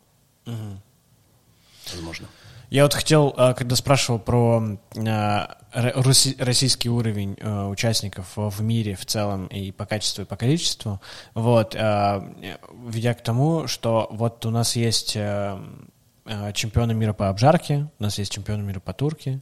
[0.46, 0.82] Угу.
[1.94, 2.28] Возможно.
[2.70, 9.08] Я вот хотел, а, когда спрашивал про а, российский уровень а, участников в мире в
[9.08, 11.02] целом и по качеству, и по количеству,
[11.34, 15.18] вот, ведя к тому, что вот у нас есть
[16.54, 19.42] чемпионы мира по обжарке, у нас есть чемпионы мира по турке,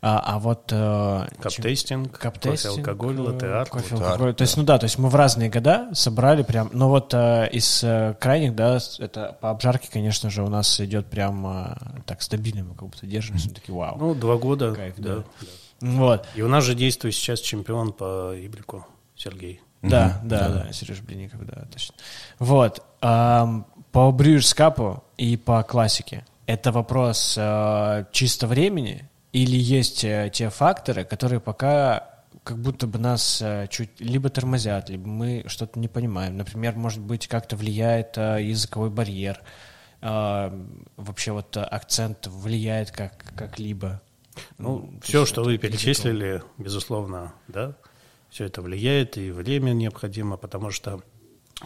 [0.00, 0.70] а, а вот...
[0.72, 3.68] Э, каптестинг, кофе, алкоголь, э, латте-арт.
[3.70, 4.34] Кофе, алкоголь.
[4.34, 6.70] То есть, ну да, то есть мы в разные года собрали прям...
[6.72, 7.80] Но вот из
[8.20, 12.88] крайних, да, это по обжарке, конечно же, у нас идет прям так стабильно, мы как
[12.88, 13.96] будто держимся, мы такие, вау.
[13.98, 15.16] Ну, два года, Кайф, да.
[15.16, 15.24] да.
[15.80, 16.26] Вот.
[16.34, 18.86] И у нас же действует сейчас чемпион по Ибрику,
[19.16, 19.60] Сергей.
[19.80, 21.94] Да, да, да, да, Сереж Блинников, да, точно.
[22.40, 22.82] Вот.
[23.92, 30.50] По Брюерс Капу и по классике это вопрос э, чисто времени или есть э, те
[30.50, 35.88] факторы, которые пока как будто бы нас э, чуть либо тормозят, либо мы что-то не
[35.88, 36.36] понимаем.
[36.36, 39.42] Например, может быть, как-то влияет э, языковой барьер,
[40.00, 40.64] э,
[40.96, 44.00] вообще вот акцент влияет как, как-либо.
[44.56, 47.74] Ну, ну все, что вы перечислили, безусловно, да,
[48.30, 51.02] все это влияет, и время необходимо, потому что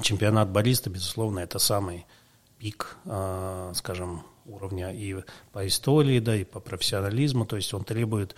[0.00, 2.06] чемпионат бариста, безусловно, это самый
[2.58, 5.16] пик, а, скажем, уровня и
[5.52, 8.34] по истории, да, и по профессионализму, то есть он требует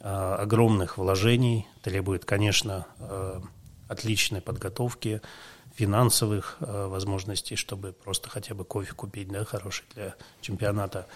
[0.00, 3.42] а, огромных вложений, требует, конечно, а,
[3.88, 5.22] отличной подготовки,
[5.74, 11.06] финансовых возможностей, чтобы просто хотя бы кофе купить, да, хороший для чемпионата.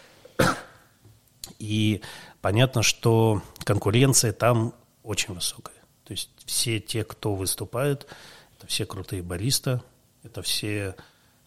[1.58, 2.00] И
[2.40, 5.76] понятно, что конкуренция там очень высокая.
[6.04, 8.06] То есть все те, кто выступает,
[8.64, 9.82] это все крутые бариста,
[10.22, 10.96] это все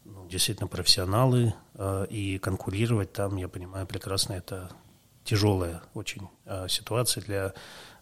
[0.06, 4.70] ну, действительно профессионалы, э, и конкурировать там, я понимаю прекрасно, это
[5.24, 7.54] тяжелая очень э, ситуация для,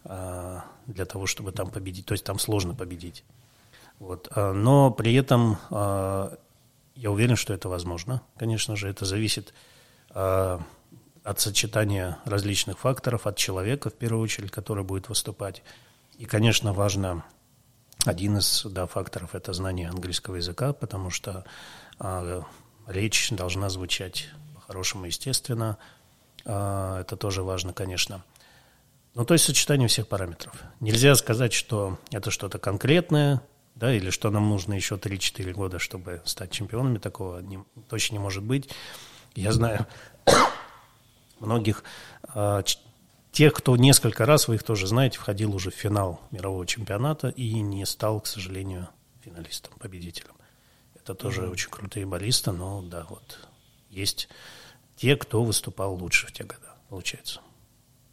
[0.04, 2.06] э, для того, чтобы там победить.
[2.06, 3.24] То есть там сложно победить.
[4.00, 4.30] Вот.
[4.36, 8.22] Но при этом я уверен, что это возможно.
[8.36, 9.54] Конечно же, это зависит
[10.10, 10.60] от
[11.38, 15.64] сочетания различных факторов, от человека, в первую очередь, который будет выступать.
[16.18, 17.24] И, конечно, важно
[18.06, 21.46] один из да, факторов– это знание английского языка, потому что
[22.00, 22.44] а,
[22.88, 25.78] речь должна звучать по-хорошему, естественно.
[26.46, 28.24] А, это тоже важно, конечно.
[29.14, 30.62] Ну, то есть сочетание всех параметров.
[30.80, 33.42] Нельзя сказать, что это что-то конкретное,
[33.76, 37.60] да, или что нам нужно еще 3-4 года, чтобы стать чемпионами, такого не,
[37.90, 38.70] точно не может быть.
[39.36, 39.86] Я знаю
[41.40, 41.84] многих
[42.34, 42.64] э,
[43.36, 47.60] тех, кто несколько раз, вы их тоже знаете, входил уже в финал мирового чемпионата и
[47.60, 48.88] не стал, к сожалению,
[49.24, 50.36] финалистом, победителем.
[50.96, 51.52] Это тоже mm-hmm.
[51.52, 53.40] очень крутые баллисты, но да, вот
[53.90, 54.30] есть
[54.96, 57.42] те, кто выступал лучше в те годы, получается.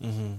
[0.01, 0.39] Mm-hmm.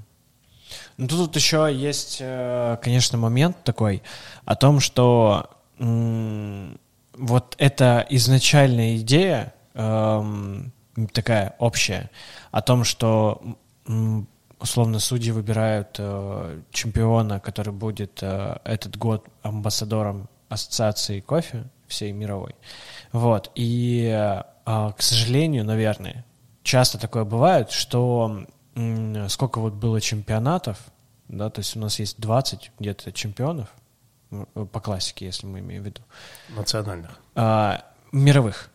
[0.97, 4.03] Ну, тут еще есть, э, конечно, момент такой
[4.43, 5.49] о том, что
[5.79, 6.77] м-
[7.13, 10.73] вот эта изначальная идея, эм,
[11.13, 12.09] такая общая,
[12.51, 13.41] о том, что
[13.87, 14.27] м-
[14.63, 22.55] условно судьи выбирают э, чемпиона, который будет э, этот год амбассадором ассоциации кофе, всей мировой.
[23.11, 23.51] Вот.
[23.55, 24.09] И,
[24.65, 26.25] а, к сожалению, наверное,
[26.63, 28.45] часто такое бывает, что
[29.27, 30.79] сколько вот было чемпионатов,
[31.27, 33.67] да, то есть у нас есть 20 где-то чемпионов,
[34.71, 36.01] по классике, если мы имеем в виду.
[36.55, 37.19] Национальных.
[37.35, 38.71] А, мировых.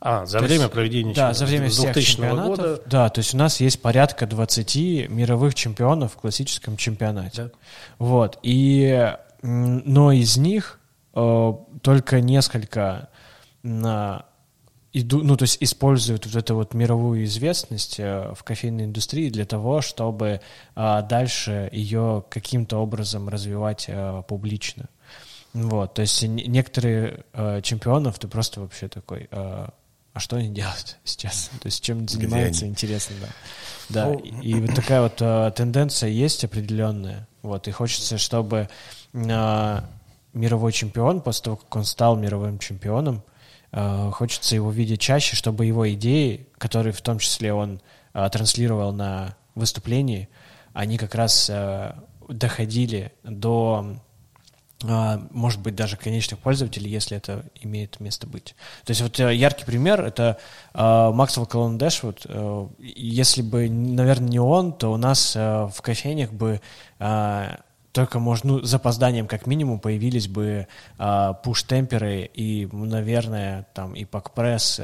[0.00, 2.56] А, за то время есть, проведения Да, за время всех чемпионатов.
[2.56, 2.82] Года.
[2.86, 7.44] Да, то есть у нас есть порядка 20 мировых чемпионов в классическом чемпионате.
[7.44, 7.50] Да.
[7.98, 8.38] Вот.
[8.42, 10.78] И, но из них
[11.14, 11.52] Э,
[11.82, 13.08] только несколько
[13.62, 14.26] на
[14.92, 19.44] иду, ну, то есть используют вот эту вот мировую известность э, в кофейной индустрии для
[19.44, 20.40] того, чтобы
[20.74, 24.88] а, дальше ее каким-то образом развивать а, публично.
[25.52, 29.70] Вот, то есть некоторые а, чемпионов ты просто вообще такой, а,
[30.14, 31.50] а что они делают сейчас?
[31.60, 33.28] То есть чем занимаются, интересно, да.
[33.90, 38.70] Да, ну, и, вот такая вот а, тенденция есть определенная, вот, и хочется, чтобы
[39.12, 39.84] а,
[40.34, 43.22] мировой чемпион, после того, как он стал мировым чемпионом,
[43.72, 47.80] э, хочется его видеть чаще, чтобы его идеи, которые в том числе он
[48.12, 50.28] э, транслировал на выступлении,
[50.72, 51.94] они как раз э,
[52.28, 53.96] доходили до
[55.30, 58.54] может быть, даже конечных пользователей, если это имеет место быть.
[58.84, 60.38] То есть вот э, яркий пример— это
[60.74, 62.26] э, Максвелл Колон Дэшвуд.
[62.26, 66.60] Э, если бы, наверное, не он, то у нас э, в кофейнях бы
[66.98, 67.56] э,
[67.92, 70.66] только, может, ну, с опозданием как минимум появились бы
[71.44, 74.80] пуш-темперы и, наверное, там и пак-пресс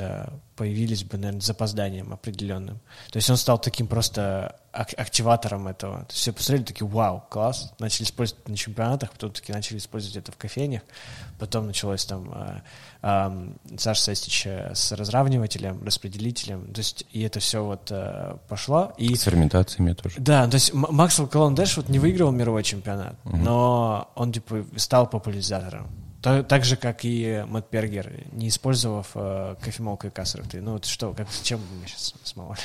[0.61, 2.81] появились бы, наверное, с запозданием определенным.
[3.11, 6.01] То есть он стал таким просто активатором этого.
[6.01, 7.73] То есть все посмотрели, такие, вау, класс.
[7.79, 10.83] Начали использовать на чемпионатах, потом таки начали использовать это в кофейнях.
[11.39, 12.61] Потом началось там э,
[13.01, 16.71] э, Саша Састич с разравнивателем, распределителем.
[16.75, 18.93] То есть и это все вот э, пошло.
[18.99, 20.17] И, с ферментациями тоже.
[20.19, 23.39] Да, то есть Максвелл Колон Дэш вот не выиграл мировой чемпионат, угу.
[23.39, 25.89] но он типа стал популяризатором.
[26.23, 30.61] Так, же, как и Мэтт Бергер, не использовав э, кофемолку и К-43.
[30.61, 32.59] Ну вот что, как, чем мы сейчас смололи?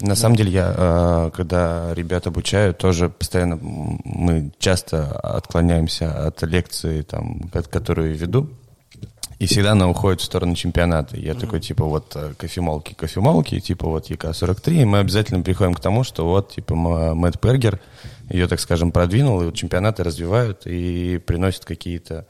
[0.00, 7.02] На самом деле я, э, когда ребят обучаю, тоже постоянно, мы часто отклоняемся от лекции,
[7.02, 8.50] там, которую веду,
[9.38, 11.16] и всегда она уходит в сторону чемпионата.
[11.16, 11.40] Я mm-hmm.
[11.40, 16.04] такой, типа, вот э, кофемолки, кофемолки, типа, вот ЕК-43, и мы обязательно приходим к тому,
[16.04, 16.74] что вот, типа,
[17.14, 17.80] Мэтт Бергер
[18.30, 22.26] ее, так скажем, продвинул, и вот чемпионаты развивают и приносят какие-то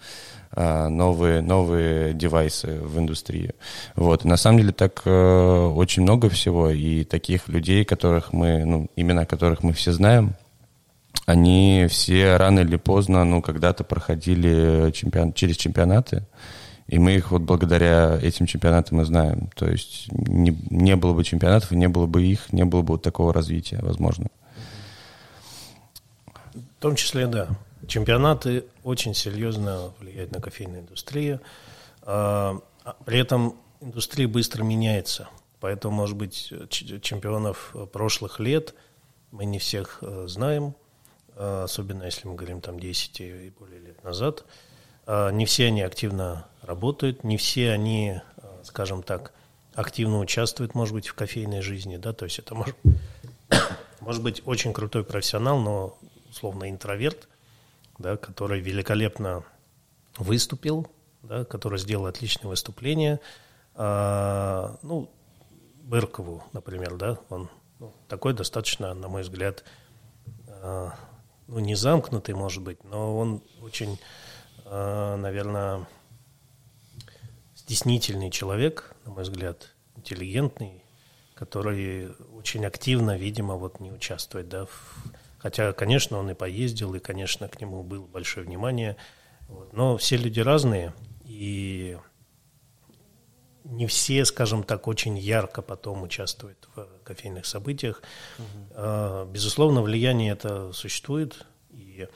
[0.57, 3.53] новые, новые девайсы в индустрии.
[3.95, 4.25] Вот.
[4.25, 9.27] на самом деле так э, очень много всего, и таких людей, которых мы, ну, имена
[9.27, 10.35] которых мы все знаем,
[11.27, 16.25] они все рано или поздно, ну, когда-то проходили чемпион, через чемпионаты,
[16.87, 19.51] и мы их вот благодаря этим чемпионатам и знаем.
[19.57, 23.03] То есть не, не было бы чемпионатов, не было бы их, не было бы вот
[23.03, 24.29] такого развития, возможно.
[26.55, 27.49] В том числе, да.
[27.87, 31.41] Чемпионаты очень серьезно влияют на кофейную индустрию.
[32.03, 35.29] А, а при этом индустрия быстро меняется.
[35.61, 38.75] Поэтому, может быть, чемпионов прошлых лет
[39.31, 40.75] мы не всех э, знаем,
[41.35, 44.45] а, особенно если мы говорим там 10 и более лет назад.
[45.07, 48.21] Не все они активно работают, не все они,
[48.65, 49.33] скажем так,
[49.77, 52.77] активно участвуют, может быть, в кофейной жизни, да, то есть это может,
[54.01, 55.97] может быть очень крутой профессионал, но
[56.29, 57.29] условно интроверт,
[57.99, 59.45] да, который великолепно
[60.19, 60.87] выступил,
[61.23, 63.21] да, который сделал отличное выступление.
[63.75, 65.11] А, ну,
[65.83, 67.49] Быркову, например, да, он
[67.79, 69.65] ну, такой достаточно, на мой взгляд,
[70.49, 70.95] а,
[71.47, 73.99] ну, не замкнутый, может быть, но он очень,
[74.65, 75.87] а, наверное,
[77.55, 80.83] стеснительный человек, на мой взгляд, интеллигентный,
[81.35, 85.05] который очень активно, видимо, вот не участвует, да, в
[85.47, 88.97] Хотя, конечно, он и поездил, и, конечно, к нему было большое внимание.
[89.47, 89.73] Вот.
[89.73, 90.93] Но все люди разные,
[91.25, 91.97] и
[93.63, 98.03] не все, скажем так, очень ярко потом участвуют в кофейных событиях.
[98.39, 99.27] Угу.
[99.27, 102.09] Безусловно, влияние это существует, и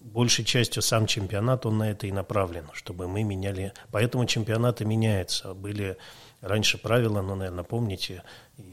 [0.00, 3.72] большей частью сам чемпионат, он на это и направлен, чтобы мы меняли.
[3.92, 5.54] Поэтому чемпионаты меняются.
[5.54, 5.96] Были
[6.44, 8.22] раньше правила, ну, наверное, помните,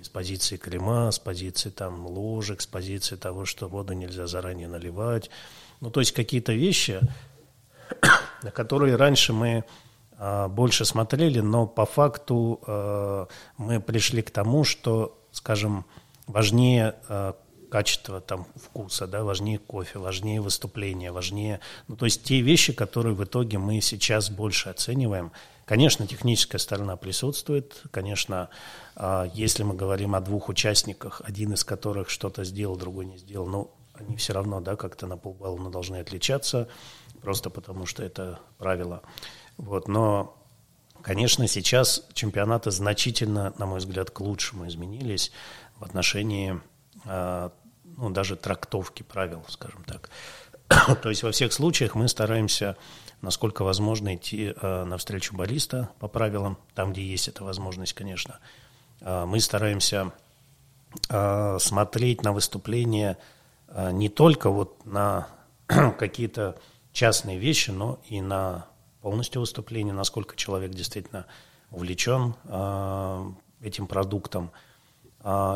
[0.04, 5.30] с позиции крема, с позиции там ложек, с позиции того, что воду нельзя заранее наливать.
[5.80, 7.00] Ну, то есть какие-то вещи,
[8.44, 9.64] на которые раньше мы
[10.18, 13.28] а, больше смотрели, но по факту а,
[13.58, 15.86] мы пришли к тому, что, скажем,
[16.28, 17.36] важнее а,
[17.72, 23.16] качество там вкуса, да, важнее кофе, важнее выступление, важнее, ну, то есть те вещи, которые
[23.16, 25.32] в итоге мы сейчас больше оцениваем.
[25.72, 28.50] Конечно, техническая сторона присутствует, конечно,
[28.94, 33.48] а, если мы говорим о двух участниках, один из которых что-то сделал, другой не сделал,
[33.48, 36.68] но они все равно, да, как-то на полбалла должны отличаться,
[37.22, 39.02] просто потому что это правило.
[39.56, 40.38] Вот, но
[41.02, 45.32] Конечно, сейчас чемпионаты значительно, на мой взгляд, к лучшему изменились
[45.80, 46.60] в отношении
[47.06, 47.54] а,
[47.86, 50.10] ну, даже трактовки правил, скажем так.
[51.02, 52.78] То есть во всех случаях мы стараемся,
[53.22, 58.40] насколько возможно, идти э, навстречу баллиста по правилам, там, где есть эта возможность, конечно.
[59.02, 60.12] Э, мы стараемся
[61.10, 63.18] э, смотреть на выступления
[63.68, 65.28] э, не только вот на
[65.68, 66.58] какие-то
[66.92, 68.66] частные вещи, но и на
[69.02, 71.26] полностью выступление, насколько человек действительно
[71.72, 72.36] увлечен
[73.62, 74.52] этим продуктом–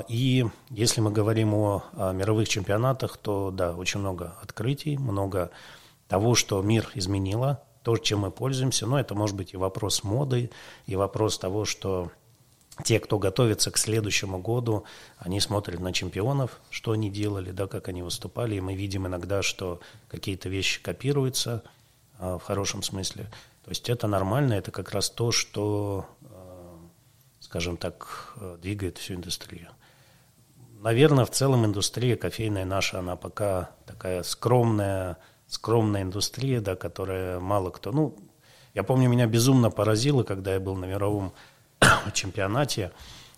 [0.08, 1.84] и если мы говорим о,
[2.14, 5.50] мировых чемпионатах, то да, очень много открытий, много
[6.08, 8.88] того, что мир изменило, то, чем мы пользуемся.
[8.88, 10.50] Но это может быть и вопрос моды,
[10.86, 12.12] и вопрос того, что
[12.84, 14.84] те, кто готовится к следующему году,
[15.18, 19.42] они смотрят на чемпионов, что они делали, да, как они выступали, и мы видим иногда,
[19.42, 19.80] что
[20.10, 21.64] какие-то вещи копируются
[22.20, 23.26] а, в хорошем смысле.
[23.64, 26.06] То есть это нормально, это как раз то, что,
[27.40, 29.70] скажем так, двигает всю индустрию.
[30.82, 37.70] Наверное, в целом индустрия кофейная наша, она пока такая скромная, скромная индустрия, да, которая мало
[37.70, 37.92] кто...
[37.92, 38.18] Ну,
[38.74, 41.34] я помню, меня безумно поразило, когда я был на мировом
[42.14, 42.92] чемпионате,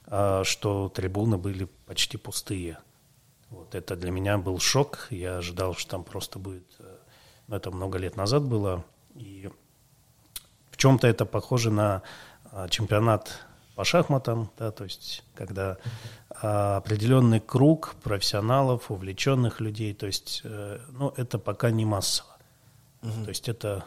[0.05, 2.79] а, что трибуны были почти пустые.
[3.49, 5.07] Вот это для меня был шок.
[5.09, 6.65] Я ожидал, что там просто будет...
[6.79, 6.97] Э,
[7.47, 8.83] ну, это много лет назад было.
[9.15, 9.49] И
[10.71, 12.01] в чем-то это похоже на
[12.51, 15.77] а, чемпионат по шахматам, да, то есть когда
[16.41, 22.37] определенный круг профессионалов, увлеченных людей, то есть, э, ну, это пока не массово.
[23.01, 23.23] Угу.
[23.23, 23.85] То есть это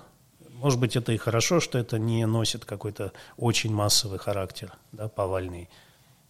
[0.61, 5.71] может быть, это и хорошо, что это не носит какой-то очень массовый характер, да, повальный.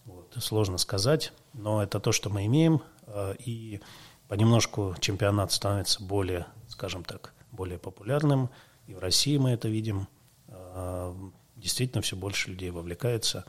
[0.04, 3.80] Вот, сложно сказать, но это то, что мы имеем, э, и
[4.28, 8.50] понемножку чемпионат становится более, скажем так, более популярным,
[8.86, 10.06] и в России мы это видим.
[10.46, 11.12] Э,
[11.56, 13.44] действительно, все больше людей вовлекается.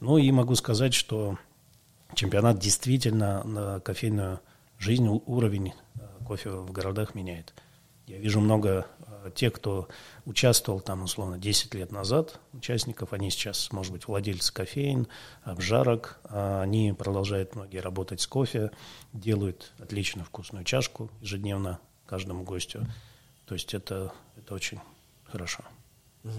[0.00, 1.36] Ну и могу сказать, что
[2.14, 4.40] чемпионат действительно на кофейную
[4.78, 7.54] жизнь, уровень э, кофе в городах меняет.
[8.06, 8.86] Я вижу много
[9.30, 9.88] тех, кто
[10.24, 15.08] участвовал там, условно, 10 лет назад, участников, они сейчас, может быть, владельцы кофеин,
[15.42, 18.70] обжарок, а они продолжают многие работать с кофе,
[19.12, 22.86] делают отлично вкусную чашку ежедневно каждому гостю.
[23.46, 24.80] То есть это, это очень
[25.24, 25.64] хорошо.
[26.24, 26.32] Угу.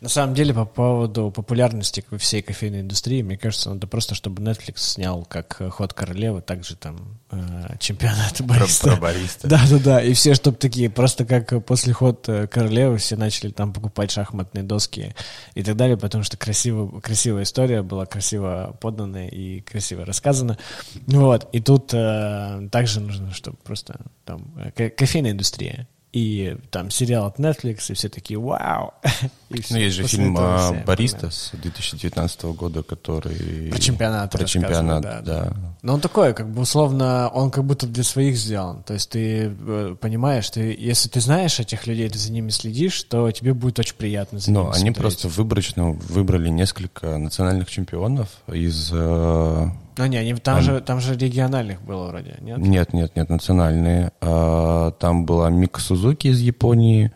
[0.00, 4.78] На самом деле, по поводу популярности всей кофейной индустрии, мне кажется, надо просто, чтобы Netflix
[4.78, 8.88] снял как ход королевы, также там э, чемпионат бариста.
[8.88, 9.48] Про, про бариста.
[9.48, 10.02] Да, да, да.
[10.02, 14.64] И все, чтобы такие, просто как после ход э, королевы все начали там покупать шахматные
[14.64, 15.14] доски
[15.54, 20.58] и так далее, потому что красиво, красивая история была красиво подана и красиво рассказана.
[21.06, 21.48] Вот.
[21.52, 27.38] И тут э, также нужно, чтобы просто там э, кофейная индустрия и там сериал от
[27.38, 28.94] Netflix, и все такие «Вау!»
[29.48, 33.70] и все, Ну, есть же фильм а, «Бариста» с 2019 года, который...
[33.70, 35.52] Про чемпионат Про чемпионат, да, да.
[35.82, 38.82] Но он такой, как бы, условно, он как будто для своих сделан.
[38.82, 43.02] То есть ты э, понимаешь, ты, если ты знаешь этих людей, ты за ними следишь,
[43.04, 44.96] то тебе будет очень приятно за Но ними они смотреть.
[44.96, 49.66] просто выборочно выбрали несколько национальных чемпионов из э,
[49.98, 52.58] ну не, они, там, а, же, там же региональных было вроде, нет?
[52.58, 54.12] Нет, нет, нет, национальные.
[54.20, 57.12] А, там была Мика Сузуки из Японии,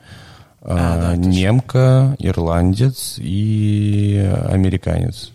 [0.63, 5.33] а, а, да, немка, ирландец и американец.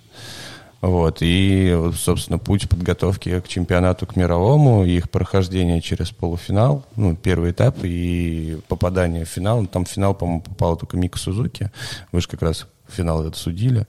[0.82, 7.52] Вот, и, собственно, путь подготовки к чемпионату, к мировому, их прохождение через полуфинал, ну, первый
[7.52, 9.66] этап и попадание в финал.
[9.66, 11.72] Там в финал, по-моему, попала только Мика Сузуки.
[12.12, 13.88] Вы же как раз финал этот судили.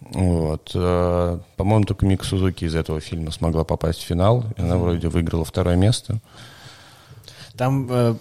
[0.00, 0.72] Вот.
[0.74, 4.44] Э, по-моему, только Мика Сузуки из этого фильма смогла попасть в финал.
[4.56, 6.18] Она вроде выиграла второе место.
[7.56, 8.14] Там э,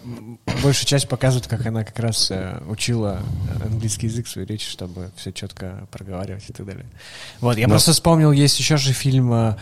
[0.62, 3.22] большая часть показывает, как она как раз э, учила
[3.64, 6.86] английский язык, свою речь, чтобы все четко проговаривать и так далее.
[7.40, 7.74] Вот, я Но...
[7.74, 9.56] просто вспомнил, есть еще же фильм, э,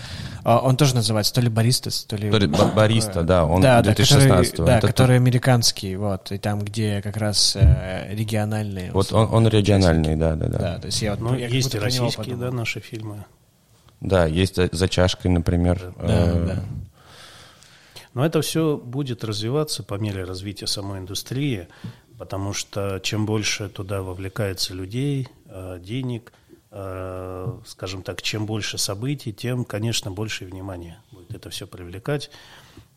[0.44, 2.32] а, он тоже называется то ли «Баристас», то ли...
[2.32, 7.18] «Бариста», да, он да, 2016 да, который, да, который американский, вот, и там, где как
[7.18, 8.92] раз э, региональные...
[8.92, 10.58] Вот он, он региональный, да, да, да.
[10.58, 11.20] Да, то есть я вот...
[11.20, 13.24] Ну, я есть и российские, да, наши фильмы.
[14.02, 15.94] Да, есть «За чашкой», например.
[15.98, 16.64] Да, э, да.
[18.14, 21.68] Но это все будет развиваться по мере развития самой индустрии,
[22.18, 26.34] потому что чем больше туда вовлекается людей, э, денег,
[26.72, 32.32] э, скажем так, чем больше событий, тем, конечно, больше внимания будет это все привлекать,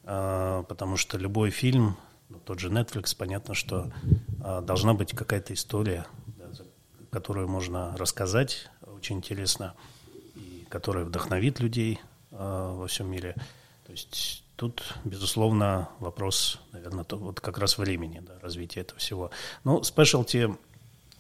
[0.05, 1.97] э, потому что любой фильм,
[2.31, 3.93] ну, тот же Netflix, понятно, что
[4.63, 6.07] должна быть какая-то история,
[7.11, 9.75] которую можно рассказать очень интересно,
[10.35, 13.37] и которая вдохновит людей во всем мире.
[13.87, 19.33] То есть Тут, безусловно, вопрос, наверное, то, вот как раз времени, да, развития этого всего.
[19.65, 20.55] Но спешлти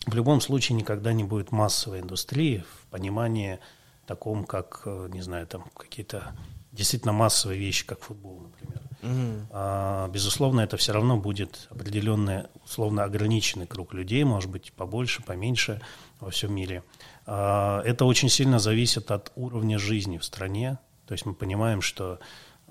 [0.06, 3.58] в любом случае никогда не будет массовой индустрии в понимании
[4.06, 6.36] таком, как, э, не знаю, там какие-то
[6.70, 8.80] действительно массовые вещи, как футбол, например.
[9.00, 9.46] Mm-hmm.
[9.50, 15.80] А, безусловно, это все равно будет определенный, условно ограниченный круг людей, может быть, побольше, поменьше
[16.20, 16.84] во всем мире.
[17.26, 20.78] А, это очень сильно зависит от уровня жизни в стране.
[21.08, 22.20] То есть мы понимаем, что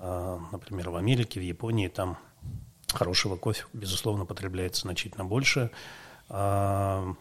[0.02, 2.18] например, в Америке, в Японии, там
[2.92, 5.70] хорошего кофе, безусловно, потребляется значительно больше.
[6.28, 7.14] А,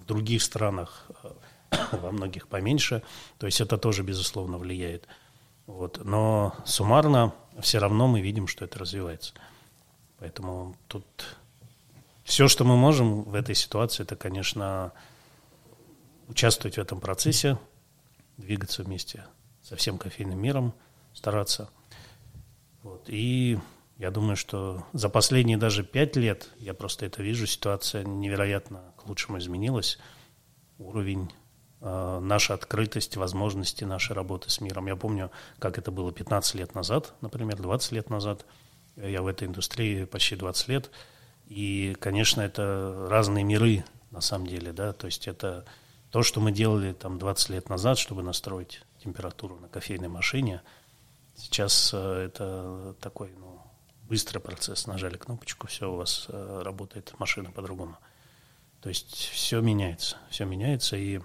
[0.00, 1.10] в других странах
[1.92, 3.02] во многих поменьше.
[3.38, 5.08] То есть это тоже, безусловно, влияет.
[5.66, 6.04] Вот.
[6.04, 9.32] Но суммарно все равно мы видим, что это развивается.
[10.18, 11.06] Поэтому тут
[12.24, 14.92] все, что мы можем в этой ситуации, это, конечно,
[16.28, 17.58] участвовать в этом процессе,
[18.36, 19.24] двигаться вместе
[19.62, 20.74] со всем кофейным миром,
[21.14, 21.70] стараться–
[22.88, 23.04] вот.
[23.08, 23.58] И
[23.98, 29.08] Я думаю, что за последние даже пять лет, я просто это вижу, ситуация невероятно к
[29.08, 29.98] лучшему изменилась.
[30.78, 31.32] Уровень,
[31.80, 34.86] э, наша открытость, возможности нашей работы с миром.
[34.86, 38.46] Я помню, как это было 15 лет назад, например, 20 лет назад.
[38.94, 40.90] Я в этой индустрии почти 20 лет.
[41.46, 45.64] И, конечно, это разные миры на самом деле, да, то есть это
[46.10, 50.62] то, что мы делали там 20 лет назад, чтобы настроить температуру на кофейной машине,
[51.38, 53.62] сейчас э, это такой, ну,
[54.08, 54.86] быстрый процесс.
[54.86, 57.96] Нажали кнопочку, все, у вас э, работает машина по-другому.
[58.80, 61.18] То есть все меняется, все меняется, и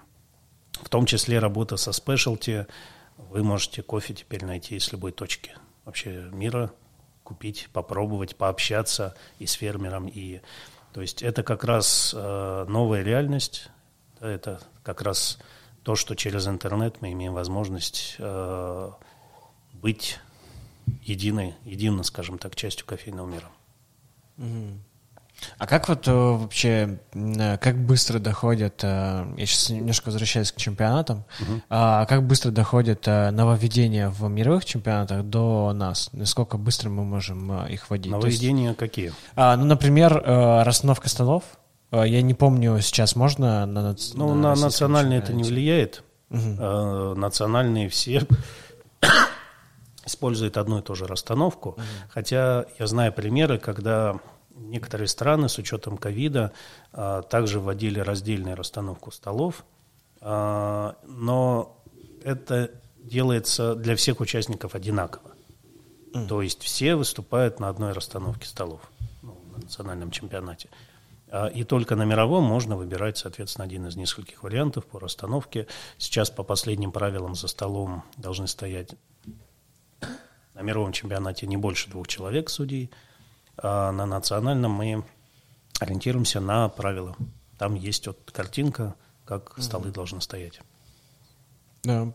[0.73, 2.67] в том числе работа со спешлти,
[3.17, 6.71] вы можете кофе теперь найти с любой точки вообще мира,
[7.23, 10.41] купить, попробовать, пообщаться и с фермером, и
[10.93, 13.69] то есть это как раз э, новая реальность,
[14.19, 15.37] это как раз
[15.83, 18.15] то, что через интернет мы имеем возможность
[19.83, 20.17] быть
[21.03, 23.49] единой, единой, скажем так, частью кофейного мира.
[25.57, 30.55] А как вот э, вообще, э, как быстро доходят, э, я сейчас немножко возвращаюсь к
[30.55, 31.61] чемпионатам, угу.
[31.69, 36.09] а как быстро доходят нововведения в мировых чемпионатах до нас?
[36.13, 38.11] Насколько быстро мы можем их вводить?
[38.11, 39.11] Нововведения есть, какие?
[39.35, 41.43] А, ну, например, расстановка столов.
[41.91, 46.03] Я не помню, сейчас можно на Ну, на, на национальные это не влияет.
[46.29, 47.15] Угу.
[47.15, 48.25] национальные все
[50.05, 51.69] используют одну и ту же расстановку.
[51.69, 51.81] Угу.
[52.09, 54.19] Хотя я знаю примеры, когда
[54.55, 56.51] некоторые страны с учетом ковида
[56.91, 59.65] а, также вводили раздельную расстановку столов,
[60.21, 61.77] а, но
[62.23, 65.31] это делается для всех участников одинаково.
[66.13, 66.27] Mm.
[66.27, 68.81] То есть все выступают на одной расстановке столов
[69.21, 70.69] ну, на национальном чемпионате.
[71.29, 75.67] А, и только на мировом можно выбирать, соответственно, один из нескольких вариантов по расстановке.
[75.97, 78.95] Сейчас по последним правилам за столом должны стоять
[80.53, 82.91] на мировом чемпионате не больше двух человек судей,
[83.57, 85.03] а на национальном мы
[85.79, 87.15] ориентируемся на правила.
[87.57, 90.61] Там есть вот картинка, как столы должны стоять.
[91.83, 92.11] Да,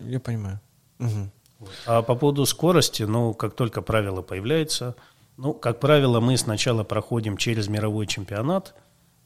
[0.00, 0.60] я понимаю.
[0.98, 1.68] Угу.
[1.86, 4.96] А по поводу скорости, ну, как только правило появляется,
[5.36, 8.74] ну, как правило, мы сначала проходим через мировой чемпионат.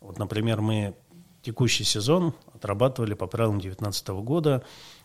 [0.00, 0.94] Вот, например, мы
[1.42, 4.62] текущий сезон отрабатывали по правилам 2019 года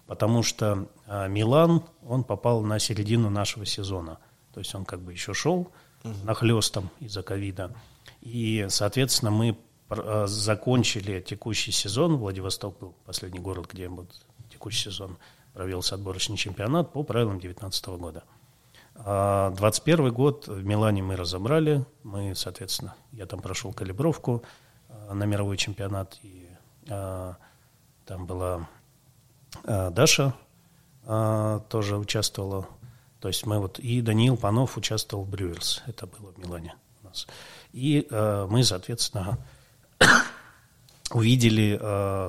[0.10, 4.18] потому что а, Милан, он попал на середину нашего сезона.
[4.52, 5.72] То есть он как бы еще шел
[6.04, 6.14] угу.
[6.24, 7.76] нахлестом из-за ковида.
[8.22, 9.56] И, соответственно, мы
[9.90, 12.18] а, закончили текущий сезон.
[12.18, 14.10] Владивосток был последний город, где вот
[14.52, 15.20] текущий сезон
[15.54, 18.24] провелся отборочный чемпионат по правилам 2019 года.
[18.96, 21.86] 2021 а, год в Милане мы разобрали.
[22.02, 24.42] Мы, соответственно, я там прошел калибровку
[25.12, 26.18] на мировой чемпионат.
[26.24, 26.50] И
[26.88, 28.68] там была
[29.64, 30.34] Даша
[31.06, 32.68] а, тоже участвовала.
[33.20, 35.84] То есть мы вот и Даниил Панов участвовал в Брюерс.
[35.88, 37.28] Это было в Милане у нас.
[37.74, 39.38] И а, мы, соответственно,
[41.12, 41.78] увидели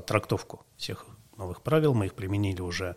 [0.06, 1.04] трактовку всех
[1.36, 1.94] новых правил.
[1.94, 2.96] Мы их применили уже,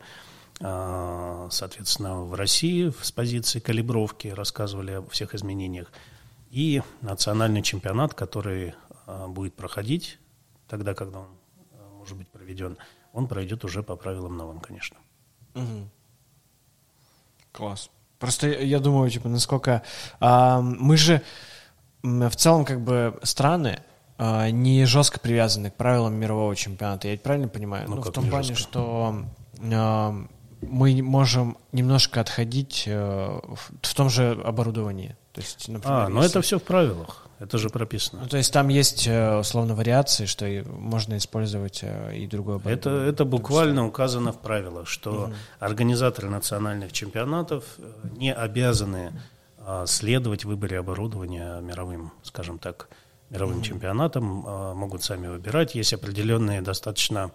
[0.60, 5.91] соответственно, в России с позиции калибровки, рассказывали о всех изменениях.
[6.50, 8.74] И национальный чемпионат, который
[9.28, 10.20] будет проходить
[10.68, 11.28] тогда, когда он
[11.98, 12.78] может быть проведен,
[13.14, 14.98] он пройдет уже по правилам новым, конечно.
[15.56, 15.90] Угу.
[17.52, 17.90] Класс.
[18.19, 19.84] Просто я думаю, типа, насколько...
[20.19, 21.22] А, мы же
[22.02, 23.80] в целом как бы страны
[24.18, 27.07] а, не жестко привязаны к правилам мирового чемпионата.
[27.07, 27.88] Я правильно понимаю?
[27.88, 28.64] Ну, ну в том плане, жестко?
[28.64, 29.26] что
[29.72, 30.15] а,
[30.61, 35.15] мы можем немножко отходить а, в, в том же оборудовании.
[35.34, 36.31] То есть, например, а, но если...
[36.31, 37.23] это все в правилах.
[37.44, 38.22] Это же прописано.
[38.22, 42.90] Ну, то есть там есть, э, условно, вариации, что можно использовать э, и другое Это,
[42.90, 45.34] это буквально указано в правилах, что угу.
[45.60, 47.84] организаторы национальных чемпионатов э,
[48.18, 49.11] не обязаны
[49.86, 52.90] следовать выборе оборудования мировым, скажем так,
[53.30, 53.64] мировым угу.
[53.64, 55.74] чемпионатам, а, могут сами выбирать.
[55.74, 57.32] Есть определенные достаточно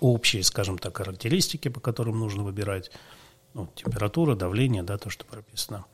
[0.00, 2.90] общие, скажем так, характеристики, по которым нужно выбирать.
[3.52, 5.84] Ну, температура, давление, да, то, что прописано.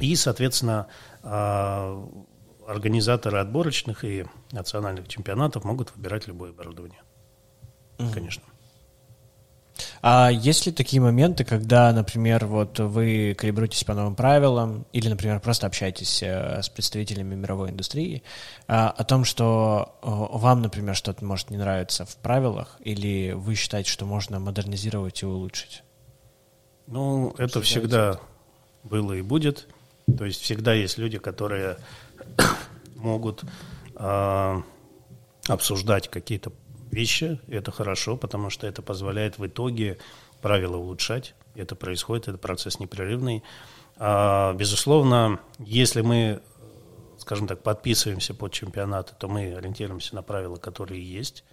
[0.00, 0.86] И, соответственно,
[1.22, 2.08] а,
[2.66, 7.00] организаторы отборочных и национальных чемпионатов могут выбирать любое оборудование.
[7.98, 8.12] Mm.
[8.12, 8.42] Конечно.
[10.02, 15.40] А есть ли такие моменты, когда, например, вот вы калибруетесь по новым правилам, или, например,
[15.40, 18.22] просто общаетесь э, с представителями мировой индустрии,
[18.68, 23.90] а, о том, что вам, например, что-то может не нравиться в правилах, или вы считаете,
[23.90, 25.82] что можно модернизировать и улучшить?
[26.86, 28.20] Ну, это всегда
[28.82, 29.68] было и будет.
[30.16, 31.78] То есть всегда есть люди, которые
[32.96, 33.44] могут
[33.96, 34.62] э,
[35.48, 36.52] обсуждать какие-то
[36.90, 39.98] вещи, это хорошо, потому что это позволяет в итоге
[40.40, 41.34] правила улучшать.
[41.54, 43.42] Это происходит, это процесс непрерывный.
[43.96, 46.42] А, безусловно, если мы,
[47.18, 51.44] скажем так, подписываемся под чемпионаты, то мы ориентируемся на правила, которые есть.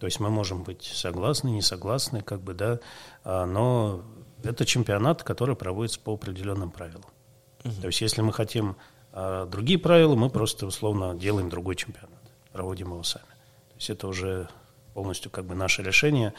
[0.00, 2.78] То есть мы можем быть согласны, не согласны, как бы, да,
[3.24, 4.04] а, но
[4.44, 7.04] это чемпионат, который проводится по определенным правилам.
[7.64, 7.80] Угу.
[7.80, 8.76] То есть если мы хотим
[9.12, 12.22] а, другие правила, мы просто условно делаем другой чемпионат,
[12.52, 13.24] проводим его сами.
[13.24, 14.48] То есть это уже
[14.94, 16.34] полностью как бы наше решение.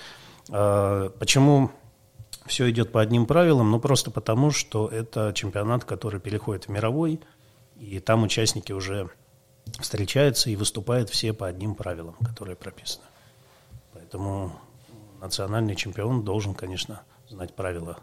[0.50, 1.72] А, почему
[2.46, 3.72] все идет по одним правилам?
[3.72, 7.20] Ну, просто потому, что это чемпионат, который переходит в мировой,
[7.78, 9.10] и там участники уже
[9.80, 13.06] встречаются и выступают все по одним правилам, которые прописаны.
[13.94, 14.54] Поэтому
[15.22, 17.98] национальный чемпион должен, конечно, знать правила,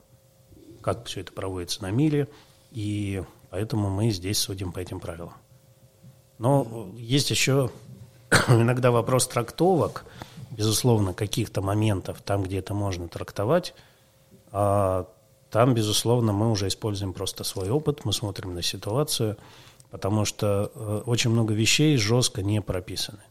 [0.80, 2.28] как все это проводится на мире,
[2.77, 5.32] и поэтому мы здесь судим по этим правилам.
[6.36, 7.70] Но есть еще
[8.48, 10.05] иногда вопрос трактовок,
[10.51, 13.73] безусловно, каких-то моментов, там, где это можно трактовать,
[14.53, 15.09] а
[15.51, 19.39] там, безусловно, мы уже используем просто свой опыт, мы смотрим на ситуацию,
[19.90, 23.23] потому что э, очень много вещей жестко не прописаны.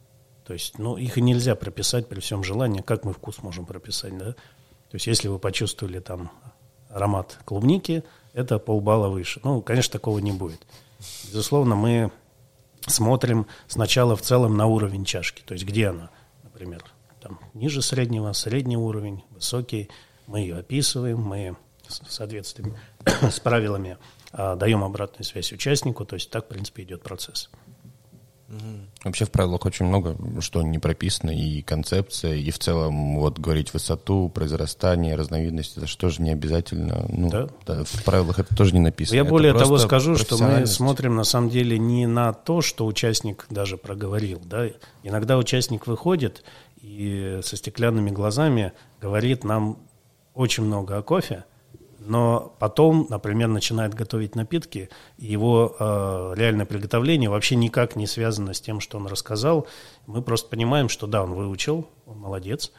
[0.43, 2.81] То есть, ну, их и нельзя прописать при всем желании.
[2.81, 4.31] Как мы вкус можем прописать, да?
[4.31, 6.31] То есть, если вы почувствовали там
[6.89, 8.03] аромат клубники,
[8.35, 9.39] это полбалла выше.
[9.43, 10.67] Ну, конечно, такого не будет.
[11.25, 12.11] Безусловно, мы
[12.85, 15.41] смотрим сначала в целом на уровень чашки.
[15.41, 16.11] То есть, где она,
[16.43, 16.83] например,
[17.21, 19.89] там ниже среднего, средний уровень, высокий.
[20.27, 21.55] Мы ее описываем, мы
[21.87, 22.73] в соответствии
[23.21, 23.97] с правилами
[24.33, 26.03] а, даем обратную связь участнику.
[26.03, 27.49] То есть, так, в принципе, идет процесс.
[29.03, 33.73] Вообще в правилах очень много, что не прописано, и концепция, и в целом вот говорить
[33.73, 37.05] высоту, произрастание, разновидность, это что же не обязательно.
[37.09, 37.49] Ну, да.
[37.65, 39.15] Да, в правилах это тоже не написано.
[39.15, 42.85] Я это более того скажу, что мы смотрим на самом деле не на то, что
[42.85, 44.41] участник даже проговорил.
[44.45, 44.67] Да?
[45.03, 46.43] Иногда участник выходит
[46.81, 49.79] и со стеклянными глазами говорит нам
[50.35, 51.45] очень много о кофе,
[52.05, 58.53] но потом, например, начинает готовить напитки, и его э, реальное приготовление вообще никак не связано
[58.53, 59.67] с тем, что он рассказал.
[60.05, 62.71] Мы просто понимаем, что да, он выучил, он молодец,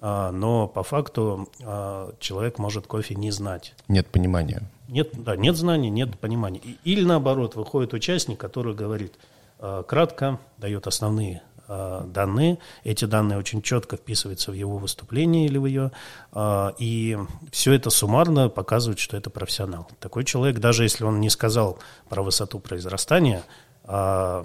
[0.00, 3.74] э, но по факту э, человек может кофе не знать.
[3.88, 4.62] Нет понимания.
[4.88, 6.60] Нет, да, нет знаний, нет понимания.
[6.84, 9.14] Или наоборот, выходит участник, который говорит
[9.58, 12.58] э, кратко, дает основные данные.
[12.84, 15.92] Эти данные очень четко вписываются в его выступление или в ее.
[16.32, 17.18] Э, и
[17.50, 19.88] все это суммарно показывает, что это профессионал.
[20.00, 21.78] Такой человек, даже если он не сказал
[22.08, 23.42] про высоту произрастания,
[23.84, 24.44] э,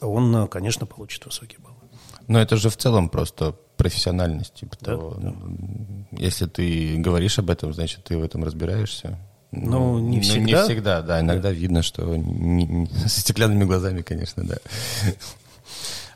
[0.00, 1.76] он, конечно, получит высокий балл.
[2.28, 4.54] Но это же в целом просто профессиональность.
[4.54, 5.34] Типа да, того, да.
[6.12, 9.18] Если ты говоришь об этом, значит, ты в этом разбираешься.
[9.52, 10.40] Ну, не всегда.
[10.40, 11.20] Ну, не всегда, да.
[11.20, 11.54] Иногда да.
[11.54, 14.56] видно, что не, не, со стеклянными глазами, конечно, да.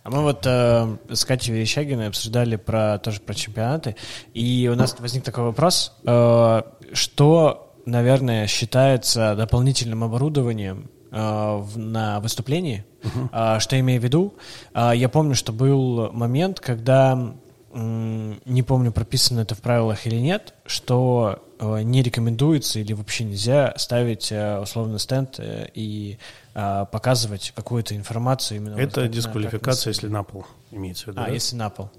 [0.02, 3.96] А мы вот э, с Катей Верещагиной обсуждали про, тоже про чемпионаты,
[4.32, 6.62] и у нас возник такой вопрос, э,
[6.92, 13.60] что, наверное, считается дополнительным оборудованием э, на выступлении, uh-huh.
[13.60, 14.34] что имею в виду.
[14.72, 17.34] Э, я помню, что был момент, когда
[17.72, 24.32] не помню, прописано это в правилах или нет, что не рекомендуется или вообще нельзя ставить
[24.32, 26.18] э, условно стенд э, и
[26.54, 28.76] а, показывать какую-то информацию именно.
[28.78, 31.20] Это вот, дисквалификация, если на пол имеется в виду.
[31.20, 31.32] А, да?
[31.32, 31.90] если на пол.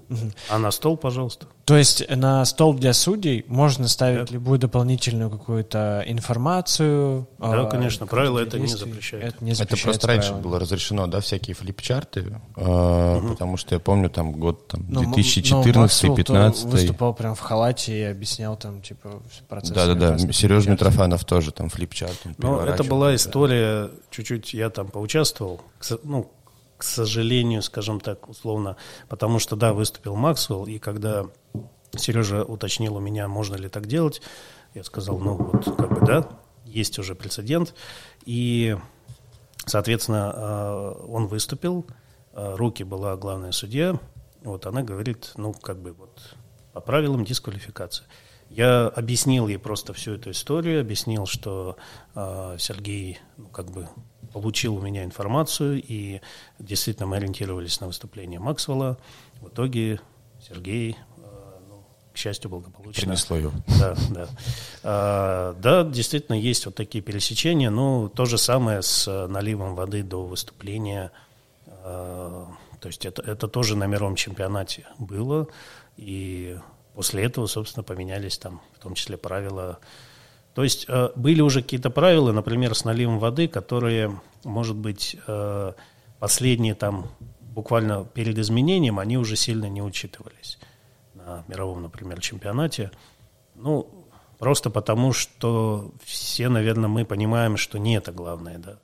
[0.48, 1.46] А на стол, пожалуйста.
[1.64, 4.34] То есть на стол для судей можно ставить да.
[4.34, 7.28] любую дополнительную какую-то информацию.
[7.38, 9.26] Да, а, конечно, правила это не запрещают.
[9.26, 10.26] Это, не это просто правилами.
[10.26, 13.28] раньше было разрешено, да, всякие флипчарты, э, угу.
[13.28, 16.66] потому что я помню там год там, 2014-2015.
[16.68, 19.70] выступал прям в халате и объяснял там типа процесс.
[19.70, 22.18] Да-да-да, Сережа Митрофанов тоже там флипчарт.
[22.38, 25.60] Ну, это была история, чуть-чуть я там поучаствовал,
[26.02, 26.30] ну,
[26.82, 28.76] к сожалению, скажем так, условно,
[29.08, 31.26] потому что, да, выступил Максвелл, и когда
[31.96, 34.20] Сережа уточнил у меня, можно ли так делать,
[34.74, 36.28] я сказал, ну, вот, как бы, да,
[36.64, 37.76] есть уже прецедент,
[38.24, 38.76] и,
[39.64, 41.86] соответственно, э, он выступил,
[42.32, 44.00] э, руки была главная судья,
[44.42, 46.34] вот она говорит, ну, как бы, вот,
[46.72, 48.06] по правилам дисквалификации.
[48.50, 51.76] Я объяснил ей просто всю эту историю, объяснил, что
[52.16, 53.88] э, Сергей, ну, как бы,
[54.32, 56.20] получил у меня информацию, и
[56.58, 58.98] действительно мы ориентировались на выступление Максвелла.
[59.40, 60.00] В итоге
[60.40, 61.22] Сергей, э,
[61.68, 63.02] ну, к счастью, благополучно.
[63.02, 63.52] Принесло его.
[63.78, 64.28] Да, да.
[64.82, 67.70] А, да, действительно, есть вот такие пересечения.
[67.70, 71.12] Ну, то же самое с наливом воды до выступления.
[71.66, 72.48] А,
[72.80, 75.46] то есть это, это тоже на мировом чемпионате было.
[75.96, 76.58] И
[76.94, 79.78] после этого, собственно, поменялись там, в том числе правила
[80.54, 85.72] то есть э, были уже какие-то правила, например, с наливом воды, которые, может быть, э,
[86.18, 87.08] последние там
[87.40, 90.58] буквально перед изменением, они уже сильно не учитывались
[91.14, 92.90] на мировом, например, чемпионате.
[93.54, 94.02] Ну,
[94.42, 98.78] Просто потому, что все, наверное, мы понимаем, что не это главное, да.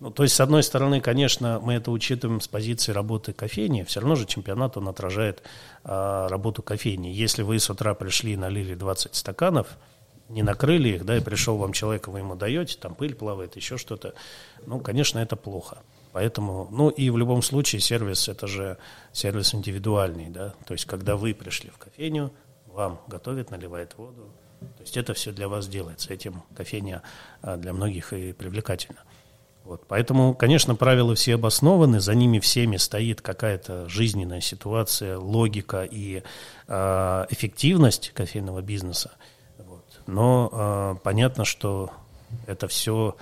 [0.00, 3.82] Ну, то есть, с одной стороны, конечно, мы это учитываем с позиции работы кофейни.
[3.82, 5.42] Все равно же чемпионат, он отражает
[5.84, 7.08] а, работу кофейни.
[7.08, 9.76] Если вы с утра пришли и налили 20 стаканов,
[10.28, 13.76] не накрыли их, да, и пришел вам человек, вы ему даете, там пыль плавает, еще
[13.76, 14.14] что-то,
[14.66, 15.78] ну, конечно, это плохо.
[16.12, 18.78] Поэтому, ну и в любом случае сервис это же
[19.12, 22.32] сервис индивидуальный, да, то есть когда вы пришли в кофейню,
[22.66, 24.30] вам готовят, наливает воду,
[24.60, 27.02] то есть это все для вас делается, этим кофейня
[27.42, 29.00] а, для многих и привлекательна.
[29.64, 36.22] Вот, поэтому, конечно, правила все обоснованы, за ними всеми стоит какая-то жизненная ситуация, логика и
[36.68, 39.12] э, эффективность кофейного бизнеса.
[40.06, 41.90] Но э, понятно, что
[42.46, 43.16] это все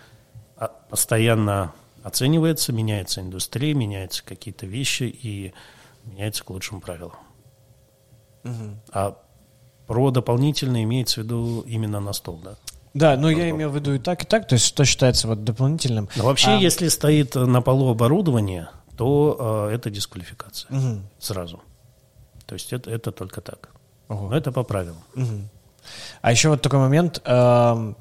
[0.89, 1.73] постоянно
[2.03, 5.53] оценивается, меняется индустрия, меняются какие-то вещи и
[6.05, 7.15] меняется к лучшим правилам.
[8.45, 8.77] Угу.
[8.93, 9.17] А
[9.87, 12.57] про дополнительное имеется в виду именно на стол, да?
[12.95, 15.45] Да, но я имел в виду и так, и так, то есть что считается вот
[15.45, 16.09] дополнительным.
[16.17, 16.57] Но вообще, а...
[16.57, 21.01] если стоит на полу оборудование, то э, это дисквалификация угу.
[21.19, 21.63] сразу.
[22.47, 23.71] То есть это, это только так.
[24.09, 24.29] Ого.
[24.29, 24.99] Но это по правилам.
[25.17, 25.49] Угу.
[26.21, 27.21] А еще вот такой момент.
[27.25, 27.95] Э,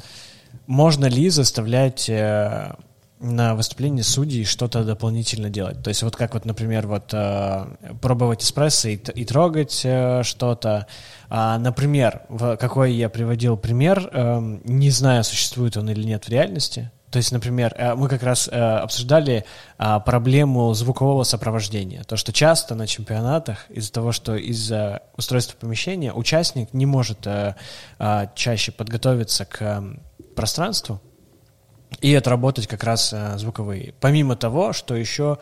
[0.67, 2.09] можно ли заставлять...
[2.09, 2.73] Э,
[3.21, 5.81] на выступлении судей что-то дополнительно делать.
[5.83, 7.65] То есть вот как вот, например, вот э,
[8.01, 10.87] пробовать эспрессо и, и трогать э, что-то.
[11.29, 16.29] А, например, в, какой я приводил пример, э, не знаю, существует он или нет в
[16.29, 16.91] реальности.
[17.11, 19.43] То есть, например, э, мы как раз э, обсуждали
[19.77, 22.03] э, проблему звукового сопровождения.
[22.03, 27.55] То, что часто на чемпионатах из-за того, что из-за устройства помещения участник не может э,
[27.99, 29.81] э, чаще подготовиться к э,
[30.35, 31.01] пространству,
[31.99, 33.93] и отработать как раз звуковые.
[33.99, 35.39] Помимо того, что еще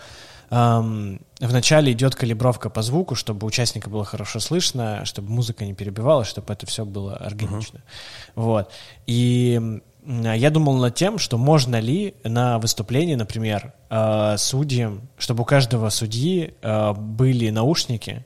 [0.50, 6.28] эм, вначале идет калибровка по звуку, чтобы участника было хорошо слышно, чтобы музыка не перебивалась,
[6.28, 7.78] чтобы это все было органично.
[7.78, 8.32] Uh-huh.
[8.36, 8.72] Вот.
[9.06, 9.80] И
[10.10, 15.90] я думал над тем, что можно ли на выступлении, например, э, судьям, чтобы у каждого
[15.90, 18.26] судьи э, были наушники,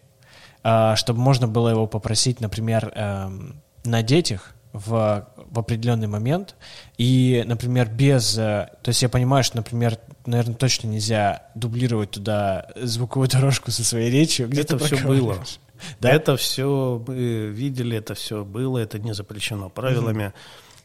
[0.63, 3.29] э, чтобы можно было его попросить, например, э,
[3.83, 6.55] надеть их, в, в определенный момент.
[6.97, 8.33] И, например, без...
[8.33, 14.09] То есть я понимаю, что, например, наверное, точно нельзя дублировать туда звуковую дорожку со своей
[14.09, 14.47] речью.
[14.47, 15.37] Где это все было.
[15.99, 16.09] Да?
[16.09, 20.27] Это все мы видели, это все было, это не запрещено правилами.
[20.27, 20.33] Угу.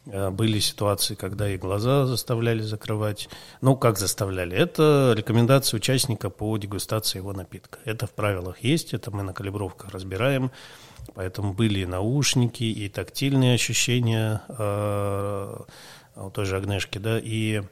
[0.05, 3.29] Были ситуации, когда и глаза заставляли закрывать.
[3.61, 4.57] Ну, как заставляли?
[4.57, 7.79] Это рекомендация участника по дегустации его напитка.
[7.85, 10.51] Это в правилах есть, это мы на калибровках разбираем.
[11.15, 15.57] Поэтому были и наушники, и тактильные ощущения э,
[16.15, 17.63] у той же Агнешки, да, и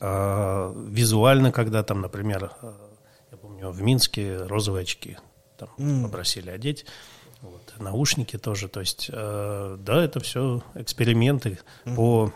[0.00, 2.72] э, визуально, когда там, например, э,
[3.32, 5.16] я помню, в Минске розовые очки
[5.56, 6.02] там mm.
[6.04, 6.86] попросили одеть,
[7.80, 11.94] наушники тоже, то есть, э, да, это все эксперименты mm.
[11.96, 12.32] по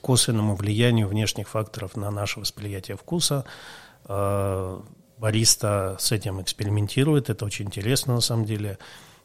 [0.00, 3.44] косвенному влиянию внешних факторов на наше восприятие вкуса.
[4.06, 4.80] Э,
[5.18, 8.78] бариста с этим экспериментирует, это очень интересно на самом деле.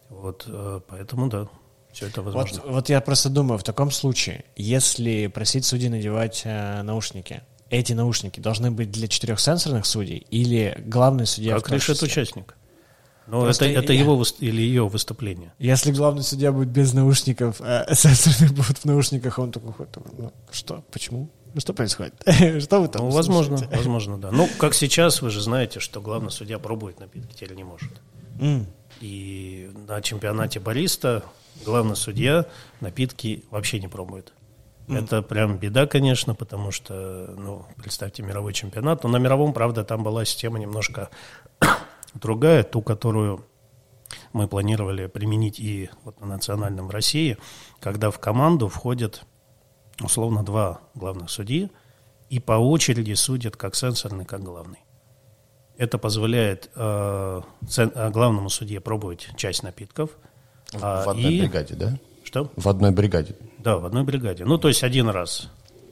[0.09, 1.47] Вот, э, поэтому да,
[1.91, 2.61] все это возможно.
[2.63, 7.93] Вот, вот я просто думаю, в таком случае, если просить судей надевать э, наушники, эти
[7.93, 12.55] наушники должны быть для четырехсенсорных судей или главный судья как решит участник?
[13.27, 13.99] Ну, это, это я...
[13.99, 15.53] его или ее выступление.
[15.59, 19.73] Если главный судья будет без наушников, а сенсорные будут в наушниках, он такой,
[20.17, 21.29] ну, что, почему?
[21.53, 22.13] Ну, что происходит?
[22.63, 24.31] что вы там Ну, возможно, возможно, да.
[24.31, 27.91] Ну, как сейчас, вы же знаете, что главный судья пробует напитки, теперь не может.
[28.39, 28.65] Mm.
[29.01, 31.23] И на чемпионате бариста
[31.65, 32.45] главный судья
[32.79, 34.33] напитки вообще не пробует.
[34.87, 35.03] Mm.
[35.03, 39.03] Это прям беда, конечно, потому что, ну, представьте, мировой чемпионат.
[39.03, 41.09] Но на мировом, правда, там была система немножко
[42.19, 43.45] другая, ту, которую
[44.33, 47.37] мы планировали применить и вот на национальном в России,
[47.79, 49.23] когда в команду входят
[50.01, 51.69] условно два главных судьи
[52.29, 54.79] и по очереди судят как сенсорный, как главный.
[55.77, 57.41] Это позволяет э,
[57.77, 60.09] э, главному судье пробовать часть напитков.
[60.71, 61.41] В, а, в одной и...
[61.41, 61.97] бригаде, да?
[62.23, 62.51] Что?
[62.55, 63.35] В одной бригаде.
[63.59, 64.43] Да, в одной бригаде.
[64.43, 65.49] Ну, то есть один раз,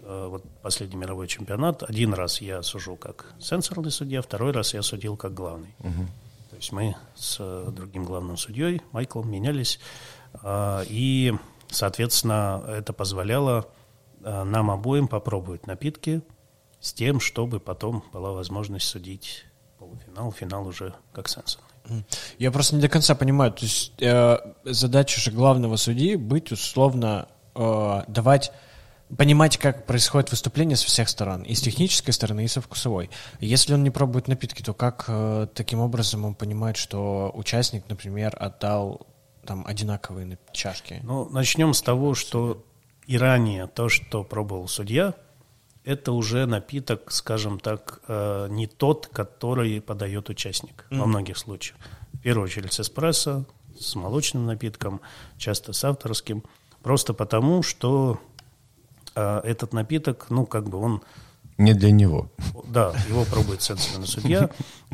[0.07, 5.17] вот последний мировой чемпионат, один раз я сужу как сенсорный судья, второй раз я судил
[5.17, 5.73] как главный.
[5.79, 6.05] Угу.
[6.55, 9.77] То есть мы с э, другим главным судьей, Майклом, менялись.
[10.41, 11.33] Э, и,
[11.69, 13.67] соответственно, это позволяло
[14.23, 16.21] э, нам обоим попробовать напитки
[16.79, 19.45] с тем, чтобы потом была возможность судить
[19.77, 21.69] полуфинал, финал уже как сенсорный.
[22.37, 27.27] Я просто не до конца понимаю, то есть э, задача же главного судьи быть условно
[27.53, 28.53] э, давать
[29.17, 33.09] понимать, как происходит выступление со всех сторон, и с технической стороны, и со вкусовой.
[33.39, 38.35] Если он не пробует напитки, то как э, таким образом он понимает, что участник, например,
[38.39, 39.05] отдал
[39.45, 41.01] там одинаковые чашки?
[41.03, 42.63] Ну, начнем с того, что
[43.05, 45.13] и ранее то, что пробовал судья,
[45.83, 50.99] это уже напиток, скажем так, э, не тот, который подает участник mm.
[50.99, 51.77] во многих случаях.
[52.13, 53.45] В первую очередь с эспрессо,
[53.79, 55.01] с молочным напитком,
[55.37, 56.43] часто с авторским.
[56.81, 58.19] Просто потому, что
[59.15, 61.01] э, этот напиток, ну, как бы он...
[61.57, 62.29] Не для него.
[62.67, 64.49] Да, его пробует сенсорный судья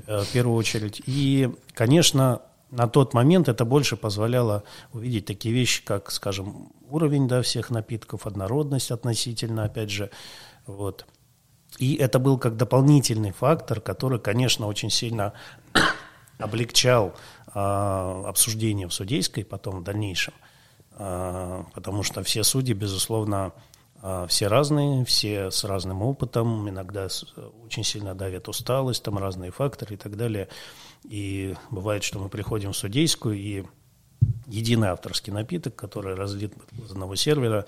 [0.07, 1.02] э, в первую очередь.
[1.06, 2.41] И, конечно,
[2.72, 8.26] на тот момент это больше позволяло увидеть такие вещи, как, скажем, уровень да, всех напитков,
[8.26, 10.10] однородность относительно, опять же,
[10.65, 11.06] вот.
[11.77, 15.34] И это был как дополнительный фактор, который, конечно, очень сильно
[16.38, 17.14] облегчал
[17.53, 20.34] э, обсуждение в судейской потом в дальнейшем,
[20.98, 23.53] э, потому что все судьи, безусловно,
[24.27, 27.07] все разные, все с разным опытом, иногда
[27.63, 30.47] очень сильно давят усталость, там разные факторы и так далее.
[31.03, 33.63] И бывает, что мы приходим в судейскую, и
[34.47, 37.65] единый авторский напиток, который разлит из одного сервера,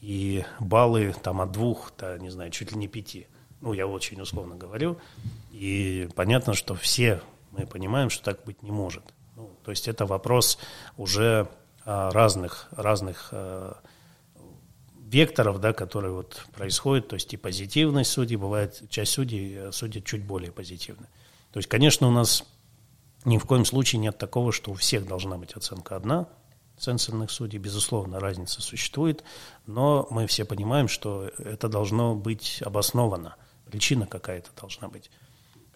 [0.00, 3.26] и баллы там от двух до, не знаю, чуть ли не пяти.
[3.60, 4.98] Ну, я очень условно говорю.
[5.50, 7.20] И понятно, что все
[7.50, 9.02] мы понимаем, что так быть не может.
[9.36, 10.58] Ну, то есть это вопрос
[10.96, 11.48] уже
[11.84, 13.78] а, разных, разных а,
[15.10, 17.08] векторов, да, которые вот происходят.
[17.08, 21.08] То есть и позитивность судей, бывает часть судей э, судят чуть более позитивно.
[21.52, 22.44] То есть, конечно, у нас
[23.24, 26.28] ни в коем случае нет такого, что у всех должна быть оценка одна–
[26.78, 27.58] сенсорных судей.
[27.58, 29.24] Безусловно, разница существует,
[29.66, 33.36] но мы все понимаем, что это должно быть обосновано.
[33.66, 35.10] Причина какая-то должна быть.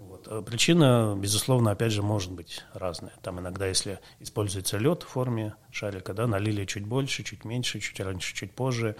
[0.09, 0.29] Вот.
[0.29, 3.13] А причина, безусловно, опять же, может быть разная.
[3.23, 8.01] Там иногда, если используется лед в форме шарика, да, налили чуть больше, чуть меньше, чуть
[8.01, 8.97] раньше, чуть позже,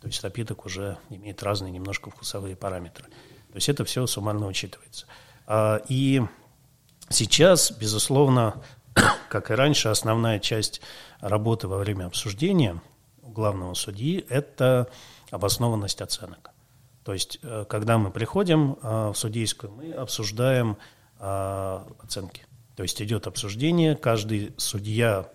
[0.00, 3.04] то есть напиток уже имеет разные немножко вкусовые параметры.
[3.04, 5.06] То есть это все суммарно учитывается.
[5.46, 6.22] А, и
[7.08, 8.62] сейчас, безусловно,
[9.28, 10.80] как и раньше, основная часть
[11.20, 12.80] работы во время обсуждения
[13.22, 14.88] у главного судьи– это
[15.30, 16.51] обоснованность оценок.
[17.04, 20.76] То есть, э, когда мы приходим э, в судейскую, мы обсуждаем
[21.18, 22.46] э, оценки.
[22.76, 25.28] То есть идет обсуждение, каждый судья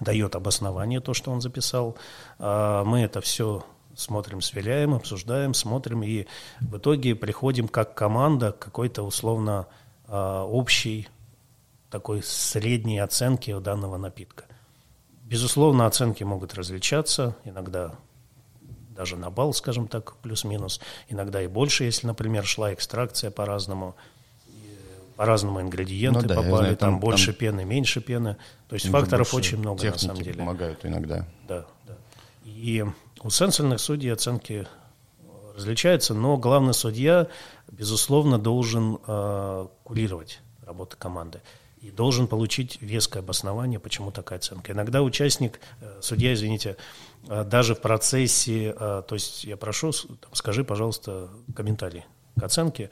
[0.00, 1.98] дает обоснование, то, что он записал.
[2.38, 6.26] Мы это все смотрим, сверяем, обсуждаем, смотрим, и
[6.60, 9.66] в итоге приходим как команда к какой-то условно
[10.06, 11.08] общей
[11.90, 14.44] такой средней оценки у данного напитка.
[15.24, 17.92] Безусловно, оценки могут различаться, иногда
[18.94, 23.96] даже на балл, скажем так, плюс-минус, иногда и больше, если, например, шла экстракция по-разному,
[25.16, 28.36] по-разному ингредиенты ну, да, попали, знаю, там, там больше там пены, меньше пены.
[28.68, 30.38] То есть факторов очень много на самом деле.
[30.38, 31.26] помогают иногда.
[31.46, 31.96] Да, да.
[32.44, 32.84] И
[33.22, 34.66] у сенсорных судей оценки
[35.54, 37.28] различаются, но главный судья,
[37.70, 41.40] безусловно, должен э, курировать работу команды
[41.80, 44.72] и должен получить веское обоснование, почему такая оценка.
[44.72, 46.76] Иногда участник, э, судья, извините,
[47.22, 49.92] даже в процессе, э, то есть я прошу,
[50.32, 52.04] скажи, пожалуйста, комментарий
[52.38, 52.90] к оценке,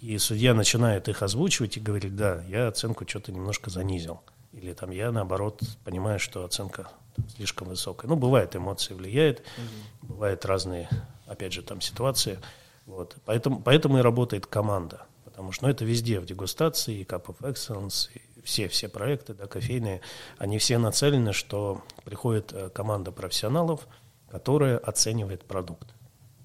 [0.00, 4.20] и судья начинает их озвучивать и говорит, да, я оценку что-то немножко занизил.
[4.52, 6.88] Или там я, наоборот, понимаю, что оценка
[7.36, 8.08] слишком высокая.
[8.08, 10.06] Ну, бывает, эмоции влияют, mm-hmm.
[10.06, 10.88] бывают разные,
[11.26, 12.40] опять же, там ситуации.
[12.86, 13.16] Вот.
[13.24, 15.06] Поэтому, поэтому и работает команда.
[15.24, 18.20] Потому что ну, это везде, в дегустации, и Cup of Excellence, и
[18.50, 20.00] все, все проекты да, кофейные,
[20.36, 23.86] они все нацелены, что приходит э, команда профессионалов,
[24.28, 25.88] которая оценивает продукт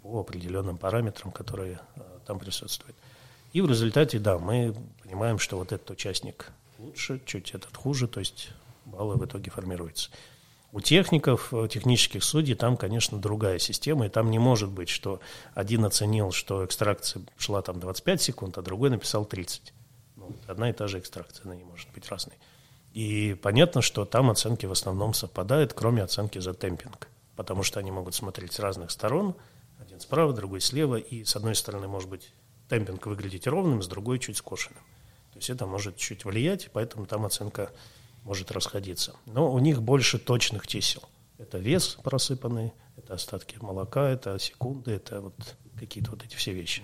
[0.03, 2.95] по определенным параметрам, которые э, там присутствуют.
[3.53, 8.19] И в результате, да, мы понимаем, что вот этот участник лучше, чуть этот хуже, то
[8.19, 8.49] есть
[8.85, 10.11] баллы в итоге формируются.
[10.71, 15.21] У техников, э, технических судей там, конечно, другая система, и там не может быть, что
[15.55, 19.73] один оценил, что экстракция шла там 25 секунд, а другой написал 30.
[20.27, 22.35] Ну, одна и та же экстракция, она не может быть разной.
[22.93, 27.91] И понятно, что там оценки в основном совпадают, кроме оценки за темпинг, потому что они
[27.91, 29.35] могут смотреть с разных сторон,
[29.79, 32.31] один справа, другой слева, и с одной стороны может быть
[32.69, 34.81] темпинг выглядеть ровным, с другой чуть скошенным.
[35.33, 37.71] То есть это может чуть влиять, поэтому там оценка
[38.23, 39.15] может расходиться.
[39.25, 41.03] Но у них больше точных чисел.
[41.37, 45.33] Это вес просыпанный, это остатки молока, это секунды, это вот
[45.77, 46.83] какие-то вот эти все вещи.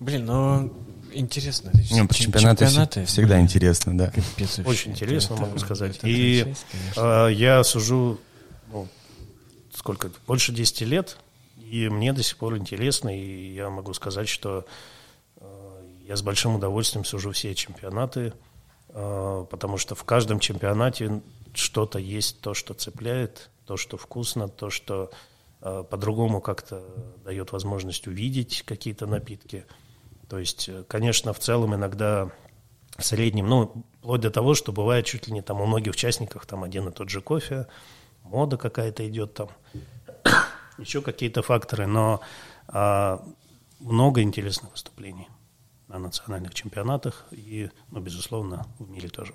[0.00, 0.72] Блин, ну
[1.12, 1.70] интересно.
[1.72, 4.10] По чемпионаты, чемпионаты всегда блин, интересно, да.
[4.10, 5.96] Капец, Очень интересно, это, могу это, сказать.
[5.96, 6.66] Это И жесть,
[6.96, 8.20] э, я сужу
[8.72, 8.86] ну,
[9.74, 11.16] сколько больше 10 лет,
[11.56, 14.66] и мне до сих пор интересно, и я могу сказать, что
[16.08, 18.32] я с большим удовольствием сужу все чемпионаты,
[18.88, 21.20] э, потому что в каждом чемпионате
[21.52, 25.10] что-то есть, то, что цепляет, то, что вкусно, то, что
[25.60, 26.82] э, по-другому как-то
[27.24, 29.66] дает возможность увидеть какие-то напитки.
[30.28, 32.30] То есть, э, конечно, в целом иногда
[32.96, 36.46] в среднем, ну, вплоть до того, что бывает чуть ли не там у многих участников
[36.46, 37.66] там один и тот же кофе,
[38.22, 39.48] мода какая-то идет там,
[40.78, 42.20] еще какие-то факторы, но
[42.66, 43.24] а,
[43.78, 45.28] много интересных выступлений
[45.86, 49.34] на национальных чемпионатах и, ну, безусловно, в мире тоже.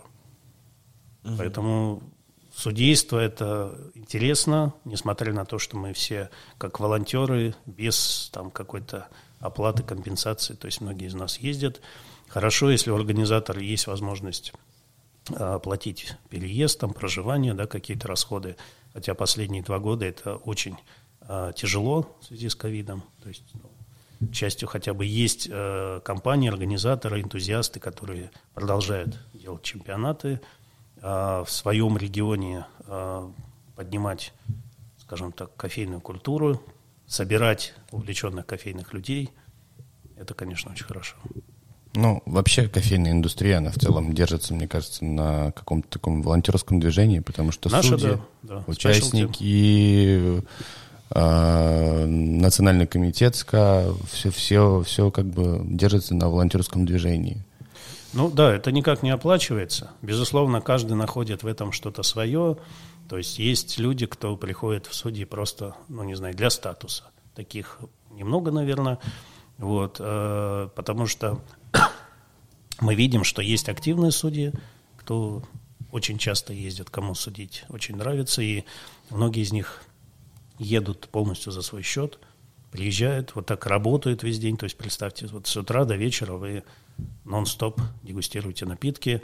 [1.23, 1.35] Угу.
[1.37, 2.03] Поэтому
[2.55, 9.07] судейство это интересно, несмотря на то, что мы все как волонтеры, без там какой-то
[9.39, 11.81] оплаты, компенсации, то есть многие из нас ездят.
[12.29, 14.53] Хорошо, если у организатора есть возможность
[15.31, 18.55] а, оплатить переезд, там, проживание, да, какие-то расходы.
[18.93, 20.77] Хотя последние два года это очень
[21.21, 23.03] а, тяжело в связи с ковидом.
[23.21, 23.69] То есть, ну,
[24.27, 30.39] к счастью, хотя бы есть э, компании, организаторы, энтузиасты, которые продолжают делать чемпионаты,
[31.03, 33.29] в своем регионе э,
[33.75, 34.33] поднимать,
[34.97, 36.61] скажем так, кофейную культуру,
[37.07, 39.31] собирать увлеченных кофейных людей.
[40.15, 41.15] Это, конечно, очень хорошо.
[41.95, 47.19] Ну, вообще кофейная индустрия, она в целом держится, мне кажется, на каком-то таком волонтерском движении,
[47.19, 48.63] потому что Наша, судьи, да, да.
[48.65, 50.41] участники,
[51.11, 57.43] э, национальный комитет СКА, все, все, все как бы держится на волонтерском движении.
[58.13, 59.91] Ну да, это никак не оплачивается.
[60.01, 62.57] Безусловно, каждый находит в этом что-то свое.
[63.09, 67.05] То есть есть люди, кто приходит в судьи просто, ну не знаю, для статуса.
[67.35, 67.79] Таких
[68.11, 68.99] немного, наверное.
[69.57, 71.41] Вот, э, потому что
[72.81, 74.51] мы видим, что есть активные судьи,
[74.97, 75.43] кто
[75.91, 78.63] очень часто ездит, кому судить очень нравится, и
[79.09, 79.83] многие из них
[80.57, 82.19] едут полностью за свой счет,
[82.71, 86.63] приезжают, вот так работают весь день, то есть представьте, вот с утра до вечера вы
[87.25, 89.21] нон-стоп дегустируете напитки,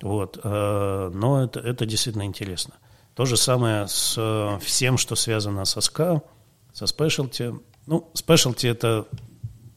[0.00, 2.74] вот, э, но это, это действительно интересно.
[3.14, 6.22] То же самое с всем, что связано со СКА,
[6.72, 7.52] со спешлти.
[7.86, 9.06] Ну, спешлти это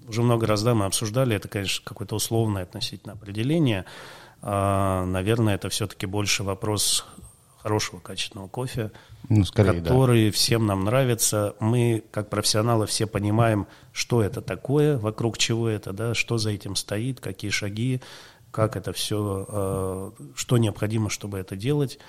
[0.07, 3.85] уже много раз да, мы обсуждали, это, конечно, какое-то условное относительно определение.
[4.41, 7.05] А, наверное, это все-таки больше вопрос
[7.61, 8.91] хорошего, качественного кофе,
[9.29, 10.31] ну, скорее, который да.
[10.31, 11.55] всем нам нравится.
[11.59, 16.75] Мы, как профессионалы, все понимаем, что это такое, вокруг чего это, да, что за этим
[16.75, 18.01] стоит, какие шаги,
[18.51, 21.99] как это все, э, что необходимо, чтобы это делать.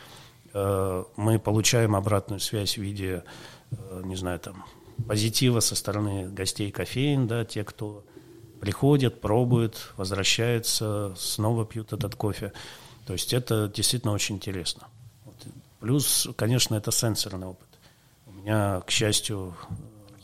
[0.54, 3.24] Э, мы получаем обратную связь в виде,
[3.70, 4.64] э, не знаю, там,
[5.06, 8.04] позитива со стороны гостей кофеин, да, те, кто
[8.60, 12.52] приходят, пробуют, возвращаются, снова пьют этот кофе.
[13.06, 14.86] То есть это действительно очень интересно.
[15.82, 17.68] Плюс, конечно, это сенсорный опыт.
[18.26, 19.54] У меня, к счастью,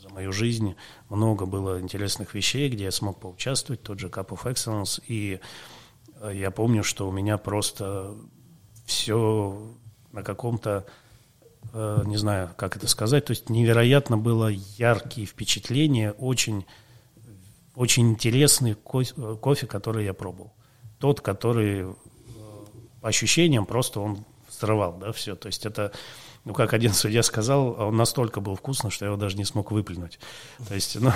[0.01, 0.75] за мою жизнь
[1.09, 5.39] много было интересных вещей, где я смог поучаствовать, тот же Cup of Excellence, и
[6.21, 8.15] э, я помню, что у меня просто
[8.87, 9.75] все
[10.11, 10.87] на каком-то
[11.73, 16.65] Э, не знаю, как это сказать, то есть невероятно было яркие впечатления, очень,
[17.75, 20.53] очень интересный кофе, кофе, который я пробовал.
[20.97, 21.93] Тот, который э,
[23.01, 24.25] по ощущениям просто он
[24.59, 25.35] взрывал, да, все.
[25.35, 25.91] То есть это
[26.45, 29.71] ну, как один судья сказал, он настолько был вкусно, что я его даже не смог
[29.71, 30.19] выплюнуть.
[30.67, 31.11] То есть, ну,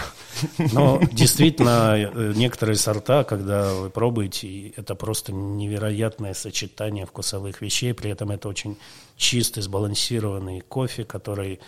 [0.74, 8.12] но действительно, э, некоторые сорта, когда вы пробуете, это просто невероятное сочетание вкусовых вещей, при
[8.12, 8.78] этом это очень
[9.16, 11.60] чистый, сбалансированный кофе, который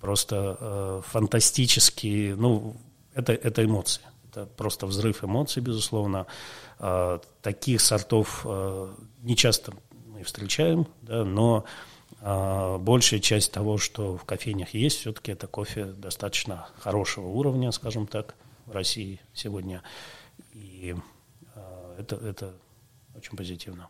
[0.00, 2.76] просто э, фантастический, ну,
[3.14, 4.02] это, это эмоции.
[4.30, 6.26] Это просто взрыв эмоций, безусловно.
[6.78, 9.72] Э, таких сортов э, не часто
[10.16, 11.64] мы встречаем, да, но
[12.22, 18.06] а, большая часть того, что в кофейнях есть, все-таки это кофе достаточно хорошего уровня, скажем
[18.06, 18.34] так,
[18.64, 19.82] в России сегодня.
[20.54, 20.96] И
[21.54, 22.54] а, это, это
[23.14, 23.88] очень позитивно.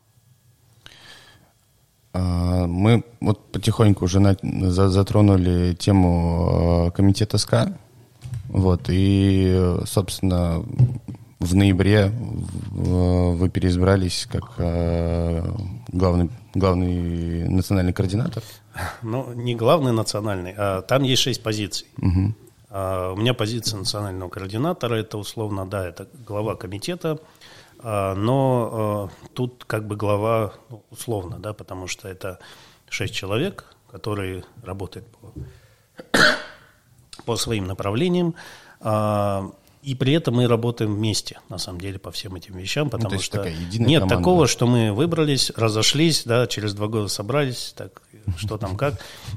[2.12, 4.36] А, мы вот потихоньку уже на,
[4.70, 7.78] затронули тему комитета СКА.
[8.48, 10.64] Вот, и, собственно,
[11.38, 12.10] в ноябре
[12.70, 14.56] вы переизбрались как
[15.88, 18.42] главный главный национальный координатор?
[19.02, 21.86] Ну, не главный национальный, а там есть шесть позиций.
[21.98, 22.34] Угу.
[22.70, 27.18] А, у меня позиция национального координатора, это условно, да, это глава комитета,
[27.78, 32.38] а, но а, тут как бы глава ну, условно, да, потому что это
[32.88, 35.32] шесть человек, которые работают по,
[37.24, 38.34] по своим направлениям.
[39.86, 43.14] И при этом мы работаем вместе, на самом деле, по всем этим вещам, ну, потому
[43.14, 44.16] ну, что нет команда.
[44.16, 48.02] такого, что мы выбрались, разошлись, да, через два года собрались, так,
[48.36, 48.94] что там как.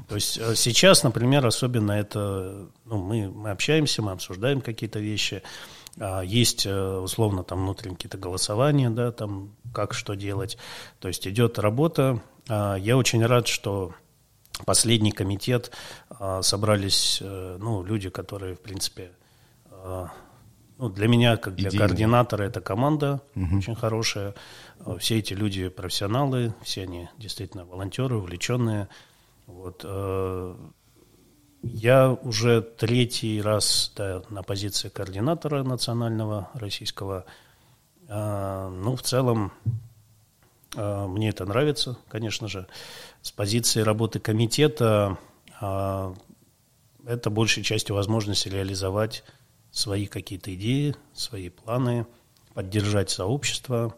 [0.08, 5.44] То есть э, сейчас, например, особенно это, ну, мы, мы общаемся, мы обсуждаем какие-то вещи,
[6.00, 10.58] а, есть, э, условно, там внутренние какие-то голосования, да, там, как что делать.
[10.98, 12.20] То есть идет работа.
[12.48, 13.94] А, я очень рад, что
[14.66, 15.70] последний комитет
[16.08, 19.12] а, собрались, э, ну, люди, которые, в принципе,
[20.80, 21.86] Ну, для меня, как для Идейный.
[21.86, 24.34] координатора, это команда очень хорошая.
[24.86, 28.88] Э, Все эти люди профессионалы, все они действительно волонтеры, увлеченные.
[29.46, 29.82] Вот.
[29.84, 30.54] э,
[31.62, 37.26] Я уже третий раз да, на позиции координатора национального российского.
[38.08, 39.52] А, Ну, в целом,
[40.74, 42.66] мне это нравится, конечно же.
[43.20, 45.18] С позиции работы комитета
[45.60, 49.24] это большей частью возможность реализовать
[49.72, 52.06] свои какие-то идеи, свои планы,
[52.54, 53.94] поддержать сообщество.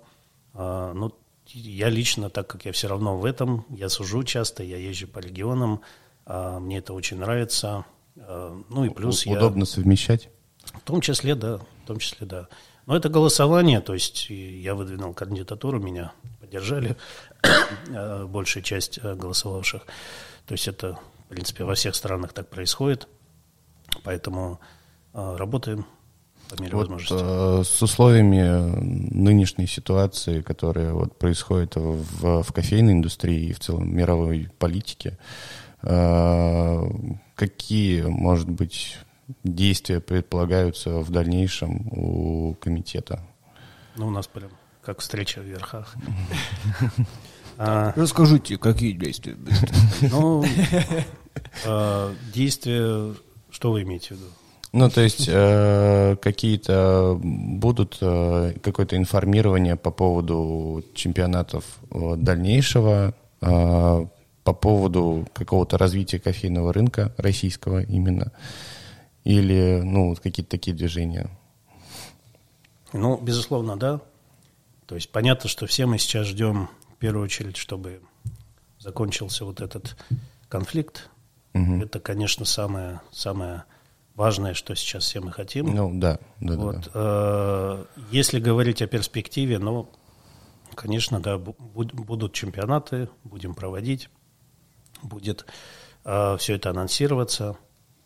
[0.54, 1.12] А, Ну,
[1.46, 5.18] я лично, так как я все равно в этом, я сужу часто, я езжу по
[5.18, 5.82] регионам,
[6.24, 7.84] а, мне это очень нравится.
[8.16, 9.38] А, Ну и плюс я...
[9.38, 10.28] Удобно совмещать.
[10.64, 12.48] В том числе, да, в том числе, да.
[12.86, 16.96] Но это голосование, то есть я выдвинул кандидатуру, меня поддержали
[18.26, 19.86] большая часть голосовавших.
[20.46, 23.08] То есть это, в принципе, во всех странах так происходит.
[24.02, 24.60] Поэтому
[25.14, 25.84] работаем
[26.48, 27.14] по мере Вот, возможности.
[27.16, 28.78] э, с условиями
[29.14, 35.18] нынешней ситуации, которая вот происходит в, в кофейной индустрии и в целом мировой политике,
[35.82, 36.82] э,
[37.34, 38.98] какие, может быть,
[39.44, 43.22] действия предполагаются в дальнейшем у комитета?
[43.96, 44.50] Ну, у нас прям
[44.82, 45.94] как встреча в верхах.
[47.58, 49.36] А, Расскажите, какие действия?
[50.10, 50.42] Ну,
[51.66, 53.14] э, действия,
[53.50, 54.26] что вы имеете в виду?
[54.72, 64.06] Ну, то есть э, какие-то будут э, какое-то информирование по поводу чемпионатов э, дальнейшего, э,
[64.44, 68.32] по поводу какого-то развития кофейного рынка российского именно,
[69.24, 71.28] или ну какие-то такие движения.
[72.94, 74.00] Ну, безусловно, да.
[74.86, 78.00] То есть понятно, что все мы сейчас ждем в первую очередь, чтобы
[78.78, 79.96] закончился вот этот
[80.48, 81.10] конфликт.
[81.52, 81.82] Мгм.
[81.82, 83.64] Это, конечно, самое, самое
[84.14, 85.74] важное, что сейчас все мы хотим.
[85.74, 86.90] Ну да, да, да, вот, да.
[86.94, 89.88] э, если говорить о перспективе, ну,
[90.74, 94.08] конечно, да, бу- буд- будут чемпионаты, будем проводить,
[95.02, 95.46] будет
[96.04, 97.56] все это анонсироваться,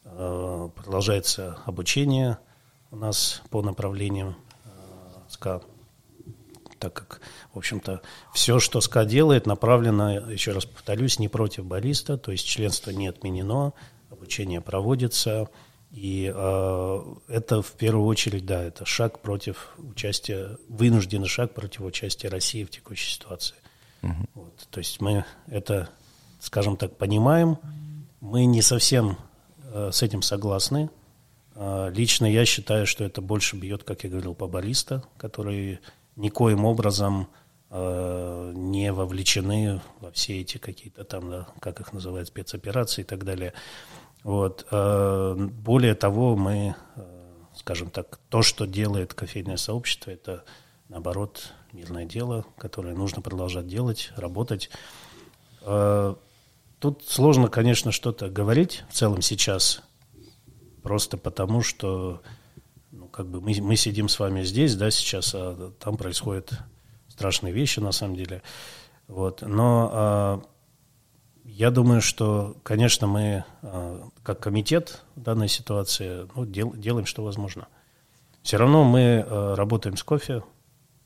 [0.04, 2.38] э, продолжается обучение
[2.90, 4.68] у нас по направлениям э,
[5.28, 5.62] СКА,
[6.78, 7.20] так как,
[7.52, 8.02] в общем-то,
[8.32, 13.08] все, что СКА делает, направлено, еще раз повторюсь, не против бариста, то есть членство не
[13.08, 13.72] отменено,
[14.10, 15.48] обучение проводится,
[15.90, 22.28] и э, это в первую очередь, да, это шаг против участия, вынужденный шаг против участия
[22.28, 23.56] России в текущей ситуации.
[24.34, 25.88] Вот, то есть мы это,
[26.38, 27.58] скажем так, понимаем,
[28.20, 29.18] мы не совсем
[29.72, 30.90] э, с этим согласны.
[31.54, 35.80] Э, лично я считаю, что это больше бьет, как я говорил, по бариста, которые
[36.14, 37.28] никоим образом
[37.70, 43.24] э, не вовлечены во все эти какие-то там, да, как их называют, спецоперации и так
[43.24, 43.52] далее.
[44.26, 44.66] Вот.
[44.72, 50.42] э, Более того, мы, э, скажем так, то, что делает кофейное сообщество, это,
[50.88, 54.68] наоборот, мирное дело, которое нужно продолжать делать, работать.
[55.62, 56.16] Э,
[56.80, 59.82] Тут сложно, конечно, что-то говорить в целом сейчас,
[60.82, 62.20] просто потому что
[62.90, 66.52] ну, как бы мы, мы сидим с вами здесь, да, сейчас, а там происходят
[67.08, 68.42] страшные вещи, на самом деле.
[69.06, 69.42] Вот.
[69.42, 70.42] Но
[71.48, 77.22] я думаю, что, конечно, мы, а, как комитет в данной ситуации, ну, дел- делаем, что
[77.22, 77.68] возможно.
[78.42, 80.42] Все равно мы а, работаем с кофе,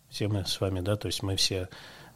[0.08, 1.68] все мы с вами, да, то есть мы все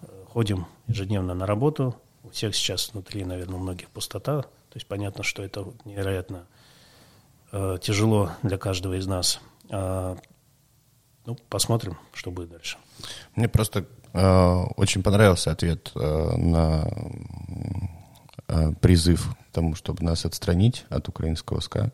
[0.03, 1.95] э, ходим ежедневно на работу,
[2.25, 6.47] у всех сейчас внутри, наверное, у многих пустота, то есть понятно, что это невероятно
[7.53, 9.41] э, тяжело для каждого из нас.
[9.71, 10.17] А,
[11.25, 12.79] ну, посмотрим, что будет дальше.
[13.37, 18.04] Мне просто э, очень понравился ответ э, на э,
[18.81, 21.93] призыв к тому, чтобы нас отстранить от украинского СКА.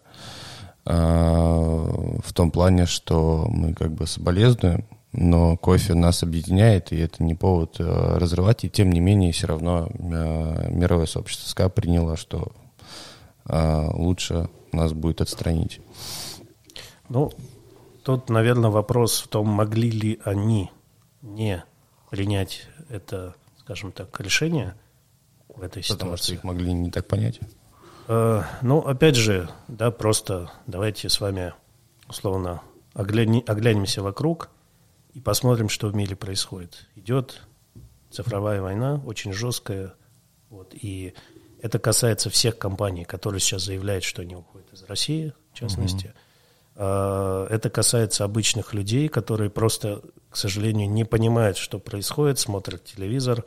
[0.86, 7.22] Э, в том плане, что мы как бы соболезнуем, но кофе нас объединяет, и это
[7.22, 8.64] не повод э, разрывать.
[8.64, 12.52] И тем не менее, все равно э, мировое сообщество СКА приняло, что
[13.46, 15.80] э, лучше нас будет отстранить.
[17.08, 17.32] Ну,
[18.04, 20.70] тут, наверное, вопрос в том, могли ли они
[21.22, 21.64] не
[22.08, 24.74] принять это, скажем так, решение
[25.60, 26.34] в этой Потому что ситуации.
[26.34, 27.38] их могли не так понять.
[28.08, 31.52] Э, Ну, опять же, да, просто давайте с вами,
[32.08, 32.60] условно,
[32.94, 34.50] огляни- оглянемся вокруг
[35.14, 36.86] и посмотрим, что в мире происходит.
[36.96, 37.42] Идет
[38.10, 39.94] цифровая война, очень жесткая,
[40.48, 41.14] вот, и
[41.62, 46.12] это касается всех компаний, которые сейчас заявляют, что они уходят из России, в частности.
[46.76, 53.44] Э, Это касается обычных людей, которые просто, к сожалению, не понимают, что происходит, смотрят телевизор,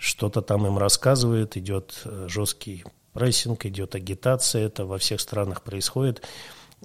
[0.00, 6.22] что-то там им рассказывают, идет э, жесткий прессинг, идет агитация, это во всех странах происходит.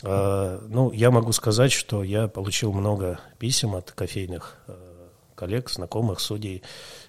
[0.04, 6.20] Э, ну, я могу сказать, что я получил много писем от кофейных э, коллег, знакомых,
[6.20, 6.62] судей,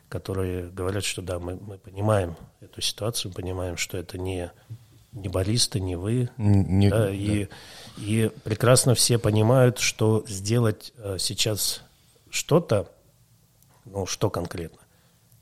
[0.08, 4.52] которые говорят, что да, мы, мы понимаем эту ситуацию, понимаем, что это не,
[5.10, 6.30] не баллисты, не вы.
[6.36, 7.10] Не, да, да.
[7.10, 7.48] И,
[7.98, 11.82] и прекрасно все понимают, что сделать э, сейчас
[12.30, 12.92] что-то,
[13.84, 14.85] ну, что конкретно,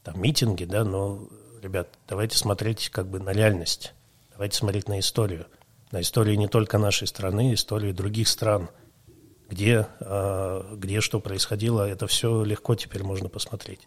[0.04, 1.26] там митинги, да, но,
[1.60, 3.92] ребят, давайте смотреть как бы на реальность,
[4.30, 5.46] давайте смотреть на историю
[5.94, 8.68] на истории не только нашей страны, истории других стран,
[9.48, 13.86] где, а, где что происходило, это все легко теперь можно посмотреть.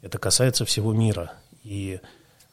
[0.00, 1.34] Это касается всего мира.
[1.62, 2.00] И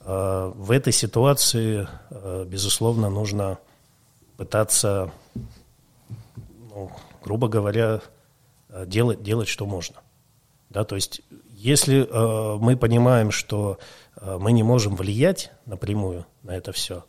[0.02, 3.60] а, в этой ситуации, а, безусловно, нужно
[4.36, 5.14] пытаться,
[6.70, 6.92] ну,
[7.24, 8.02] грубо говоря,
[8.86, 9.98] делать, делать, что можно.
[10.70, 11.22] Да, то есть,
[11.62, 13.78] если э, мы понимаем, что
[14.20, 17.06] э, мы не можем влиять напрямую на это все,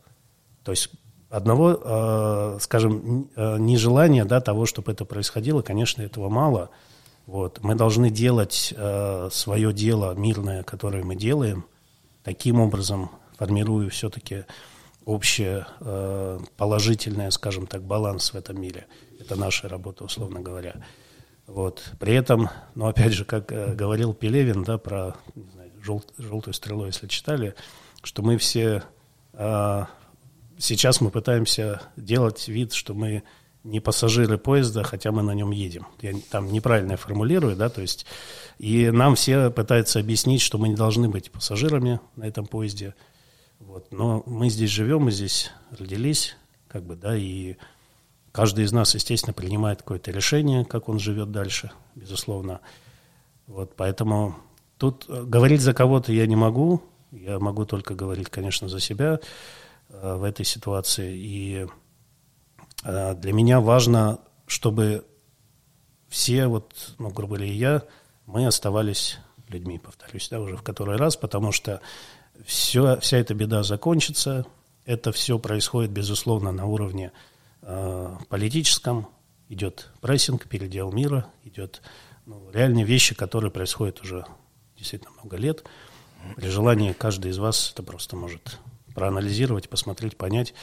[0.63, 0.91] то есть
[1.33, 6.69] одного, э, скажем, э, нежелания да, того, чтобы это происходило, конечно, этого мало.
[7.27, 7.61] Вот.
[7.63, 11.65] Мы должны делать э, свое дело мирное, которое мы делаем,
[12.23, 14.45] таким образом формируя все-таки
[15.05, 15.67] общее
[16.57, 18.87] положительное, скажем так, баланс в этом мире.
[19.19, 20.77] Это наша работа, условно говоря.
[21.47, 21.93] Вот.
[21.99, 26.87] При этом, ну, опять же, как говорил Пелевин, да, про не знаю, жел, желтую стрелу,
[26.87, 27.55] если читали,
[28.03, 28.83] что мы все
[30.59, 33.25] сейчас мы пытаемся делать вид, что мы
[33.65, 35.87] не пассажиры поезда, хотя мы на нем едем.
[36.01, 38.07] Я там неправильно формулирую, да, то есть
[38.59, 42.95] и нам все пытаются объяснить, что мы не должны быть пассажирами на этом поезде.
[43.61, 43.93] Вот.
[43.93, 46.37] Но мы здесь живем, мы здесь родились,
[46.69, 47.57] как бы, да, и
[48.33, 52.61] каждый из нас, естественно, принимает какое-то решение, как он живет дальше, безусловно.
[53.47, 54.37] Вот, поэтому
[54.79, 59.21] тут говорить за кого-то я не могу, я могу только говорить, конечно, за себя.
[59.93, 61.15] Э, в этой ситуации.
[61.15, 61.67] И
[62.85, 65.05] э, для меня важно, чтобы
[66.09, 67.83] все, вот, ну, грубо говоря, и я,
[68.27, 69.19] мы оставались
[69.49, 71.81] людьми, повторюсь, да, уже в который раз, потому что
[72.45, 74.47] все, вся эта беда закончится.
[74.85, 77.32] Это все происходит, безусловно, на уровне э,
[78.29, 79.09] политическом.
[79.49, 81.83] Идет прессинг, передел мира, идет
[82.25, 84.25] ну, реальные вещи, которые происходят уже
[84.77, 85.65] действительно много лет.
[86.37, 88.59] При желании каждый из вас это просто может
[88.95, 90.55] проанализировать, посмотреть, понять.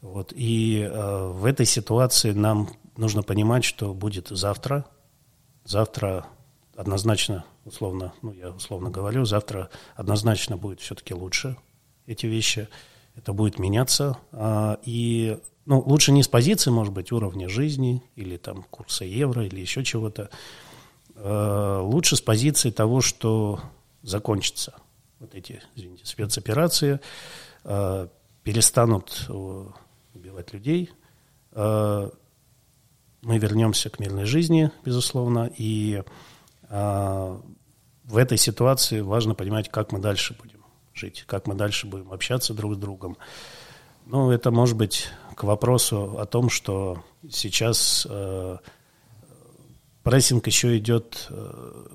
[0.00, 0.32] Вот.
[0.34, 4.86] И э, в этой ситуации нам нужно понимать, что будет завтра.
[5.64, 6.26] Завтра
[6.74, 11.56] однозначно, условно, ну я условно говорю, завтра однозначно будет все-таки лучше
[12.06, 12.68] эти вещи.
[13.16, 14.16] Это будет меняться.
[14.32, 19.44] Э, и ну, лучше не с позиции, может быть, уровня жизни или там курса евро
[19.44, 20.30] или еще чего-то.
[21.16, 23.60] Э, лучше с позиции того, что
[24.02, 24.74] закончится
[25.18, 27.00] вот эти, извините, спецоперации,
[27.64, 28.08] Э,
[28.42, 29.64] перестанут э,
[30.14, 30.90] убивать людей,
[31.52, 32.10] мы
[33.22, 36.02] вернемся к мирной жизни, безусловно, и
[36.68, 37.42] в
[38.16, 40.59] этой ситуации важно понимать, как мы дальше будем
[41.00, 43.16] жить, как мы дальше будем общаться друг с другом.
[44.06, 48.58] Ну, это может быть к вопросу о том, что сейчас э,
[50.02, 51.86] прессинг еще идет, э,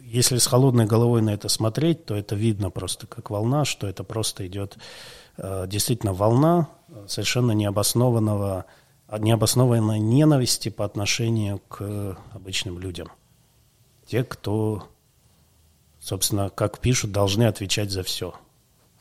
[0.00, 4.02] если с холодной головой на это смотреть, то это видно просто как волна, что это
[4.02, 4.78] просто идет
[5.36, 6.68] э, действительно волна
[7.06, 8.64] совершенно необоснованного,
[9.16, 13.08] необоснованной ненависти по отношению к обычным людям.
[14.06, 14.88] Те, кто,
[16.02, 18.34] собственно, как пишут, должны отвечать за все.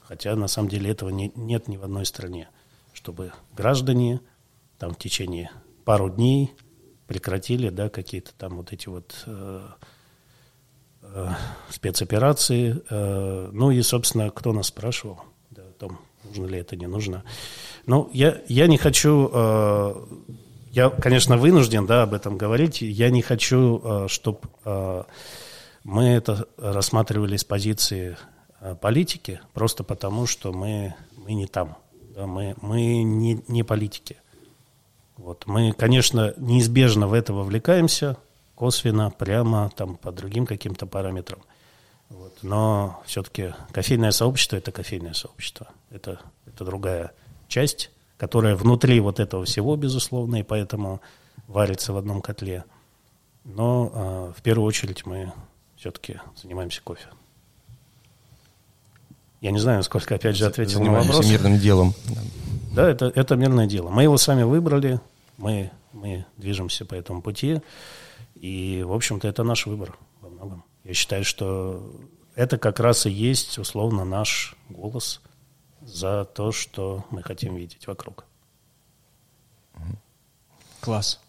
[0.01, 2.47] Хотя на самом деле этого не, нет ни в одной стране,
[2.93, 4.21] чтобы граждане
[4.77, 5.51] там в течение
[5.83, 6.53] пару дней
[7.07, 9.67] прекратили да, какие-то там вот эти вот э,
[11.13, 11.29] Э,
[11.69, 12.81] спецоперации.
[12.89, 17.23] Э, ну и, собственно, кто нас спрашивал да, о том, нужно ли это, не нужно.
[17.85, 19.29] Ну, я, я не хочу...
[19.33, 19.95] Э,
[20.71, 22.81] я, конечно, вынужден да, об этом говорить.
[22.81, 24.39] Я не хочу, чтобы
[25.83, 28.17] мы это рассматривали с позиции
[28.81, 31.77] политики, просто потому что мы, мы не там.
[32.15, 34.17] Да, мы, мы не, не политики.
[35.17, 35.45] Вот.
[35.45, 38.17] Мы, конечно, неизбежно в это вовлекаемся,
[38.55, 41.39] косвенно, прямо, там, по другим каким-то параметрам.
[42.09, 42.37] Вот.
[42.41, 45.67] Но все-таки кофейное сообщество– это кофейное сообщество.
[45.89, 47.11] Это, это другая
[47.47, 51.01] часть, которая внутри вот этого всего, безусловно, и поэтому
[51.47, 52.65] варится в одном котле.
[53.43, 55.31] Но э, в первую очередь мы
[55.81, 57.07] все-таки занимаемся кофе.
[59.41, 61.31] Я не знаю, сколько, опять же, ответил Занимаемся на вопрос.
[61.31, 61.95] мирным делом.
[62.71, 63.89] Да, это, это мирное дело.
[63.89, 65.01] Мы его сами выбрали,
[65.37, 67.61] мы, мы движемся по этому пути.
[68.35, 70.63] И, в общем-то, это наш выбор во многом.
[70.83, 71.83] Я считаю, что
[72.35, 75.19] это как раз и есть, условно, наш голос
[75.81, 78.25] за то, что мы хотим видеть вокруг.
[80.79, 81.19] Класс.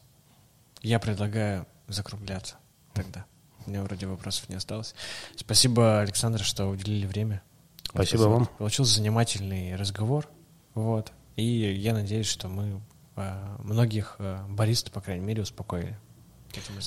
[0.82, 2.56] Я предлагаю закругляться
[2.92, 3.24] тогда.
[3.66, 4.94] У меня вроде вопросов не осталось.
[5.36, 7.42] Спасибо, Александр, что уделили время.
[7.88, 8.46] Спасибо вам.
[8.58, 10.26] Получился занимательный разговор.
[10.74, 11.12] Вот.
[11.36, 12.80] И я надеюсь, что мы
[13.16, 15.98] э, многих э, баристов, по крайней мере, успокоили.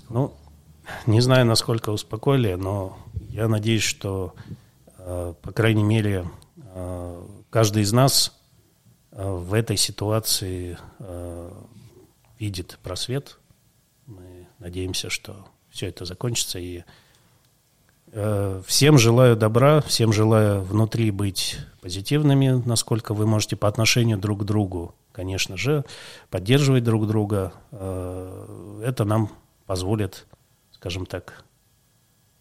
[0.10, 0.34] Ну,
[1.06, 2.98] не знаю, насколько успокоили, но
[3.30, 4.36] я надеюсь, что,
[4.98, 6.28] э, по крайней мере,
[7.50, 8.38] каждый из нас
[9.12, 10.78] в этой ситуации
[12.38, 13.40] видит просвет.
[14.08, 16.58] Мы надеемся, что все это закончится.
[16.58, 16.84] И
[18.14, 24.42] э, всем желаю добра, всем желаю внутри быть позитивными, насколько вы можете по отношению друг
[24.42, 25.84] к другу, конечно же,
[26.30, 27.54] поддерживать друг друга.
[27.72, 29.30] Э, это нам
[29.66, 30.26] позволит,
[30.72, 31.44] скажем так,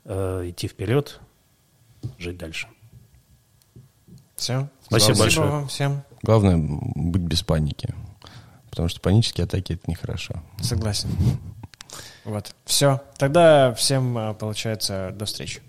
[0.05, 1.21] э, идти вперед,
[2.19, 2.69] жить дальше.
[4.37, 4.69] Все.
[4.87, 5.51] Спасибо большое.
[5.51, 6.03] вам всем.
[6.23, 7.95] Главное быть без паники.
[8.71, 10.35] Потому что панические атаки это нехорошо.
[10.61, 11.09] Согласен.
[12.25, 12.55] Вот.
[12.65, 13.03] Все.
[13.19, 15.61] Тогда всем, э, получается, до встречи.